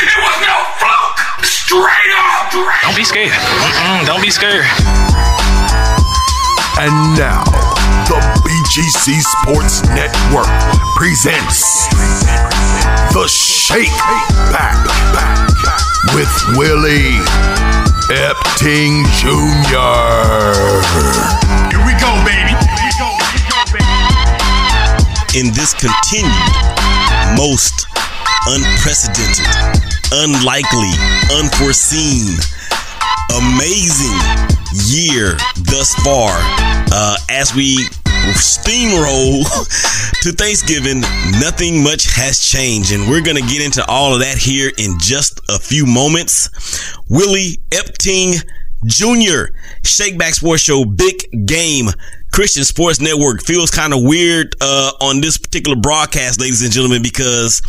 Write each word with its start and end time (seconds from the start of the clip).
It 0.00 0.14
was 0.22 0.38
no 0.46 0.56
fluke. 0.78 1.44
Straight 1.44 2.12
up. 2.14 2.52
Don't 2.82 2.96
be 2.96 3.04
scared. 3.04 3.32
Mm-mm, 3.32 4.06
don't 4.06 4.22
be 4.22 4.30
scared. 4.30 4.64
And 6.78 6.94
now, 7.18 7.42
the 8.06 8.18
BGC 8.46 9.18
Sports 9.18 9.82
Network 9.90 10.46
presents 10.94 11.88
The 13.12 13.26
Shake 13.26 13.90
Back 14.54 14.78
with 16.14 16.30
Willie 16.56 17.18
Epting 18.14 19.02
Jr. 19.18 20.78
Here 21.74 21.82
we 21.84 21.92
go, 21.98 22.14
baby. 22.22 22.54
Here 22.54 22.86
we 22.86 22.92
go, 23.02 23.10
baby. 23.74 25.38
in 25.38 25.52
this 25.52 25.74
continued, 25.74 26.32
most 27.36 27.86
unprecedented, 28.46 29.44
unlikely, 30.12 30.90
unforeseen, 31.34 32.38
amazing 33.36 34.18
year 34.86 35.36
thus 35.64 35.94
far, 36.04 36.30
uh, 36.92 37.16
as 37.28 37.54
we 37.54 37.76
steamroll 38.34 39.44
to 40.22 40.32
Thanksgiving, 40.32 41.00
nothing 41.40 41.82
much 41.82 42.06
has 42.14 42.38
changed, 42.38 42.92
and 42.92 43.08
we're 43.08 43.22
gonna 43.22 43.40
get 43.40 43.62
into 43.62 43.84
all 43.86 44.14
of 44.14 44.20
that 44.20 44.38
here 44.38 44.72
in 44.78 44.98
just 44.98 45.40
a 45.48 45.58
few 45.58 45.84
moments. 45.86 46.48
Willie 47.08 47.58
Epting 47.70 48.42
Jr. 48.86 49.52
Shakeback 49.82 50.34
Sports 50.34 50.62
Show, 50.62 50.84
big 50.84 51.46
game. 51.46 51.88
Christian 52.32 52.64
Sports 52.64 53.00
Network 53.00 53.42
feels 53.42 53.70
kind 53.70 53.92
of 53.92 54.02
weird 54.02 54.54
uh, 54.60 54.92
on 55.00 55.20
this 55.20 55.38
particular 55.38 55.76
broadcast, 55.76 56.40
ladies 56.40 56.62
and 56.62 56.72
gentlemen, 56.72 57.02
because 57.02 57.62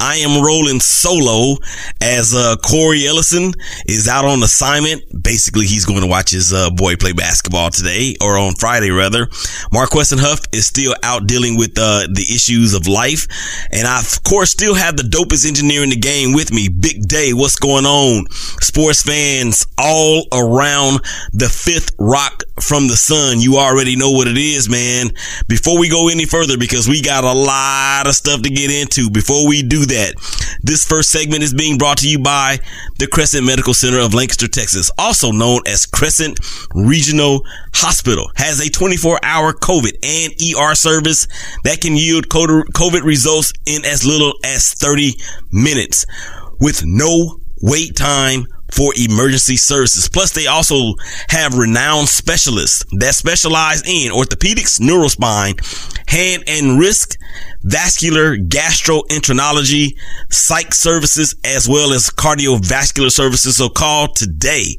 I 0.00 0.16
am 0.16 0.44
rolling 0.44 0.80
solo 0.80 1.56
as 2.00 2.34
uh, 2.34 2.56
Cory 2.56 3.06
Ellison 3.06 3.52
is 3.86 4.08
out 4.08 4.24
on 4.24 4.42
assignment. 4.42 5.02
Basically, 5.22 5.66
he's 5.66 5.84
going 5.84 6.00
to 6.00 6.06
watch 6.06 6.30
his 6.30 6.52
uh, 6.52 6.70
boy 6.70 6.96
play 6.96 7.12
basketball 7.12 7.70
today, 7.70 8.16
or 8.20 8.36
on 8.36 8.54
Friday 8.54 8.90
rather. 8.90 9.28
Mark 9.72 9.94
Weston 9.94 10.18
Huff 10.18 10.40
is 10.52 10.66
still 10.66 10.94
out 11.02 11.26
dealing 11.26 11.56
with 11.56 11.78
uh, 11.78 12.06
the 12.12 12.26
issues 12.34 12.74
of 12.74 12.86
life, 12.88 13.28
and 13.70 13.86
I 13.86 14.00
of 14.00 14.22
course 14.24 14.50
still 14.50 14.74
have 14.74 14.96
the 14.96 15.04
dopest 15.04 15.46
engineer 15.46 15.82
in 15.82 15.90
the 15.90 15.96
game 15.96 16.32
with 16.32 16.52
me, 16.52 16.68
Big 16.68 17.06
Day. 17.06 17.32
What's 17.32 17.56
going 17.56 17.86
on, 17.86 18.26
sports 18.30 19.02
fans 19.02 19.66
all 19.78 20.26
around 20.32 21.00
the 21.32 21.48
fifth 21.48 21.94
rock 21.98 22.42
from 22.60 22.88
the 22.88 22.96
sun? 22.96 23.40
You 23.40 23.56
already 23.58 23.94
know 23.94 24.05
what 24.10 24.28
it 24.28 24.36
is, 24.36 24.68
man. 24.68 25.10
Before 25.48 25.78
we 25.78 25.88
go 25.88 26.08
any 26.08 26.24
further, 26.24 26.58
because 26.58 26.88
we 26.88 27.02
got 27.02 27.24
a 27.24 27.32
lot 27.32 28.06
of 28.06 28.14
stuff 28.14 28.42
to 28.42 28.50
get 28.50 28.70
into. 28.70 29.10
Before 29.10 29.46
we 29.46 29.62
do 29.62 29.86
that, 29.86 30.14
this 30.62 30.84
first 30.84 31.10
segment 31.10 31.42
is 31.42 31.54
being 31.54 31.78
brought 31.78 31.98
to 31.98 32.08
you 32.08 32.18
by 32.18 32.58
the 32.98 33.06
Crescent 33.06 33.46
Medical 33.46 33.74
Center 33.74 34.00
of 34.00 34.14
Lancaster, 34.14 34.48
Texas, 34.48 34.90
also 34.98 35.32
known 35.32 35.60
as 35.66 35.86
Crescent 35.86 36.38
Regional 36.74 37.42
Hospital, 37.74 38.30
has 38.36 38.60
a 38.60 38.70
24 38.70 39.20
hour 39.22 39.52
COVID 39.52 39.92
and 40.02 40.32
ER 40.56 40.74
service 40.74 41.26
that 41.64 41.80
can 41.80 41.96
yield 41.96 42.28
COVID 42.28 43.02
results 43.02 43.52
in 43.66 43.84
as 43.84 44.06
little 44.06 44.34
as 44.44 44.72
30 44.74 45.14
minutes 45.52 46.06
with 46.60 46.82
no 46.84 47.40
wait 47.62 47.96
time 47.96 48.46
for 48.72 48.92
emergency 48.96 49.56
services. 49.56 50.08
Plus, 50.08 50.32
they 50.32 50.46
also 50.46 50.94
have 51.28 51.56
renowned 51.56 52.08
specialists 52.08 52.84
that 52.98 53.14
specialize 53.14 53.82
in 53.86 54.10
orthopedics, 54.12 54.80
neurospine, 54.80 55.54
hand 56.08 56.42
and 56.46 56.78
wrist, 56.78 57.18
vascular 57.62 58.36
gastroenterology, 58.36 59.96
psych 60.30 60.72
services, 60.74 61.34
as 61.44 61.68
well 61.68 61.92
as 61.92 62.08
cardiovascular 62.10 63.10
services. 63.10 63.56
So 63.56 63.68
call 63.68 64.12
today 64.12 64.76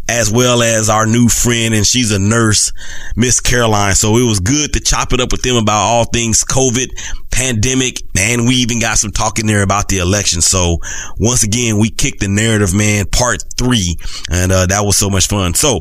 as 0.09 0.31
well 0.31 0.63
as 0.63 0.89
our 0.89 1.07
new 1.07 1.29
friend, 1.29 1.75
and 1.75 1.87
she's 1.87 2.13
a 2.13 2.19
nurse, 2.19 2.73
Miss 3.17 3.41
Caroline. 3.41 3.95
So 3.95 4.17
it 4.17 4.27
was 4.27 4.41
good 4.41 4.73
to 4.75 4.81
chop 4.81 5.13
it 5.13 5.21
up 5.21 5.33
with 5.33 5.43
them 5.43 5.57
about 5.57 5.83
all 5.83 6.05
things 6.05 6.45
COVID, 6.45 6.89
pandemic, 7.31 8.01
and 8.17 8.47
we 8.47 8.55
even 8.57 8.79
got 8.79 8.99
some 8.99 9.11
talk 9.11 9.39
in 9.39 9.47
there 9.47 9.63
about 9.63 9.89
the 9.89 9.99
election. 9.99 10.41
So 10.41 10.79
once 11.19 11.43
again, 11.43 11.79
we 11.79 11.91
kicked 11.91 12.21
the 12.21 12.29
narrative, 12.29 12.75
man, 12.75 13.07
part 13.07 13.43
three, 13.57 13.97
and 14.31 14.53
uh, 14.53 14.67
that 14.67 14.85
was 14.85 14.97
so 15.03 15.11
much 15.11 15.27
fun. 15.27 15.53
So 15.53 15.81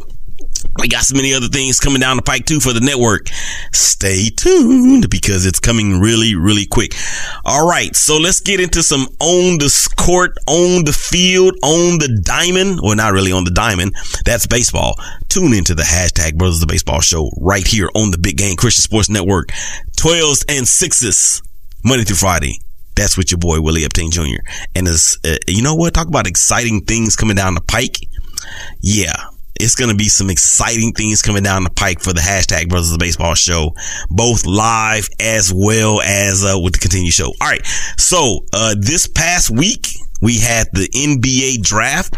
we 0.79 0.87
got 0.87 1.03
so 1.03 1.15
many 1.15 1.31
other 1.31 1.47
things 1.47 1.79
coming 1.79 1.99
down 1.99 2.17
the 2.17 2.23
pike 2.23 2.45
too 2.47 2.59
for 2.59 2.73
the 2.73 2.79
network. 2.79 3.27
Stay 3.71 4.29
tuned 4.29 5.11
because 5.11 5.45
it's 5.45 5.59
coming 5.59 5.99
really, 5.99 6.33
really 6.33 6.65
quick. 6.65 6.95
All 7.45 7.67
right. 7.67 7.95
So 7.95 8.17
let's 8.17 8.39
get 8.39 8.59
into 8.59 8.81
some 8.81 9.01
on 9.19 9.59
the 9.59 9.69
court, 9.95 10.31
on 10.47 10.85
the 10.85 10.93
field, 10.93 11.53
on 11.61 11.99
the 11.99 12.19
diamond. 12.25 12.79
Well, 12.81 12.95
not 12.95 13.13
really 13.13 13.31
on 13.31 13.43
the 13.43 13.51
diamond. 13.51 13.93
That's 14.25 14.47
baseball. 14.47 14.95
Tune 15.29 15.53
into 15.53 15.75
the 15.75 15.83
hashtag 15.83 16.35
Brothers 16.35 16.63
of 16.63 16.67
Baseball 16.67 17.01
show 17.01 17.29
right 17.37 17.65
here 17.65 17.89
on 17.93 18.09
the 18.09 18.17
Big 18.17 18.37
Game 18.37 18.55
Christian 18.55 18.81
Sports 18.81 19.09
Network. 19.09 19.49
12s 19.97 20.45
and 20.49 20.67
sixes 20.67 21.43
Monday 21.85 22.05
through 22.05 22.15
Friday. 22.15 22.57
That's 22.95 23.17
with 23.17 23.29
your 23.29 23.37
boy 23.37 23.61
Willie 23.61 23.83
Epting 23.83 24.11
Jr. 24.11 24.41
And 24.75 24.87
as 24.87 25.19
uh, 25.23 25.37
you 25.47 25.61
know 25.61 25.75
what? 25.75 25.93
Talk 25.93 26.07
about 26.07 26.25
exciting 26.25 26.81
things 26.81 27.15
coming 27.15 27.35
down 27.35 27.53
the 27.53 27.61
pike. 27.61 27.97
Yeah, 28.81 29.13
it's 29.55 29.75
going 29.75 29.89
to 29.89 29.95
be 29.95 30.09
some 30.09 30.29
exciting 30.29 30.91
things 30.93 31.21
coming 31.21 31.43
down 31.43 31.63
the 31.63 31.69
pike 31.69 32.01
for 32.01 32.13
the 32.13 32.21
hashtag 32.21 32.69
Brothers 32.69 32.91
of 32.91 32.99
Baseball 32.99 33.35
show, 33.35 33.73
both 34.09 34.45
live 34.45 35.07
as 35.19 35.53
well 35.53 36.01
as 36.01 36.43
uh, 36.43 36.59
with 36.59 36.73
the 36.73 36.79
continue 36.79 37.11
show. 37.11 37.27
All 37.27 37.47
right. 37.47 37.65
So, 37.97 38.45
uh, 38.53 38.75
this 38.79 39.07
past 39.07 39.51
week, 39.51 39.87
we 40.21 40.39
had 40.39 40.67
the 40.73 40.87
NBA 40.89 41.61
draft 41.63 42.15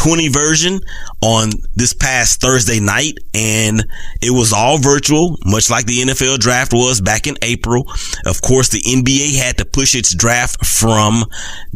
2020 0.00 0.28
version 0.28 0.80
on 1.20 1.50
this 1.76 1.92
past 1.92 2.40
Thursday 2.40 2.80
night, 2.80 3.18
and 3.34 3.84
it 4.22 4.30
was 4.30 4.50
all 4.50 4.78
virtual, 4.78 5.36
much 5.44 5.68
like 5.68 5.84
the 5.84 5.98
NFL 6.00 6.38
draft 6.38 6.72
was 6.72 7.02
back 7.02 7.26
in 7.26 7.36
April. 7.42 7.84
Of 8.24 8.40
course, 8.40 8.70
the 8.70 8.80
NBA 8.80 9.36
had 9.36 9.58
to 9.58 9.66
push 9.66 9.94
its 9.94 10.14
draft 10.14 10.64
from 10.64 11.24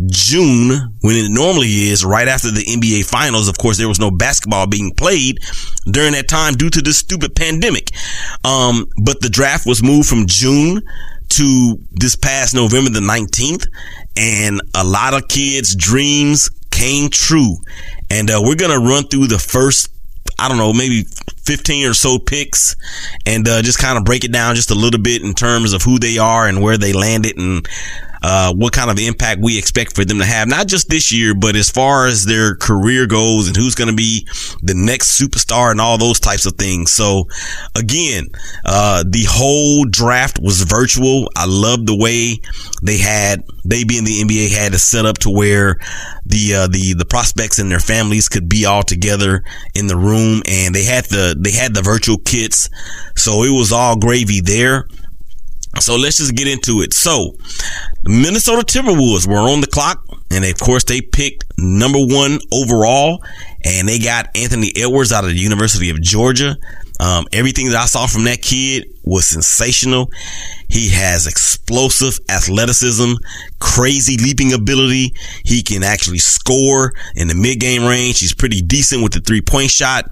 June 0.06 0.70
when 1.02 1.16
it 1.16 1.30
normally 1.30 1.68
is 1.68 2.02
right 2.02 2.26
after 2.26 2.50
the 2.50 2.64
NBA 2.64 3.04
finals. 3.04 3.46
Of 3.46 3.58
course, 3.58 3.76
there 3.76 3.88
was 3.88 4.00
no 4.00 4.10
basketball 4.10 4.66
being 4.66 4.94
played 4.94 5.40
during 5.84 6.12
that 6.12 6.26
time 6.26 6.54
due 6.54 6.70
to 6.70 6.80
this 6.80 6.96
stupid 6.96 7.36
pandemic. 7.36 7.90
Um, 8.42 8.86
but 9.02 9.20
the 9.20 9.28
draft 9.28 9.66
was 9.66 9.82
moved 9.82 10.08
from 10.08 10.26
June 10.26 10.80
to 11.30 11.78
this 11.90 12.16
past 12.16 12.54
November 12.54 12.90
the 12.90 13.00
19th 13.00 13.66
and 14.16 14.60
a 14.74 14.84
lot 14.84 15.14
of 15.14 15.26
kids 15.28 15.74
dreams 15.74 16.48
came 16.74 17.08
true. 17.08 17.56
And 18.10 18.30
uh, 18.30 18.40
we're 18.42 18.56
going 18.56 18.72
to 18.72 18.86
run 18.86 19.04
through 19.04 19.28
the 19.28 19.38
first, 19.38 19.90
I 20.38 20.48
don't 20.48 20.58
know, 20.58 20.72
maybe 20.72 21.04
15 21.44 21.86
or 21.86 21.94
so 21.94 22.18
picks 22.18 22.76
and 23.26 23.46
uh, 23.46 23.62
just 23.62 23.78
kind 23.78 23.96
of 23.96 24.04
break 24.04 24.24
it 24.24 24.32
down 24.32 24.54
just 24.54 24.70
a 24.70 24.74
little 24.74 25.00
bit 25.00 25.22
in 25.22 25.34
terms 25.34 25.72
of 25.72 25.82
who 25.82 25.98
they 25.98 26.18
are 26.18 26.46
and 26.46 26.60
where 26.60 26.76
they 26.76 26.92
landed. 26.92 27.38
And 27.38 27.66
uh, 28.26 28.54
what 28.54 28.72
kind 28.72 28.90
of 28.90 28.98
impact 28.98 29.42
we 29.42 29.58
expect 29.58 29.94
for 29.94 30.02
them 30.02 30.16
to 30.16 30.24
have, 30.24 30.48
not 30.48 30.66
just 30.66 30.88
this 30.88 31.12
year, 31.12 31.34
but 31.34 31.54
as 31.54 31.68
far 31.68 32.06
as 32.06 32.24
their 32.24 32.56
career 32.56 33.06
goes 33.06 33.46
and 33.46 33.54
who's 33.54 33.74
going 33.74 33.90
to 33.90 33.94
be 33.94 34.26
the 34.62 34.72
next 34.74 35.20
superstar 35.20 35.70
and 35.70 35.78
all 35.78 35.98
those 35.98 36.18
types 36.18 36.46
of 36.46 36.54
things. 36.54 36.90
So 36.90 37.28
again, 37.76 38.28
uh, 38.64 39.04
the 39.06 39.26
whole 39.28 39.84
draft 39.84 40.38
was 40.40 40.62
virtual. 40.62 41.28
I 41.36 41.44
love 41.46 41.84
the 41.84 41.98
way 41.98 42.40
they 42.82 42.96
had, 42.96 43.44
they 43.62 43.84
being 43.84 44.04
the 44.04 44.22
NBA 44.22 44.56
had 44.56 44.72
it 44.72 44.78
set 44.78 45.04
up 45.04 45.18
to 45.18 45.30
where 45.30 45.76
the, 46.24 46.54
uh, 46.54 46.68
the, 46.68 46.94
the 46.94 47.04
prospects 47.04 47.58
and 47.58 47.70
their 47.70 47.78
families 47.78 48.30
could 48.30 48.48
be 48.48 48.64
all 48.64 48.82
together 48.82 49.44
in 49.74 49.86
the 49.86 49.98
room 49.98 50.40
and 50.48 50.74
they 50.74 50.84
had 50.84 51.04
the, 51.04 51.36
they 51.38 51.52
had 51.52 51.74
the 51.74 51.82
virtual 51.82 52.16
kits. 52.16 52.70
So 53.16 53.42
it 53.42 53.50
was 53.50 53.70
all 53.70 53.98
gravy 53.98 54.40
there. 54.40 54.88
So 55.80 55.96
let's 55.96 56.18
just 56.18 56.34
get 56.34 56.48
into 56.48 56.80
it. 56.80 56.94
So 56.94 57.34
Minnesota 58.04 58.64
Timberwolves 58.64 59.26
were 59.26 59.50
on 59.50 59.60
the 59.60 59.66
clock 59.66 60.04
and 60.30 60.44
of 60.44 60.58
course 60.58 60.84
they 60.84 61.00
picked 61.00 61.44
number 61.58 61.98
one 61.98 62.38
overall 62.52 63.22
and 63.64 63.88
they 63.88 63.98
got 63.98 64.28
Anthony 64.34 64.72
Edwards 64.76 65.12
out 65.12 65.24
of 65.24 65.30
the 65.30 65.36
University 65.36 65.90
of 65.90 66.00
Georgia. 66.00 66.56
Um, 67.00 67.26
everything 67.32 67.70
that 67.70 67.76
I 67.76 67.86
saw 67.86 68.06
from 68.06 68.24
that 68.24 68.40
kid 68.40 68.86
was 69.02 69.26
sensational. 69.26 70.10
He 70.68 70.90
has 70.90 71.26
explosive 71.26 72.18
athleticism, 72.28 73.14
crazy 73.58 74.16
leaping 74.16 74.52
ability. 74.52 75.14
He 75.44 75.62
can 75.62 75.82
actually 75.82 76.18
score 76.18 76.92
in 77.16 77.28
the 77.28 77.34
mid 77.34 77.58
game 77.58 77.84
range. 77.84 78.20
He's 78.20 78.34
pretty 78.34 78.62
decent 78.62 79.02
with 79.02 79.12
the 79.12 79.20
three 79.20 79.42
point 79.42 79.70
shot 79.70 80.04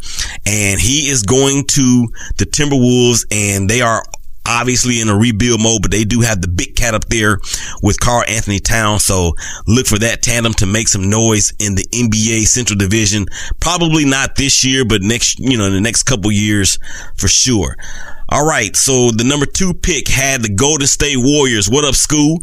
and 0.45 0.81
he 0.81 1.09
is 1.09 1.23
going 1.23 1.67
to 1.69 2.09
the 2.39 2.47
Timberwolves 2.47 3.27
and 3.31 3.71
they 3.71 3.81
are 3.81 4.03
obviously 4.47 5.01
in 5.01 5.09
a 5.09 5.17
rebuild 5.17 5.63
mode, 5.63 5.83
but 5.83 5.91
they 5.91 6.05
do 6.05 6.21
have 6.21 6.41
the 6.41 6.49
big 6.49 6.75
cat 6.77 6.95
up 6.95 7.07
there 7.07 7.39
with 7.83 8.01
Karl-Anthony 8.01 8.59
Towns. 8.59 9.05
So 9.05 9.35
look 9.67 9.87
for 9.87 9.99
that 9.99 10.23
tandem 10.23 10.53
to 10.55 10.67
make 10.67 10.89
some 10.89 11.09
noise 11.09 11.53
in 11.59 11.75
the 11.75 11.85
NBA 11.85 12.47
Central 12.47 12.79
Division. 12.79 13.27
Probably 13.61 14.05
not 14.05 14.37
this 14.37 14.65
year, 14.65 14.85
but 14.85 15.03
next, 15.03 15.39
you 15.39 15.57
know, 15.57 15.67
in 15.67 15.73
the 15.73 15.81
next 15.81 16.05
couple 16.05 16.31
years 16.33 16.79
for 17.17 17.29
sure. 17.29 17.77
All 18.29 18.47
right. 18.47 18.75
So 18.75 19.11
the 19.11 19.25
number 19.25 19.47
two 19.47 19.75
pick 19.75 20.09
had 20.09 20.43
the 20.43 20.55
Golden 20.55 20.87
State 20.87 21.19
Warriors. 21.19 21.69
What 21.69 21.85
up, 21.85 21.95
school? 21.95 22.39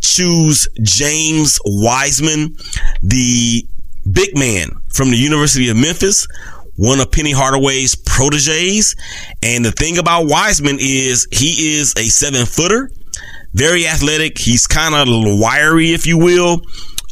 Choose 0.00 0.68
James 0.82 1.60
Wiseman, 1.64 2.56
the 3.02 3.66
big 4.10 4.36
man 4.36 4.68
from 4.92 5.10
the 5.10 5.16
University 5.16 5.68
of 5.68 5.76
Memphis 5.76 6.26
one 6.76 7.00
of 7.00 7.10
Penny 7.10 7.32
Hardaway's 7.32 7.94
proteges. 7.94 8.96
And 9.42 9.64
the 9.64 9.72
thing 9.72 9.98
about 9.98 10.26
Wiseman 10.26 10.78
is 10.80 11.26
he 11.30 11.76
is 11.76 11.94
a 11.96 12.04
seven 12.04 12.46
footer, 12.46 12.90
very 13.52 13.86
athletic. 13.86 14.38
He's 14.38 14.66
kind 14.66 14.94
of 14.94 15.06
wiry, 15.08 15.92
if 15.92 16.06
you 16.06 16.18
will. 16.18 16.62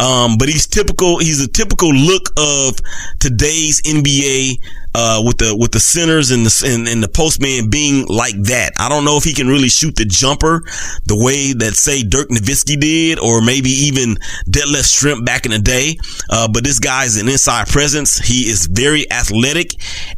Um, 0.01 0.37
but 0.37 0.49
he's 0.49 0.67
typical. 0.67 1.19
He's 1.19 1.41
a 1.41 1.49
typical 1.49 1.93
look 1.93 2.29
of 2.37 2.77
today's 3.21 3.81
NBA 3.83 4.59
uh, 4.95 5.23
with 5.25 5.39
the 5.39 5.57
with 5.57 5.73
the 5.73 5.81
centers 5.81 6.31
and 6.31 6.45
the 6.45 6.69
and, 6.69 6.87
and, 6.87 7.03
the 7.03 7.09
postman 7.09 7.71
being 7.71 8.07
like 8.07 8.37
that. 8.43 8.73
I 8.79 8.89
don't 8.89 9.05
know 9.05 9.17
if 9.17 9.25
he 9.25 9.33
can 9.33 9.49
really 9.49 9.69
shoot 9.69 9.97
the 9.97 10.05
jumper 10.05 10.63
the 11.07 11.17
way 11.17 11.53
that 11.55 11.75
say 11.75 12.03
Dirk 12.03 12.29
Nowitzki 12.29 12.79
did, 12.79 13.19
or 13.19 13.41
maybe 13.41 13.71
even 13.71 14.17
Detlef 14.49 14.85
Schrempf 14.85 15.25
back 15.25 15.47
in 15.47 15.53
the 15.53 15.59
day. 15.59 15.97
Uh, 16.29 16.49
but 16.49 16.65
this 16.65 16.79
guy's 16.79 17.17
an 17.17 17.29
inside 17.29 17.69
presence. 17.69 18.19
He 18.19 18.51
is 18.51 18.67
very 18.67 19.11
athletic, 19.11 19.73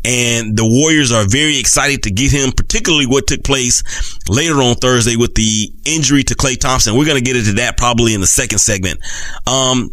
and 0.04 0.56
the 0.56 0.66
Warriors 0.66 1.12
are 1.12 1.24
very 1.28 1.58
excited 1.58 2.02
to 2.04 2.10
get 2.10 2.32
him. 2.32 2.50
Particularly 2.50 3.06
what 3.06 3.26
took 3.26 3.44
place 3.44 3.82
later 4.28 4.54
on 4.54 4.74
Thursday 4.74 5.16
with 5.16 5.34
the 5.34 5.72
injury 5.84 6.24
to 6.24 6.34
Klay 6.34 6.58
Thompson. 6.58 6.96
We're 6.96 7.06
gonna 7.06 7.20
get 7.20 7.36
into 7.36 7.52
that 7.54 7.76
probably 7.76 8.14
in 8.14 8.20
the 8.20 8.26
second 8.26 8.58
segment. 8.58 8.98
Um, 9.46 9.90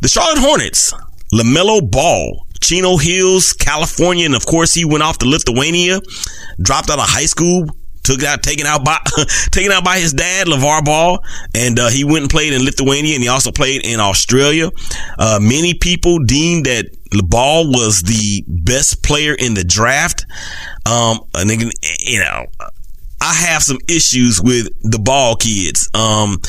the 0.00 0.08
Charlotte 0.08 0.38
Hornets, 0.38 0.92
LaMelo 1.32 1.90
Ball 1.90 2.46
Chino 2.60 2.96
Hills, 2.96 3.52
California, 3.52 4.26
and 4.26 4.34
of 4.34 4.46
course 4.46 4.74
he 4.74 4.84
went 4.84 5.02
off 5.02 5.18
to 5.18 5.28
Lithuania, 5.28 6.00
dropped 6.60 6.90
out 6.90 6.98
of 6.98 7.08
high 7.08 7.26
school, 7.26 7.66
took 8.08 8.22
out 8.22 8.42
taken 8.42 8.66
out 8.66 8.84
by 8.84 8.98
taken 9.50 9.70
out 9.70 9.84
by 9.84 9.98
his 9.98 10.12
dad 10.12 10.46
LaVar 10.46 10.84
Ball 10.84 11.22
and 11.54 11.78
uh, 11.78 11.88
he 11.88 12.04
went 12.04 12.22
and 12.22 12.30
played 12.30 12.52
in 12.52 12.64
Lithuania 12.64 13.14
and 13.14 13.22
he 13.22 13.28
also 13.28 13.52
played 13.52 13.84
in 13.84 14.00
Australia. 14.00 14.70
Uh, 15.18 15.38
many 15.40 15.74
people 15.74 16.18
deemed 16.20 16.66
that 16.66 16.86
Ball 17.28 17.66
was 17.66 18.02
the 18.02 18.44
best 18.46 19.02
player 19.02 19.34
in 19.34 19.54
the 19.54 19.64
draft. 19.64 20.24
Um 20.86 21.20
and 21.34 21.50
then, 21.50 21.70
you 22.00 22.20
know 22.20 22.46
I 23.20 23.34
have 23.34 23.62
some 23.62 23.78
issues 23.88 24.40
with 24.40 24.68
the 24.80 24.98
Ball 24.98 25.36
kids. 25.36 25.90
Um 25.92 26.40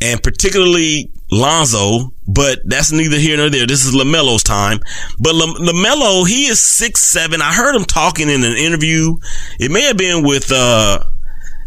and 0.00 0.22
particularly 0.22 1.10
Lonzo, 1.30 2.12
but 2.28 2.60
that's 2.64 2.92
neither 2.92 3.18
here 3.18 3.36
nor 3.36 3.50
there. 3.50 3.66
This 3.66 3.84
is 3.84 3.94
LaMelo's 3.94 4.42
time. 4.42 4.78
But 5.18 5.34
LaMelo, 5.34 6.26
he 6.28 6.46
is 6.46 6.62
six 6.62 7.00
seven. 7.00 7.42
I 7.42 7.52
heard 7.52 7.74
him 7.74 7.84
talking 7.84 8.28
in 8.28 8.44
an 8.44 8.56
interview. 8.56 9.16
It 9.58 9.70
may 9.70 9.82
have 9.82 9.96
been 9.96 10.22
with 10.22 10.52
uh 10.52 11.00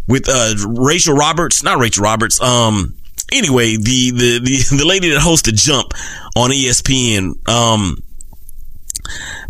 with 0.07 0.29
uh 0.29 0.55
Rachel 0.67 1.15
Roberts, 1.15 1.63
not 1.63 1.79
Rachel 1.79 2.03
Roberts. 2.03 2.41
Um, 2.41 2.95
anyway, 3.31 3.75
the 3.75 4.11
the 4.11 4.39
the, 4.39 4.77
the 4.77 4.85
lady 4.85 5.09
that 5.09 5.21
hosted 5.21 5.55
Jump 5.55 5.93
on 6.35 6.51
ESPN. 6.51 7.47
Um, 7.49 7.97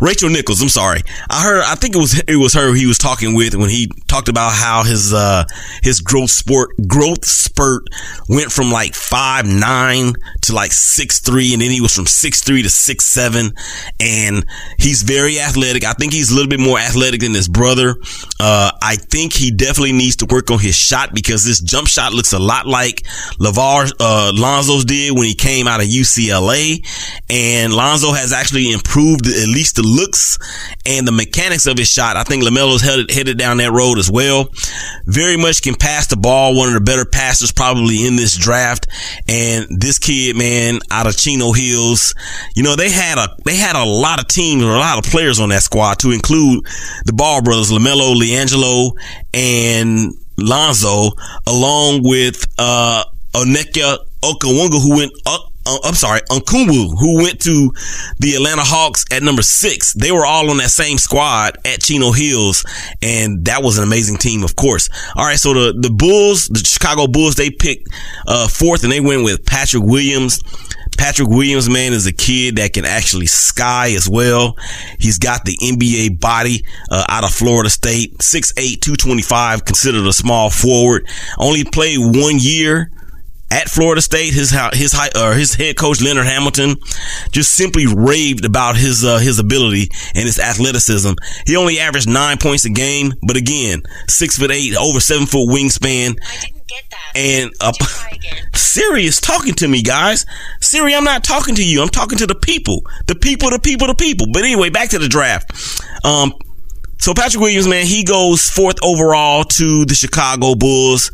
Rachel 0.00 0.30
Nichols. 0.30 0.62
I'm 0.62 0.68
sorry. 0.68 1.02
I 1.28 1.42
heard. 1.42 1.62
I 1.64 1.74
think 1.74 1.94
it 1.94 1.98
was 1.98 2.20
it 2.26 2.36
was 2.36 2.54
her 2.54 2.74
he 2.74 2.86
was 2.86 2.98
talking 2.98 3.34
with 3.34 3.54
when 3.54 3.70
he 3.70 3.88
talked 4.06 4.28
about 4.28 4.52
how 4.52 4.82
his 4.84 5.12
uh 5.12 5.44
his 5.82 6.00
growth 6.00 6.30
sport 6.30 6.70
growth 6.86 7.24
spurt 7.24 7.84
went 8.28 8.52
from 8.52 8.70
like 8.70 8.94
five 8.94 9.46
nine 9.46 10.14
to 10.42 10.54
like 10.54 10.72
six 10.72 11.20
three, 11.20 11.52
and 11.52 11.62
then 11.62 11.70
he 11.70 11.80
was 11.80 11.94
from 11.94 12.06
six 12.06 12.42
three 12.42 12.62
to 12.62 12.70
six 12.70 13.04
seven, 13.04 13.52
and 13.98 14.44
he's 14.78 15.02
very 15.02 15.40
athletic. 15.40 15.84
I 15.84 15.92
think 15.92 16.12
he's 16.12 16.30
a 16.30 16.34
little 16.34 16.48
bit 16.50 16.60
more 16.60 16.78
athletic 16.78 17.20
than 17.20 17.34
his 17.34 17.48
brother. 17.48 17.96
Uh, 18.38 18.70
I 18.82 18.96
think 18.96 19.32
he 19.32 19.50
definitely 19.50 19.92
needs 19.92 20.16
to 20.16 20.26
work 20.26 20.50
on 20.50 20.58
his 20.58 20.76
shot 20.76 21.14
because 21.14 21.44
this 21.44 21.60
jump 21.60 21.88
shot 21.88 22.12
looks 22.12 22.32
a 22.32 22.38
lot 22.38 22.66
like 22.66 23.02
LaVar 23.38 23.92
uh, 24.00 24.32
Lonzo's 24.34 24.84
did 24.84 25.16
when 25.16 25.26
he 25.26 25.34
came 25.34 25.68
out 25.68 25.80
of 25.80 25.86
UCLA, 25.86 26.84
and 27.28 27.72
Lonzo 27.72 28.12
has 28.12 28.32
actually 28.32 28.72
improved 28.72 29.26
least 29.50 29.76
the 29.76 29.82
looks 29.82 30.38
and 30.86 31.06
the 31.06 31.12
mechanics 31.12 31.66
of 31.66 31.78
his 31.78 31.88
shot. 31.88 32.16
I 32.16 32.24
think 32.24 32.42
LaMelo's 32.42 32.82
headed, 32.82 33.10
headed 33.10 33.38
down 33.38 33.58
that 33.58 33.72
road 33.72 33.98
as 33.98 34.10
well. 34.10 34.48
Very 35.06 35.36
much 35.36 35.62
can 35.62 35.74
pass 35.74 36.06
the 36.06 36.16
ball. 36.16 36.56
One 36.56 36.68
of 36.68 36.74
the 36.74 36.80
better 36.80 37.04
passers 37.04 37.52
probably 37.52 38.06
in 38.06 38.16
this 38.16 38.36
draft. 38.36 38.86
And 39.28 39.66
this 39.70 39.98
kid, 39.98 40.36
man, 40.36 40.80
out 40.90 41.06
of 41.06 41.16
Chino 41.16 41.52
Hills, 41.52 42.14
you 42.54 42.62
know, 42.62 42.76
they 42.76 42.90
had 42.90 43.18
a, 43.18 43.28
they 43.44 43.56
had 43.56 43.76
a 43.76 43.84
lot 43.84 44.20
of 44.20 44.28
teams 44.28 44.62
or 44.62 44.70
a 44.74 44.78
lot 44.78 44.98
of 44.98 45.10
players 45.10 45.40
on 45.40 45.50
that 45.50 45.62
squad 45.62 45.98
to 46.00 46.10
include 46.10 46.64
the 47.04 47.12
Ball 47.12 47.42
brothers, 47.42 47.70
LaMelo, 47.70 48.14
LiAngelo, 48.14 48.92
and 49.34 50.14
Lonzo, 50.38 51.10
along 51.46 52.00
with, 52.02 52.46
uh, 52.58 53.04
Onyeka 53.34 53.98
Okongwu, 54.22 54.82
who 54.82 54.96
went 54.96 55.12
up 55.26 55.49
uh, 55.66 55.78
I'm 55.84 55.94
sorry, 55.94 56.20
Okongwu, 56.30 56.98
who 56.98 57.16
went 57.16 57.40
to 57.42 57.72
the 58.18 58.34
Atlanta 58.34 58.62
Hawks 58.62 59.04
at 59.10 59.22
number 59.22 59.42
six. 59.42 59.92
They 59.92 60.10
were 60.10 60.24
all 60.24 60.50
on 60.50 60.56
that 60.58 60.70
same 60.70 60.98
squad 60.98 61.58
at 61.64 61.82
Chino 61.82 62.12
Hills, 62.12 62.64
and 63.02 63.44
that 63.44 63.62
was 63.62 63.76
an 63.76 63.84
amazing 63.84 64.16
team, 64.16 64.42
of 64.42 64.56
course. 64.56 64.88
All 65.16 65.24
right, 65.24 65.38
so 65.38 65.52
the 65.52 65.78
the 65.78 65.90
Bulls, 65.90 66.48
the 66.48 66.60
Chicago 66.60 67.06
Bulls, 67.06 67.34
they 67.34 67.50
picked 67.50 67.88
uh, 68.26 68.48
fourth, 68.48 68.84
and 68.84 68.92
they 68.92 69.00
went 69.00 69.24
with 69.24 69.44
Patrick 69.44 69.82
Williams. 69.82 70.42
Patrick 70.96 71.28
Williams, 71.28 71.68
man, 71.70 71.92
is 71.92 72.06
a 72.06 72.12
kid 72.12 72.56
that 72.56 72.72
can 72.72 72.84
actually 72.84 73.26
sky 73.26 73.92
as 73.92 74.08
well. 74.08 74.56
He's 74.98 75.18
got 75.18 75.44
the 75.44 75.56
NBA 75.56 76.20
body 76.20 76.64
uh, 76.90 77.04
out 77.08 77.24
of 77.24 77.30
Florida 77.30 77.70
State, 77.70 78.18
6'8", 78.18 78.80
225, 78.82 79.64
considered 79.64 80.06
a 80.06 80.12
small 80.12 80.50
forward. 80.50 81.06
Only 81.38 81.64
played 81.64 81.98
one 82.00 82.36
year 82.38 82.90
at 83.50 83.68
Florida 83.68 84.00
State, 84.00 84.32
his 84.32 84.50
his 84.72 84.94
uh, 84.94 85.32
his 85.32 85.54
head 85.54 85.76
coach 85.76 86.00
Leonard 86.00 86.26
Hamilton 86.26 86.76
just 87.30 87.54
simply 87.54 87.86
raved 87.86 88.44
about 88.44 88.76
his 88.76 89.04
uh, 89.04 89.18
his 89.18 89.38
ability 89.38 89.90
and 90.14 90.24
his 90.24 90.38
athleticism. 90.38 91.12
He 91.46 91.56
only 91.56 91.80
averaged 91.80 92.08
nine 92.08 92.38
points 92.38 92.64
a 92.64 92.70
game, 92.70 93.12
but 93.22 93.36
again, 93.36 93.82
six 94.08 94.38
foot 94.38 94.50
eight, 94.50 94.76
over 94.76 95.00
seven 95.00 95.26
foot 95.26 95.48
wingspan. 95.48 96.16
And 97.16 97.50
uh, 97.60 97.72
Siri 98.54 99.04
is 99.06 99.20
talking 99.20 99.54
to 99.54 99.66
me, 99.66 99.82
guys. 99.82 100.24
Siri, 100.60 100.94
I'm 100.94 101.04
not 101.04 101.24
talking 101.24 101.56
to 101.56 101.64
you. 101.64 101.82
I'm 101.82 101.88
talking 101.88 102.18
to 102.18 102.26
the 102.26 102.36
people, 102.36 102.84
the 103.06 103.16
people, 103.16 103.50
the 103.50 103.58
people, 103.58 103.88
the 103.88 103.94
people. 103.94 104.28
But 104.32 104.44
anyway, 104.44 104.70
back 104.70 104.90
to 104.90 104.98
the 104.98 105.08
draft. 105.08 105.50
Um, 106.04 106.32
so 107.00 107.14
Patrick 107.14 107.40
Williams, 107.40 107.66
man, 107.66 107.86
he 107.86 108.04
goes 108.04 108.48
fourth 108.48 108.76
overall 108.82 109.44
to 109.44 109.84
the 109.86 109.94
Chicago 109.94 110.54
Bulls, 110.54 111.10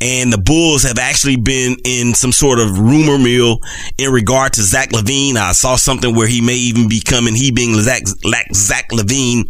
and 0.00 0.32
the 0.32 0.38
Bulls 0.38 0.82
have 0.82 0.98
actually 0.98 1.36
been 1.36 1.76
in 1.84 2.14
some 2.14 2.32
sort 2.32 2.58
of 2.58 2.78
rumor 2.78 3.18
mill 3.18 3.60
in 3.98 4.12
regard 4.12 4.52
to 4.54 4.62
Zach 4.62 4.90
LaVine. 4.90 5.36
I 5.36 5.52
saw 5.52 5.76
something 5.76 6.14
where 6.14 6.28
he 6.28 6.40
may 6.40 6.56
even 6.56 6.88
be 6.88 7.00
coming. 7.00 7.34
He 7.34 7.50
being 7.50 7.74
Zach 7.80 8.02
Zach 8.52 8.90
LaVine 8.90 9.44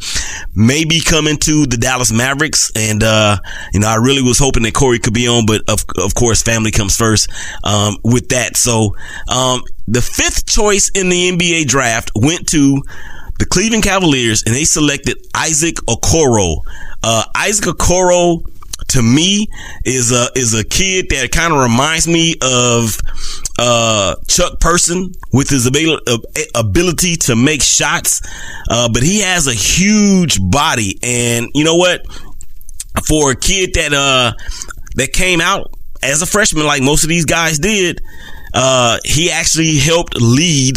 may 0.54 0.85
be 0.85 1.00
coming 1.00 1.37
to 1.38 1.66
the 1.66 1.76
Dallas 1.76 2.12
Mavericks, 2.12 2.70
and 2.76 3.02
uh, 3.02 3.38
you 3.73 3.80
know 3.80 3.88
I 3.88 3.97
really 3.97 4.23
was 4.23 4.38
hoping 4.38 4.62
that 4.62 4.75
Cory 4.75 4.99
could 4.99 5.14
be 5.14 5.28
on, 5.28 5.44
but 5.44 5.62
of 5.68 5.85
of 5.99 6.14
course 6.14 6.42
family 6.42 6.70
comes 6.70 6.97
first 6.97 7.28
um, 7.64 7.97
with 8.04 8.28
that. 8.28 8.56
So 8.56 8.94
um, 9.28 9.62
the 9.88 10.00
fifth 10.00 10.47
choice 10.47 10.88
in 10.94 11.09
the 11.09 11.32
NBA 11.32 11.66
draft 11.66 12.12
went 12.14 12.49
to 12.50 12.80
the 13.40 13.47
Cleveland 13.47 13.82
Cavaliers, 13.82 14.42
and 14.44 14.54
they 14.54 14.64
selected 14.64 15.16
Isaac 15.35 15.76
Okoro. 15.88 16.59
Uh, 17.02 17.25
Isaac 17.35 17.75
Okoro 17.75 18.44
to 18.88 19.02
me 19.02 19.49
is 19.85 20.12
a 20.12 20.28
is 20.37 20.52
a 20.52 20.62
kid 20.62 21.06
that 21.09 21.30
kind 21.32 21.52
of 21.54 21.61
reminds 21.61 22.06
me 22.06 22.35
of 22.42 23.00
uh, 23.59 24.14
Chuck 24.28 24.61
Person 24.61 25.12
with 25.32 25.49
his 25.49 25.66
ability 25.66 27.16
to 27.16 27.35
make 27.35 27.62
shots, 27.62 28.20
uh, 28.68 28.90
but 28.92 29.02
he 29.02 29.20
has 29.20 29.47
a 29.47 29.54
huge 29.54 30.38
body, 30.50 30.99
and 31.02 31.49
you 31.54 31.64
know 31.64 31.76
what? 31.76 32.02
For 33.06 33.30
a 33.30 33.37
kid 33.37 33.73
that 33.75 33.94
uh 33.94 34.32
that 34.97 35.14
came 35.14 35.40
out 35.40 35.73
as 36.02 36.20
a 36.20 36.26
freshman, 36.26 36.66
like 36.66 36.82
most 36.82 37.04
of 37.04 37.09
these 37.09 37.25
guys 37.25 37.59
did, 37.59 38.02
uh, 38.52 38.99
he 39.02 39.30
actually 39.30 39.78
helped 39.78 40.20
lead 40.20 40.76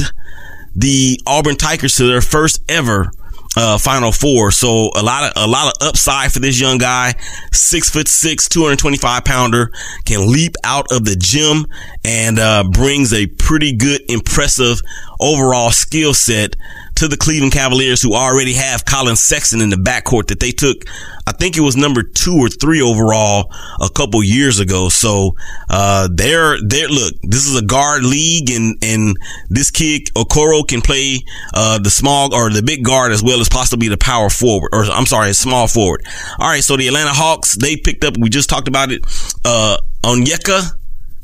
the 0.76 1.20
Auburn 1.26 1.56
Tigers 1.56 1.96
to 1.98 2.08
their 2.08 2.22
first 2.22 2.64
ever 2.70 3.12
uh, 3.56 3.78
Final 3.78 4.12
Four. 4.12 4.52
So 4.52 4.90
a 4.96 5.04
lot 5.04 5.24
of 5.24 5.44
a 5.44 5.48
lot 5.48 5.68
of 5.68 5.88
upside 5.88 6.32
for 6.32 6.40
this 6.40 6.60
young 6.60 6.78
guy. 6.78 7.14
Six 7.52 7.90
foot 7.90 8.08
six, 8.08 8.50
two 8.50 8.64
hundred 8.64 8.80
twenty 8.80 8.98
five 8.98 9.26
pounder, 9.26 9.72
can 10.06 10.32
leap 10.32 10.56
out 10.64 10.92
of 10.92 11.06
the 11.06 11.16
gym 11.16 11.68
and 12.04 12.40
uh, 12.40 12.64
brings 12.70 13.14
a 13.14 13.28
pretty 13.28 13.76
good, 13.76 14.02
impressive 14.10 14.82
overall 15.20 15.72
skill 15.72 16.14
set 16.14 16.56
to 16.96 17.08
the 17.08 17.18
Cleveland 17.18 17.54
Cavaliers, 17.54 18.02
who 18.02 18.14
already 18.14 18.54
have 18.54 18.86
Collin 18.86 19.16
Sexton 19.16 19.62
in 19.62 19.70
the 19.70 19.76
backcourt 19.76 20.28
that 20.28 20.40
they 20.40 20.52
took. 20.52 20.86
I 21.26 21.32
think 21.32 21.58
it 21.58 21.62
was 21.62 21.76
number 21.76 22.04
two 22.04 22.36
or 22.36 22.50
three 22.50 22.82
overall 22.82 23.52
a 23.82 23.90
couple 23.90 24.22
years 24.24 24.60
ago. 24.60 24.90
So 24.90 25.36
uh, 25.70 26.10
they're 26.12 26.58
they're 26.62 26.90
look. 26.90 27.14
This 27.24 27.48
is 27.48 27.58
a 27.58 27.66
guard 27.66 28.04
league, 28.04 28.50
and 28.50 28.78
and 28.84 29.18
this 29.50 29.72
kid 29.72 30.10
Okoro 30.16 30.68
can 30.68 30.82
play 30.82 31.20
uh, 31.54 31.80
the 31.80 31.90
small 31.90 32.34
or 32.34 32.50
the 32.50 32.62
big 32.62 32.84
guard 32.84 33.12
as 33.12 33.24
well 33.24 33.40
as 33.40 33.50
possibly 33.50 33.88
the 33.88 33.98
power 33.98 34.30
forward, 34.30 34.70
or 34.74 34.84
I'm 34.86 35.06
sorry, 35.06 35.34
small 35.34 35.68
forward. 35.68 36.06
All 36.40 36.48
right, 36.48 36.64
so 36.64 36.78
the 36.78 36.88
Atlanta 36.88 37.14
Hawks 37.14 37.56
they 37.56 37.78
picked 37.78 38.04
up. 38.04 38.18
We 38.18 38.30
just 38.30 38.50
talked 38.50 38.68
about 38.68 38.92
it. 38.92 39.04
Uh, 39.46 39.78
on 40.04 40.20
Onyeka 40.20 40.62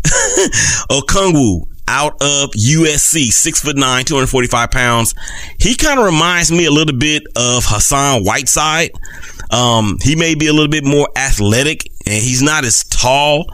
Okongwu 0.89 1.67
out 1.89 2.13
of 2.21 2.51
USC, 2.51 3.33
six 3.33 3.59
foot 3.59 3.75
nine, 3.75 4.05
245 4.05 4.69
pounds. 4.71 5.15
He 5.59 5.75
kind 5.75 5.99
of 5.99 6.05
reminds 6.05 6.51
me 6.51 6.65
a 6.65 6.71
little 6.71 6.95
bit 6.95 7.23
of 7.35 7.65
Hassan 7.65 8.23
Whiteside. 8.23 8.91
Um, 9.51 9.97
he 10.01 10.15
may 10.15 10.35
be 10.35 10.47
a 10.47 10.53
little 10.53 10.69
bit 10.69 10.85
more 10.85 11.09
athletic 11.15 11.91
and 12.05 12.13
he's 12.23 12.43
not 12.43 12.63
as 12.63 12.83
tall, 12.85 13.47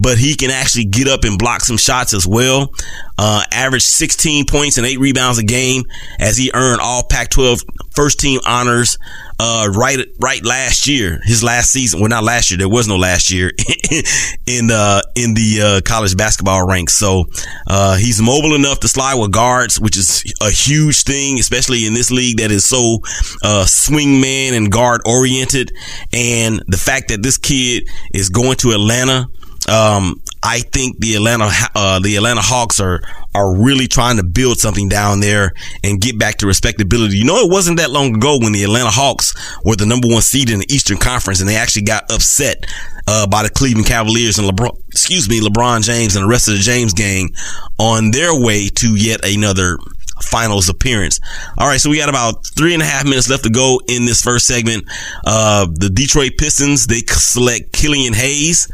but 0.00 0.16
he 0.18 0.34
can 0.34 0.50
actually 0.50 0.86
get 0.86 1.06
up 1.06 1.24
and 1.24 1.38
block 1.38 1.60
some 1.60 1.76
shots 1.76 2.14
as 2.14 2.26
well. 2.26 2.72
Uh, 3.18 3.44
averaged 3.52 3.84
16 3.84 4.46
points 4.46 4.78
and 4.78 4.86
eight 4.86 4.98
rebounds 4.98 5.38
a 5.38 5.44
game 5.44 5.82
as 6.18 6.38
he 6.38 6.50
earned 6.54 6.80
all 6.80 7.04
Pac-12 7.04 7.62
first 7.94 8.18
team 8.18 8.40
honors. 8.46 8.96
Uh, 9.42 9.70
right, 9.74 9.98
right 10.20 10.44
last 10.44 10.86
year, 10.86 11.18
his 11.24 11.42
last 11.42 11.70
season. 11.70 12.00
Well, 12.00 12.10
not 12.10 12.24
last 12.24 12.50
year. 12.50 12.58
There 12.58 12.68
was 12.68 12.88
no 12.88 12.96
last 12.96 13.30
year 13.30 13.50
in, 14.46 14.70
uh, 14.70 15.00
in 15.14 15.32
the, 15.32 15.60
uh, 15.62 15.80
college 15.88 16.14
basketball 16.14 16.66
ranks. 16.66 16.94
So, 16.94 17.24
uh, 17.66 17.96
he's 17.96 18.20
mobile 18.20 18.54
enough 18.54 18.80
to 18.80 18.88
slide 18.88 19.14
with 19.14 19.32
guards, 19.32 19.80
which 19.80 19.96
is 19.96 20.22
a 20.42 20.50
huge 20.50 21.04
thing, 21.04 21.38
especially 21.38 21.86
in 21.86 21.94
this 21.94 22.10
league 22.10 22.38
that 22.38 22.50
is 22.50 22.66
so, 22.66 22.98
uh, 23.42 23.64
swing 23.64 24.20
man 24.20 24.52
and 24.52 24.70
guard 24.70 25.00
oriented. 25.06 25.72
And 26.12 26.62
the 26.66 26.78
fact 26.78 27.08
that 27.08 27.22
this 27.22 27.38
kid 27.38 27.88
is 28.12 28.28
going 28.28 28.56
to 28.56 28.72
Atlanta, 28.72 29.26
um, 29.68 30.20
I 30.42 30.60
think 30.60 30.98
the 30.98 31.16
Atlanta 31.16 31.50
uh, 31.74 32.00
the 32.00 32.16
Atlanta 32.16 32.40
Hawks 32.40 32.80
are 32.80 33.02
are 33.34 33.56
really 33.56 33.86
trying 33.86 34.16
to 34.16 34.22
build 34.22 34.58
something 34.58 34.88
down 34.88 35.20
there 35.20 35.52
and 35.84 36.00
get 36.00 36.18
back 36.18 36.36
to 36.36 36.46
respectability. 36.46 37.18
You 37.18 37.24
know, 37.24 37.36
it 37.36 37.50
wasn't 37.50 37.78
that 37.78 37.90
long 37.90 38.16
ago 38.16 38.38
when 38.40 38.52
the 38.52 38.64
Atlanta 38.64 38.90
Hawks 38.90 39.34
were 39.64 39.76
the 39.76 39.86
number 39.86 40.08
one 40.08 40.22
seed 40.22 40.50
in 40.50 40.60
the 40.60 40.72
Eastern 40.72 40.96
Conference, 40.96 41.40
and 41.40 41.48
they 41.48 41.56
actually 41.56 41.82
got 41.82 42.10
upset 42.10 42.64
uh, 43.06 43.26
by 43.26 43.42
the 43.42 43.50
Cleveland 43.50 43.86
Cavaliers 43.86 44.38
and 44.38 44.48
LeBron. 44.48 44.76
Excuse 44.88 45.28
me, 45.28 45.40
LeBron 45.40 45.82
James 45.82 46.16
and 46.16 46.24
the 46.24 46.28
rest 46.28 46.48
of 46.48 46.54
the 46.54 46.60
James 46.60 46.92
gang 46.94 47.34
on 47.78 48.10
their 48.10 48.34
way 48.34 48.68
to 48.68 48.96
yet 48.96 49.24
another 49.24 49.78
finals 50.22 50.68
appearance. 50.68 51.20
All 51.58 51.66
right, 51.66 51.80
so 51.80 51.90
we 51.90 51.98
got 51.98 52.08
about 52.08 52.46
three 52.56 52.74
and 52.74 52.82
a 52.82 52.86
half 52.86 53.04
minutes 53.04 53.28
left 53.30 53.44
to 53.44 53.50
go 53.50 53.80
in 53.88 54.04
this 54.04 54.22
first 54.22 54.46
segment. 54.46 54.84
Uh, 55.24 55.66
the 55.72 55.90
Detroit 55.90 56.32
Pistons, 56.38 56.86
they 56.86 57.00
select 57.06 57.72
Killian 57.72 58.14
Hayes 58.14 58.68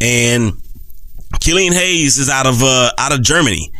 and 0.00 0.52
Killian 1.40 1.72
Hayes 1.72 2.18
is 2.18 2.28
out 2.28 2.46
of, 2.46 2.62
uh, 2.62 2.90
out 2.98 3.12
of 3.12 3.22
Germany. 3.22 3.72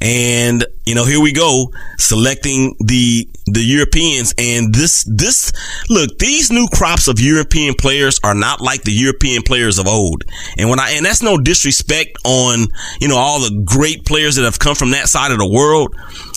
And, 0.00 0.64
you 0.84 0.94
know, 0.94 1.06
here 1.06 1.20
we 1.20 1.32
go 1.32 1.72
selecting 1.96 2.76
the, 2.80 3.28
the 3.46 3.62
Europeans. 3.62 4.34
And 4.36 4.74
this, 4.74 5.04
this, 5.04 5.52
look, 5.88 6.18
these 6.18 6.50
new 6.50 6.68
crops 6.72 7.08
of 7.08 7.18
European 7.18 7.74
players 7.74 8.20
are 8.22 8.34
not 8.34 8.60
like 8.60 8.82
the 8.82 8.92
European 8.92 9.42
players 9.42 9.78
of 9.78 9.86
old. 9.86 10.24
And 10.58 10.68
when 10.68 10.78
I, 10.78 10.90
and 10.90 11.04
that's 11.04 11.22
no 11.22 11.38
disrespect 11.38 12.18
on, 12.24 12.66
you 13.00 13.08
know, 13.08 13.16
all 13.16 13.40
the 13.40 13.62
great 13.64 14.04
players 14.04 14.36
that 14.36 14.44
have 14.44 14.58
come 14.58 14.74
from 14.74 14.90
that 14.90 15.08
side 15.08 15.32
of 15.32 15.38
the 15.38 15.48
world. 15.48 15.96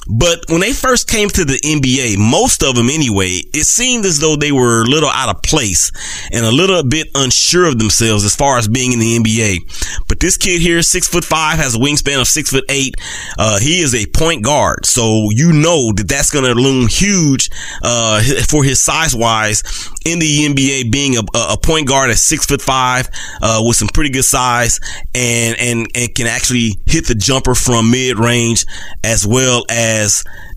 But 0.10 0.40
when 0.50 0.62
they 0.62 0.74
first 0.74 1.08
came 1.08 1.30
to 1.30 1.46
the 1.46 1.60
NBA, 1.60 2.18
most 2.18 2.64
of 2.64 2.76
them 2.76 2.90
anyway, 2.90 3.42
it 3.54 3.66
seemed 3.66 4.06
as 4.06 4.20
though 4.20 4.36
they 4.36 4.52
were 4.52 4.82
a 4.82 4.86
little 4.86 5.10
out 5.10 5.30
of 5.30 5.44
place 5.44 5.92
and 6.32 6.44
a 6.44 6.52
little 6.52 6.84
bit 6.84 7.08
unsure 7.14 7.66
of 7.66 7.78
themselves 7.78 8.26
as 8.26 8.36
far 8.36 8.58
as 8.58 8.68
being 8.68 8.92
in 8.92 9.00
the 9.00 9.18
NBA. 9.18 10.08
But 10.08 10.20
this 10.20 10.36
kid 10.36 10.62
here, 10.62 10.82
six 10.82 11.08
foot 11.08 11.24
five, 11.24 11.60
has 11.60 11.76
a 11.76 11.78
wingspan 11.78 12.20
of 12.20 12.28
six 12.28 12.50
foot 12.50 12.66
eight. 12.70 12.96
Uh, 13.38 13.60
he 13.60 13.82
is 13.82 13.94
a 13.94 14.08
point 14.08 14.44
guard. 14.44 14.86
So 14.86 15.30
you 15.30 15.54
know 15.54 15.94
that 15.94 16.08
that's 16.08 16.32
going 16.32 16.46
to 16.46 16.56
loom 16.56 16.88
huge, 16.88 17.50
uh, 17.84 18.22
for 18.48 18.64
his 18.64 18.80
size 18.80 19.16
wise 19.16 19.62
in 20.06 20.18
the 20.18 20.48
NBA 20.48 20.92
being 20.92 21.18
a, 21.18 21.22
a 21.36 21.58
point 21.62 21.88
guard 21.88 22.10
at 22.10 22.18
six 22.18 22.48
foot 22.48 22.62
five, 22.62 23.10
uh, 23.42 23.62
with 23.64 23.76
some 23.76 23.90
pretty 23.90 24.10
good 24.10 24.26
size 24.26 24.80
and, 25.14 25.56
and, 25.60 25.88
and 25.94 26.16
can 26.16 26.26
actually 26.26 26.80
hit 26.88 27.08
the 27.08 27.16
jumper 27.16 27.54
from 27.54 27.92
mid 27.92 28.18
range 28.18 28.66
as 29.04 29.28
well 29.28 29.66
as 29.70 29.99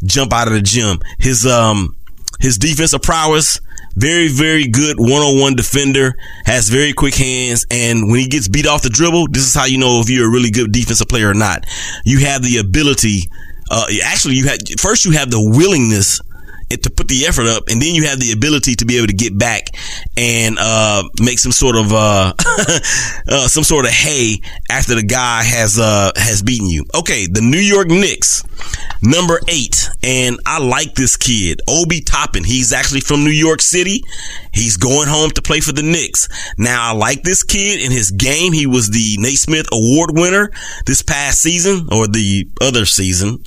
jump 0.04 0.32
out 0.32 0.48
of 0.48 0.54
the 0.54 0.62
gym. 0.62 1.00
His 1.18 1.46
um 1.46 1.96
his 2.40 2.58
defensive 2.58 3.02
prowess, 3.02 3.60
very 3.94 4.28
very 4.28 4.66
good 4.66 4.96
one-on-one 4.98 5.54
defender, 5.54 6.16
has 6.44 6.68
very 6.68 6.92
quick 6.92 7.14
hands, 7.14 7.64
and 7.70 8.10
when 8.10 8.20
he 8.20 8.26
gets 8.26 8.48
beat 8.48 8.66
off 8.66 8.82
the 8.82 8.90
dribble, 8.90 9.28
this 9.30 9.46
is 9.46 9.54
how 9.54 9.64
you 9.64 9.78
know 9.78 10.00
if 10.00 10.10
you're 10.10 10.28
a 10.28 10.30
really 10.30 10.50
good 10.50 10.72
defensive 10.72 11.08
player 11.08 11.30
or 11.30 11.34
not. 11.34 11.64
You 12.04 12.20
have 12.20 12.42
the 12.42 12.58
ability. 12.58 13.22
Uh, 13.70 13.86
actually, 14.04 14.34
you 14.34 14.46
had 14.46 14.58
first 14.80 15.04
you 15.04 15.12
have 15.12 15.30
the 15.30 15.40
willingness 15.40 16.20
to 16.80 16.90
put 16.90 17.08
the 17.08 17.26
effort 17.26 17.46
up, 17.46 17.64
and 17.68 17.80
then 17.80 17.94
you 17.94 18.04
have 18.04 18.18
the 18.18 18.32
ability 18.32 18.74
to 18.76 18.86
be 18.86 18.96
able 18.96 19.06
to 19.06 19.12
get 19.12 19.36
back 19.36 19.68
and 20.16 20.56
uh, 20.58 21.02
make 21.20 21.38
some 21.38 21.52
sort 21.52 21.76
of 21.76 21.92
uh, 21.92 22.32
uh, 23.28 23.48
some 23.48 23.64
sort 23.64 23.84
of 23.84 23.90
hay 23.90 24.40
after 24.70 24.94
the 24.94 25.02
guy 25.02 25.42
has 25.42 25.78
uh, 25.78 26.10
has 26.16 26.42
beaten 26.42 26.68
you. 26.68 26.84
Okay, 26.94 27.26
the 27.26 27.42
New 27.42 27.58
York 27.58 27.88
Knicks, 27.88 28.42
number 29.02 29.40
eight, 29.48 29.88
and 30.02 30.38
I 30.46 30.58
like 30.58 30.94
this 30.94 31.16
kid, 31.16 31.60
Obi 31.68 32.00
Toppin. 32.00 32.44
He's 32.44 32.72
actually 32.72 33.00
from 33.00 33.24
New 33.24 33.30
York 33.30 33.60
City. 33.60 34.02
He's 34.52 34.76
going 34.76 35.08
home 35.08 35.30
to 35.32 35.42
play 35.42 35.60
for 35.60 35.72
the 35.72 35.82
Knicks. 35.82 36.28
Now, 36.58 36.90
I 36.90 36.92
like 36.92 37.22
this 37.22 37.42
kid 37.42 37.80
in 37.80 37.90
his 37.90 38.10
game. 38.10 38.52
He 38.52 38.66
was 38.66 38.90
the 38.90 39.16
Naismith 39.18 39.68
Award 39.72 40.10
winner 40.12 40.50
this 40.86 41.02
past 41.02 41.40
season, 41.40 41.88
or 41.90 42.06
the 42.06 42.48
other 42.60 42.84
season. 42.84 43.38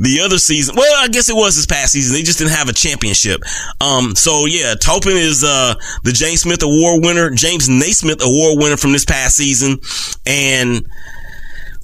the 0.00 0.20
other 0.24 0.38
season. 0.38 0.74
Well, 0.76 1.04
I 1.04 1.08
guess 1.08 1.28
it 1.28 1.36
was 1.36 1.56
this 1.56 1.66
past 1.66 1.92
season. 1.92 2.14
They 2.14 2.22
just 2.22 2.38
didn't 2.38 2.52
have 2.52 2.68
a 2.68 2.72
championship. 2.72 3.40
Um, 3.80 4.14
so 4.14 4.46
yeah, 4.46 4.74
Toppin 4.74 5.16
is 5.16 5.44
uh, 5.44 5.74
the 6.04 6.12
James 6.12 6.42
Smith 6.42 6.62
Award 6.62 7.04
winner, 7.04 7.30
James 7.30 7.68
Naismith 7.68 8.22
Award 8.22 8.58
winner 8.58 8.76
from 8.76 8.92
this 8.92 9.04
past 9.04 9.36
season. 9.36 9.78
And 10.26 10.86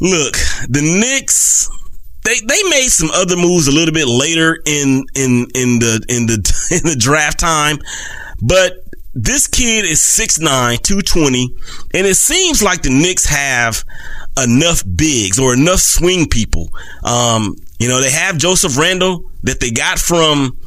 look, 0.01 0.35
the 0.69 0.83
Knicks 0.83 1.69
they 2.25 2.41
they 2.41 2.63
made 2.71 2.89
some 2.89 3.11
other 3.11 3.37
moves 3.37 3.69
a 3.69 3.73
little 3.73 3.95
bit 3.95 4.07
later 4.09 4.59
in 4.67 5.05
in 5.15 5.47
in 5.55 5.79
the 5.79 6.05
in 6.09 6.27
the 6.27 6.37
in 6.71 6.91
the 6.91 6.97
draft 6.99 7.39
time, 7.39 7.79
but 8.43 8.73
this 9.17 9.47
kid 9.47 9.85
is 9.85 10.01
6'9", 10.01 10.43
220, 10.83 11.55
and 11.95 12.05
it 12.05 12.17
seems 12.17 12.65
like 12.65 12.83
the 12.83 12.91
Knicks 12.91 13.27
have 13.27 13.85
enough 14.37 14.83
bigs 14.97 15.39
or 15.39 15.55
enough 15.55 15.79
swing 15.79 16.29
people. 16.29 16.71
Um, 17.05 17.55
you 17.79 17.89
know, 17.89 18.01
they 18.01 18.11
have 18.11 18.39
Joseph 18.39 18.77
Randle 18.77 19.31
that 19.45 19.61
they 19.61 19.71
got 19.71 20.01
from 20.01 20.59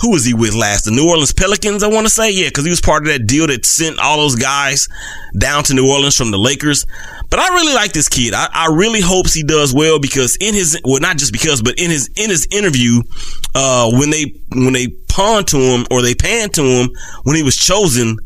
who 0.00 0.10
was 0.10 0.24
he 0.24 0.34
with 0.34 0.54
last? 0.54 0.84
The 0.84 0.90
New 0.90 1.08
Orleans 1.08 1.32
Pelicans, 1.32 1.82
I 1.82 1.88
want 1.88 2.06
to 2.06 2.10
say. 2.10 2.30
Yeah, 2.30 2.48
because 2.48 2.64
he 2.64 2.70
was 2.70 2.80
part 2.80 3.02
of 3.02 3.08
that 3.08 3.26
deal 3.26 3.46
that 3.46 3.64
sent 3.64 3.98
all 3.98 4.18
those 4.18 4.36
guys 4.36 4.88
down 5.38 5.64
to 5.64 5.74
New 5.74 5.90
Orleans 5.90 6.16
from 6.16 6.30
the 6.30 6.38
Lakers. 6.38 6.86
But 7.30 7.40
I 7.40 7.48
really 7.48 7.74
like 7.74 7.92
this 7.92 8.08
kid. 8.08 8.34
I, 8.34 8.48
I 8.52 8.66
really 8.72 9.00
hopes 9.00 9.32
he 9.34 9.42
does 9.42 9.74
well 9.74 9.98
because 9.98 10.36
in 10.36 10.54
his 10.54 10.80
well, 10.84 11.00
not 11.00 11.16
just 11.16 11.32
because, 11.32 11.62
but 11.62 11.78
in 11.78 11.90
his 11.90 12.08
in 12.16 12.30
his 12.30 12.46
interview, 12.50 13.02
uh, 13.54 13.90
when 13.92 14.10
they 14.10 14.34
when 14.52 14.72
they 14.72 14.88
pawned 15.08 15.48
to 15.48 15.58
him 15.58 15.86
or 15.90 16.02
they 16.02 16.14
panned 16.14 16.54
to 16.54 16.62
him 16.62 16.90
when 17.24 17.36
he 17.36 17.42
was 17.42 17.56
chosen, 17.56 18.16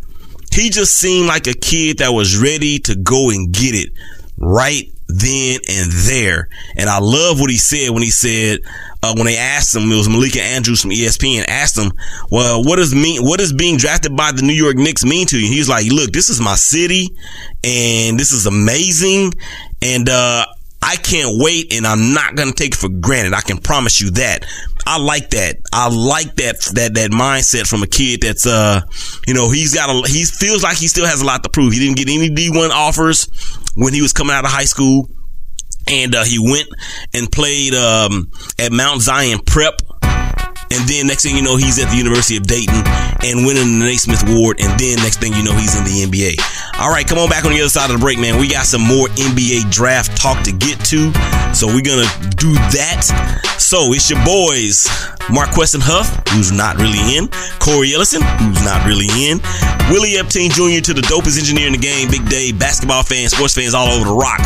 he 0.52 0.70
just 0.70 0.96
seemed 0.96 1.28
like 1.28 1.46
a 1.46 1.54
kid 1.54 1.98
that 1.98 2.10
was 2.10 2.36
ready 2.36 2.78
to 2.80 2.96
go 2.96 3.30
and 3.30 3.52
get 3.52 3.74
it 3.74 3.90
right 4.36 4.90
then 5.14 5.61
and 5.69 5.93
there. 5.93 6.49
And 6.76 6.88
I 6.88 6.99
love 6.99 7.40
what 7.40 7.50
he 7.50 7.59
said 7.59 7.90
when 7.90 8.02
he 8.02 8.11
said, 8.11 8.61
uh, 9.02 9.14
when 9.17 9.26
they 9.26 9.37
asked 9.37 9.75
him, 9.75 9.90
it 9.90 9.97
was 9.97 10.09
Malika 10.09 10.43
Andrews 10.43 10.83
from 10.83 10.90
ESPN 10.90 11.45
asked 11.49 11.79
him, 11.79 11.93
well, 12.31 12.62
what 12.62 12.76
does 12.76 12.95
mean, 12.95 13.23
what 13.23 13.38
does 13.38 13.52
being 13.52 13.76
drafted 13.76 14.17
by 14.17 14.33
the 14.33 14.43
New 14.43 14.52
York 14.52 14.76
Knicks 14.76 15.05
mean 15.05 15.26
to 15.29 15.38
you? 15.38 15.47
He's 15.49 15.69
like, 15.69 15.87
look, 15.90 16.12
this 16.12 16.29
is 16.29 16.40
my 16.40 16.55
city 16.55 17.09
and 17.64 18.19
this 18.19 18.33
is 18.33 18.47
amazing. 18.47 19.33
And, 19.83 20.09
uh, 20.09 20.47
I 20.83 20.97
can't 20.97 21.37
wait 21.38 21.75
and 21.75 21.87
I'm 21.87 22.14
not 22.14 22.37
going 22.37 22.49
to 22.49 22.55
take 22.55 22.73
it 22.73 22.79
for 22.79 22.88
granted. 22.88 23.35
I 23.35 23.43
can 23.43 23.59
promise 23.59 24.00
you 24.00 24.11
that. 24.12 24.47
I 24.87 24.99
like 24.99 25.31
that. 25.31 25.57
I 25.73 25.88
like 25.88 26.37
that, 26.37 26.59
that, 26.75 26.95
that 26.95 27.11
mindset 27.11 27.69
from 27.69 27.83
a 27.83 27.87
kid 27.87 28.23
that's, 28.23 28.47
uh, 28.47 28.81
you 29.26 29.35
know, 29.35 29.50
he's 29.50 29.75
got 29.75 29.90
a, 29.90 30.09
he 30.11 30.25
feels 30.25 30.62
like 30.62 30.79
he 30.79 30.88
still 30.88 31.05
has 31.07 31.21
a 31.21 31.25
lot 31.26 31.43
to 31.43 31.50
prove. 31.50 31.75
He 31.75 31.81
didn't 31.81 31.99
get 31.99 32.09
any 32.09 32.31
D1 32.31 32.71
offers 32.71 33.29
when 33.80 33.94
he 33.94 34.02
was 34.02 34.12
coming 34.12 34.37
out 34.37 34.44
of 34.44 34.50
high 34.50 34.66
school. 34.66 35.08
And, 35.88 36.14
uh, 36.14 36.25
he 36.25 36.38
went 36.38 36.68
and 37.14 37.32
played, 37.32 37.75
um, 37.75 38.30
at 38.58 38.72
Mount 38.72 39.00
Zion 39.00 39.40
Prep. 39.44 39.80
And 40.70 40.88
then 40.88 41.06
next 41.06 41.24
thing 41.24 41.34
you 41.34 41.42
know, 41.42 41.56
he's 41.56 41.82
at 41.82 41.90
the 41.90 41.96
University 41.96 42.36
of 42.36 42.46
Dayton 42.46 42.82
and 43.26 43.44
winning 43.44 43.78
the 43.78 43.84
Naismith 43.84 44.22
Award. 44.30 44.60
And 44.60 44.78
then 44.78 44.96
next 45.02 45.18
thing 45.18 45.34
you 45.34 45.42
know, 45.42 45.52
he's 45.52 45.74
in 45.74 45.82
the 45.82 46.06
NBA. 46.06 46.38
All 46.78 46.90
right, 46.90 47.06
come 47.06 47.18
on 47.18 47.28
back 47.28 47.44
on 47.44 47.52
the 47.52 47.60
other 47.60 47.68
side 47.68 47.90
of 47.90 47.98
the 47.98 48.02
break, 48.02 48.18
man. 48.18 48.38
We 48.38 48.48
got 48.48 48.66
some 48.66 48.82
more 48.82 49.08
NBA 49.18 49.70
draft 49.70 50.14
talk 50.16 50.42
to 50.44 50.52
get 50.52 50.78
to. 50.94 51.10
So 51.52 51.66
we're 51.66 51.82
going 51.82 52.06
to 52.06 52.10
do 52.38 52.54
that. 52.78 53.02
So 53.58 53.92
it's 53.92 54.08
your 54.08 54.22
boys, 54.24 54.86
Marquesson 55.26 55.82
Huff, 55.82 56.06
who's 56.30 56.50
not 56.50 56.76
really 56.78 57.02
in, 57.18 57.28
Cory 57.58 57.94
Ellison, 57.94 58.22
who's 58.22 58.62
not 58.64 58.86
really 58.86 59.10
in, 59.26 59.42
Willie 59.90 60.18
Epting 60.18 60.50
Jr. 60.50 60.82
to 60.86 60.94
the 60.94 61.02
dopest 61.10 61.38
engineer 61.38 61.66
in 61.66 61.74
the 61.74 61.82
game, 61.82 62.10
Big 62.10 62.28
Day, 62.28 62.52
basketball 62.52 63.02
fans, 63.02 63.34
sports 63.34 63.54
fans 63.54 63.74
all 63.74 63.88
over 63.88 64.06
the 64.06 64.14
rock. 64.14 64.40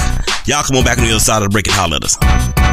Y'all 0.46 0.62
come 0.64 0.76
on 0.76 0.84
back 0.84 0.98
on 0.98 1.04
the 1.04 1.10
other 1.10 1.20
side 1.20 1.42
of 1.42 1.48
the 1.48 1.52
break 1.52 1.68
and 1.68 1.76
holler 1.76 1.96
at 1.96 2.04
us. 2.04 2.63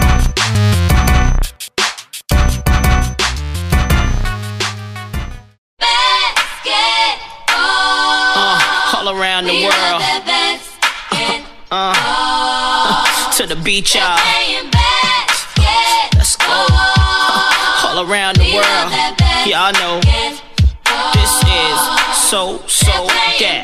Uh, 11.74 13.32
to 13.38 13.48
the 13.48 13.56
beach, 13.56 13.96
y'all. 13.96 14.20
Let's 16.16 16.36
go. 16.36 16.52
All 16.52 18.04
around 18.04 18.36
the 18.36 18.52
world. 18.52 18.92
Y'all 19.48 19.72
know 19.80 20.04
this 21.16 21.32
is 21.48 21.80
so, 22.28 22.60
so 22.68 22.92
that. 23.08 23.64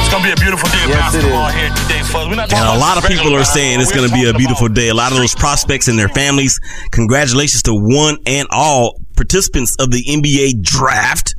It's 0.00 0.08
gonna 0.08 0.24
be 0.24 0.32
a 0.32 0.36
beautiful 0.36 0.66
day 0.70 0.84
of 0.84 0.96
basketball 0.96 1.52
here 1.52 1.68
today, 1.76 2.00
folks. 2.08 2.30
We're 2.30 2.36
not 2.36 2.50
And 2.50 2.68
a 2.74 2.80
lot 2.80 2.96
of 2.96 3.04
people 3.04 3.36
are 3.36 3.44
saying 3.44 3.82
it's 3.82 3.92
going 3.92 4.08
to 4.08 4.14
be 4.14 4.24
a 4.24 4.32
beautiful 4.32 4.68
day. 4.68 4.88
A 4.88 4.94
lot 4.94 5.12
of 5.12 5.18
those 5.18 5.34
prospects 5.34 5.88
and 5.88 5.98
their 5.98 6.08
families. 6.08 6.58
Congratulations 6.90 7.64
to 7.64 7.74
one 7.74 8.16
and 8.24 8.48
all 8.50 8.98
participants 9.14 9.76
of 9.78 9.90
the 9.90 10.02
NBA 10.02 10.62
draft 10.62 11.34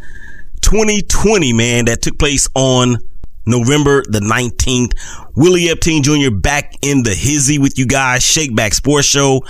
2020, 0.61 1.53
man, 1.53 1.85
that 1.85 2.01
took 2.01 2.17
place 2.17 2.47
on 2.55 2.97
November 3.45 4.03
the 4.07 4.19
19th. 4.19 4.93
Willie 5.35 5.65
Epting 5.65 6.01
Jr. 6.01 6.35
back 6.35 6.75
in 6.81 7.03
the 7.03 7.13
hizzy 7.13 7.59
with 7.59 7.77
you 7.77 7.85
guys. 7.85 8.21
Shakeback 8.21 8.73
Sports 8.73 9.07
Show. 9.07 9.41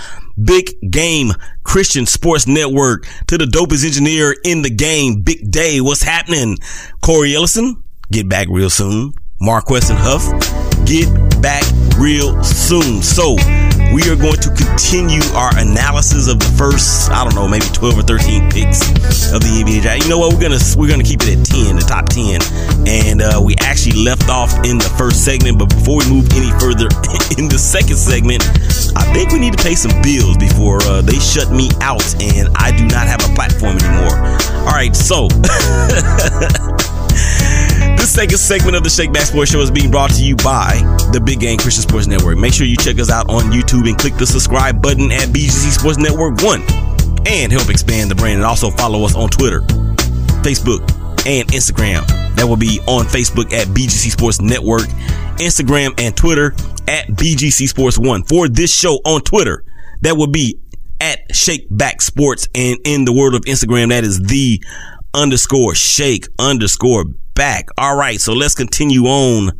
Big 0.42 0.70
Game 0.90 1.32
Christian 1.64 2.06
Sports 2.06 2.46
Network 2.46 3.06
to 3.28 3.38
the 3.38 3.46
dopest 3.46 3.84
engineer 3.84 4.34
in 4.44 4.62
the 4.62 4.70
game. 4.70 5.22
Big 5.22 5.50
Day. 5.50 5.80
What's 5.80 6.02
happening? 6.02 6.58
Cory 7.00 7.34
Ellison. 7.34 7.82
Get 8.10 8.28
back 8.28 8.48
real 8.50 8.70
soon. 8.70 9.14
Mark 9.40 9.70
and 9.70 9.80
Huff. 9.98 10.65
Get 10.86 11.10
back 11.42 11.64
real 11.98 12.40
soon. 12.44 13.02
So 13.02 13.34
we 13.92 14.08
are 14.08 14.14
going 14.14 14.38
to 14.38 14.54
continue 14.54 15.20
our 15.34 15.50
analysis 15.58 16.28
of 16.28 16.38
the 16.38 16.46
first, 16.56 17.10
I 17.10 17.24
don't 17.24 17.34
know, 17.34 17.48
maybe 17.48 17.66
12 17.74 17.98
or 17.98 18.02
13 18.02 18.48
picks 18.50 18.86
of 19.34 19.42
the 19.42 19.64
NBA 19.66 19.82
draft. 19.82 20.04
You 20.04 20.10
know 20.10 20.18
what? 20.18 20.32
We're 20.32 20.40
gonna 20.40 20.62
we're 20.78 20.88
gonna 20.88 21.02
keep 21.02 21.22
it 21.22 21.34
at 21.34 21.44
10, 21.44 21.74
the 21.74 21.82
top 21.82 22.06
10. 22.14 22.38
And 22.86 23.20
uh, 23.20 23.42
we 23.42 23.56
actually 23.58 23.98
left 23.98 24.30
off 24.30 24.54
in 24.62 24.78
the 24.78 24.86
first 24.96 25.24
segment, 25.24 25.58
but 25.58 25.70
before 25.70 25.98
we 25.98 26.06
move 26.06 26.30
any 26.38 26.54
further 26.62 26.86
in 27.34 27.50
the 27.50 27.58
second 27.58 27.98
segment, 27.98 28.46
I 28.94 29.02
think 29.10 29.34
we 29.34 29.42
need 29.42 29.58
to 29.58 29.62
pay 29.62 29.74
some 29.74 29.90
bills 30.06 30.38
before 30.38 30.78
uh, 30.86 31.02
they 31.02 31.18
shut 31.18 31.50
me 31.50 31.66
out 31.82 32.06
and 32.22 32.46
I 32.54 32.70
do 32.70 32.86
not 32.86 33.10
have 33.10 33.26
a 33.26 33.30
platform 33.34 33.74
anymore. 33.82 34.14
All 34.62 34.78
right, 34.78 34.94
so 34.94 35.26
This 37.96 38.12
second 38.12 38.38
segment 38.38 38.76
of 38.76 38.82
the 38.84 38.90
Shake 38.90 39.12
Back 39.12 39.24
Sports 39.24 39.50
Show 39.50 39.60
is 39.60 39.70
being 39.70 39.90
brought 39.90 40.10
to 40.12 40.22
you 40.22 40.36
by 40.36 40.80
the 41.12 41.20
Big 41.20 41.40
Game 41.40 41.58
Christian 41.58 41.82
Sports 41.82 42.06
Network. 42.06 42.38
Make 42.38 42.54
sure 42.54 42.66
you 42.66 42.76
check 42.76 42.98
us 42.98 43.10
out 43.10 43.28
on 43.28 43.52
YouTube 43.52 43.88
and 43.88 43.98
click 43.98 44.14
the 44.14 44.26
subscribe 44.26 44.80
button 44.80 45.10
at 45.12 45.28
BGC 45.28 45.78
Sports 45.78 45.98
Network 45.98 46.40
1 46.42 46.62
and 47.26 47.52
help 47.52 47.68
expand 47.68 48.10
the 48.10 48.14
brand. 48.14 48.36
And 48.36 48.44
also 48.44 48.70
follow 48.70 49.04
us 49.04 49.14
on 49.14 49.28
Twitter, 49.28 49.60
Facebook, 50.42 50.80
and 51.26 51.48
Instagram. 51.48 52.06
That 52.36 52.46
will 52.46 52.56
be 52.56 52.80
on 52.86 53.06
Facebook 53.06 53.52
at 53.52 53.66
BGC 53.68 54.10
Sports 54.10 54.40
Network, 54.40 54.86
Instagram 55.38 55.98
and 55.98 56.16
Twitter 56.16 56.52
at 56.86 57.08
BGC 57.08 57.68
Sports 57.68 57.98
1. 57.98 58.24
For 58.24 58.48
this 58.48 58.72
show 58.72 58.94
on 59.04 59.22
Twitter, 59.22 59.64
that 60.02 60.16
will 60.16 60.28
be 60.28 60.60
at 61.00 61.34
Shake 61.34 61.66
Back 61.70 62.00
Sports. 62.00 62.48
And 62.54 62.78
in 62.84 63.04
the 63.04 63.12
world 63.12 63.34
of 63.34 63.42
Instagram, 63.42 63.88
that 63.88 64.04
is 64.04 64.20
the 64.20 64.62
underscore 65.14 65.74
shake 65.74 66.28
underscore 66.38 67.04
back. 67.36 67.68
All 67.78 67.96
right. 67.96 68.20
So 68.20 68.32
let's 68.32 68.56
continue 68.56 69.04
on 69.04 69.52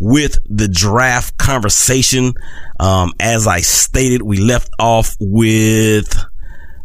with 0.00 0.36
the 0.46 0.66
draft 0.66 1.38
conversation. 1.38 2.32
Um, 2.80 3.12
as 3.20 3.46
I 3.46 3.60
stated, 3.60 4.22
we 4.22 4.38
left 4.38 4.70
off 4.80 5.16
with, 5.20 6.12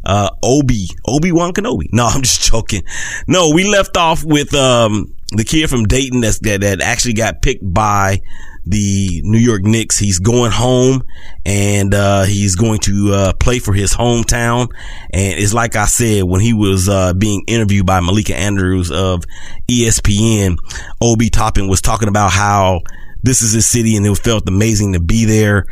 uh, 0.06 0.30
Obi, 0.44 0.90
Obi-Wan 1.08 1.54
Kenobi. 1.54 1.88
No, 1.92 2.06
I'm 2.14 2.22
just 2.22 2.52
joking. 2.52 2.84
No, 3.28 3.52
we 3.56 3.64
left 3.64 3.98
off 3.98 4.24
with, 4.24 4.54
um, 4.54 5.16
the 5.32 5.44
kid 5.44 5.68
from 5.70 5.86
Dayton 5.86 6.22
that's, 6.22 6.38
that, 6.40 6.62
that 6.62 6.82
actually 6.82 7.14
got 7.14 7.42
picked 7.42 7.64
by 7.74 8.20
the 8.66 9.22
New 9.24 9.38
York 9.38 9.64
Knicks. 9.64 9.98
He's 9.98 10.20
going 10.20 10.52
home 10.52 11.04
and, 11.46 11.94
uh, 11.94 12.24
he's 12.24 12.56
going 12.56 12.80
to, 12.80 13.12
uh, 13.14 13.34
play 13.34 13.60
for 13.60 13.74
his 13.74 13.94
hometown. 13.94 14.70
And 15.12 15.40
it's 15.40 15.54
like 15.54 15.76
I 15.76 15.86
said, 15.86 16.24
when 16.24 16.42
he 16.42 16.54
was, 16.54 16.88
uh, 16.88 17.14
being 17.14 17.44
interviewed 17.48 17.86
by 17.86 18.00
Malika 18.00 18.36
Andrews 18.36 18.92
of 18.92 19.24
ESPN, 19.70 20.58
Obi 21.02 21.30
Toppin 21.30 21.68
was 21.68 21.82
talking 21.82 22.08
about 22.08 22.32
how 22.32 22.82
this 23.22 23.42
is 23.42 23.54
his 23.54 23.66
city 23.66 23.96
and 23.96 24.06
it 24.06 24.18
felt 24.18 24.48
amazing 24.48 24.94
to 24.94 25.00
be 25.00 25.26
there 25.26 25.66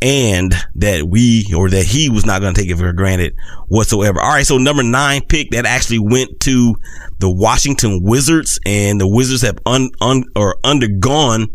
and 0.00 0.54
that 0.76 1.04
we 1.08 1.52
or 1.56 1.68
that 1.70 1.84
he 1.84 2.08
was 2.08 2.24
not 2.24 2.40
going 2.40 2.54
to 2.54 2.60
take 2.60 2.70
it 2.70 2.76
for 2.76 2.92
granted 2.92 3.34
whatsoever. 3.66 4.20
All 4.20 4.30
right. 4.30 4.46
So 4.46 4.58
number 4.58 4.82
nine 4.82 5.22
pick 5.28 5.50
that 5.50 5.66
actually 5.66 5.98
went 5.98 6.40
to 6.40 6.76
the 7.18 7.30
Washington 7.30 8.00
Wizards 8.02 8.60
and 8.64 9.00
the 9.00 9.08
Wizards 9.08 9.42
have 9.42 9.58
un, 9.66 9.90
un 10.00 10.24
or 10.36 10.56
undergone 10.62 11.48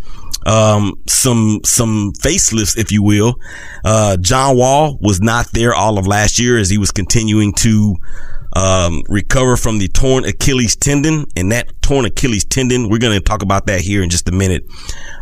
um, 0.46 0.94
some, 1.08 1.62
some 1.64 2.12
facelifts, 2.14 2.78
if 2.78 2.92
you 2.92 3.04
will. 3.04 3.36
Uh, 3.84 4.18
John 4.18 4.58
Wall 4.58 4.98
was 5.02 5.22
not 5.22 5.52
there 5.52 5.74
all 5.74 5.98
of 5.98 6.08
last 6.08 6.40
year 6.40 6.58
as 6.58 6.70
he 6.70 6.78
was 6.78 6.92
continuing 6.92 7.54
to, 7.54 7.96
um, 8.56 9.02
recover 9.10 9.58
from 9.58 9.80
the 9.80 9.88
torn 9.88 10.26
Achilles 10.26 10.76
tendon 10.76 11.26
and 11.36 11.52
that 11.52 11.82
torn 11.82 12.06
Achilles 12.06 12.46
tendon. 12.46 12.88
We're 12.88 13.00
going 13.00 13.18
to 13.18 13.24
talk 13.24 13.42
about 13.42 13.66
that 13.66 13.82
here 13.82 14.04
in 14.04 14.10
just 14.10 14.30
a 14.30 14.32
minute 14.32 14.64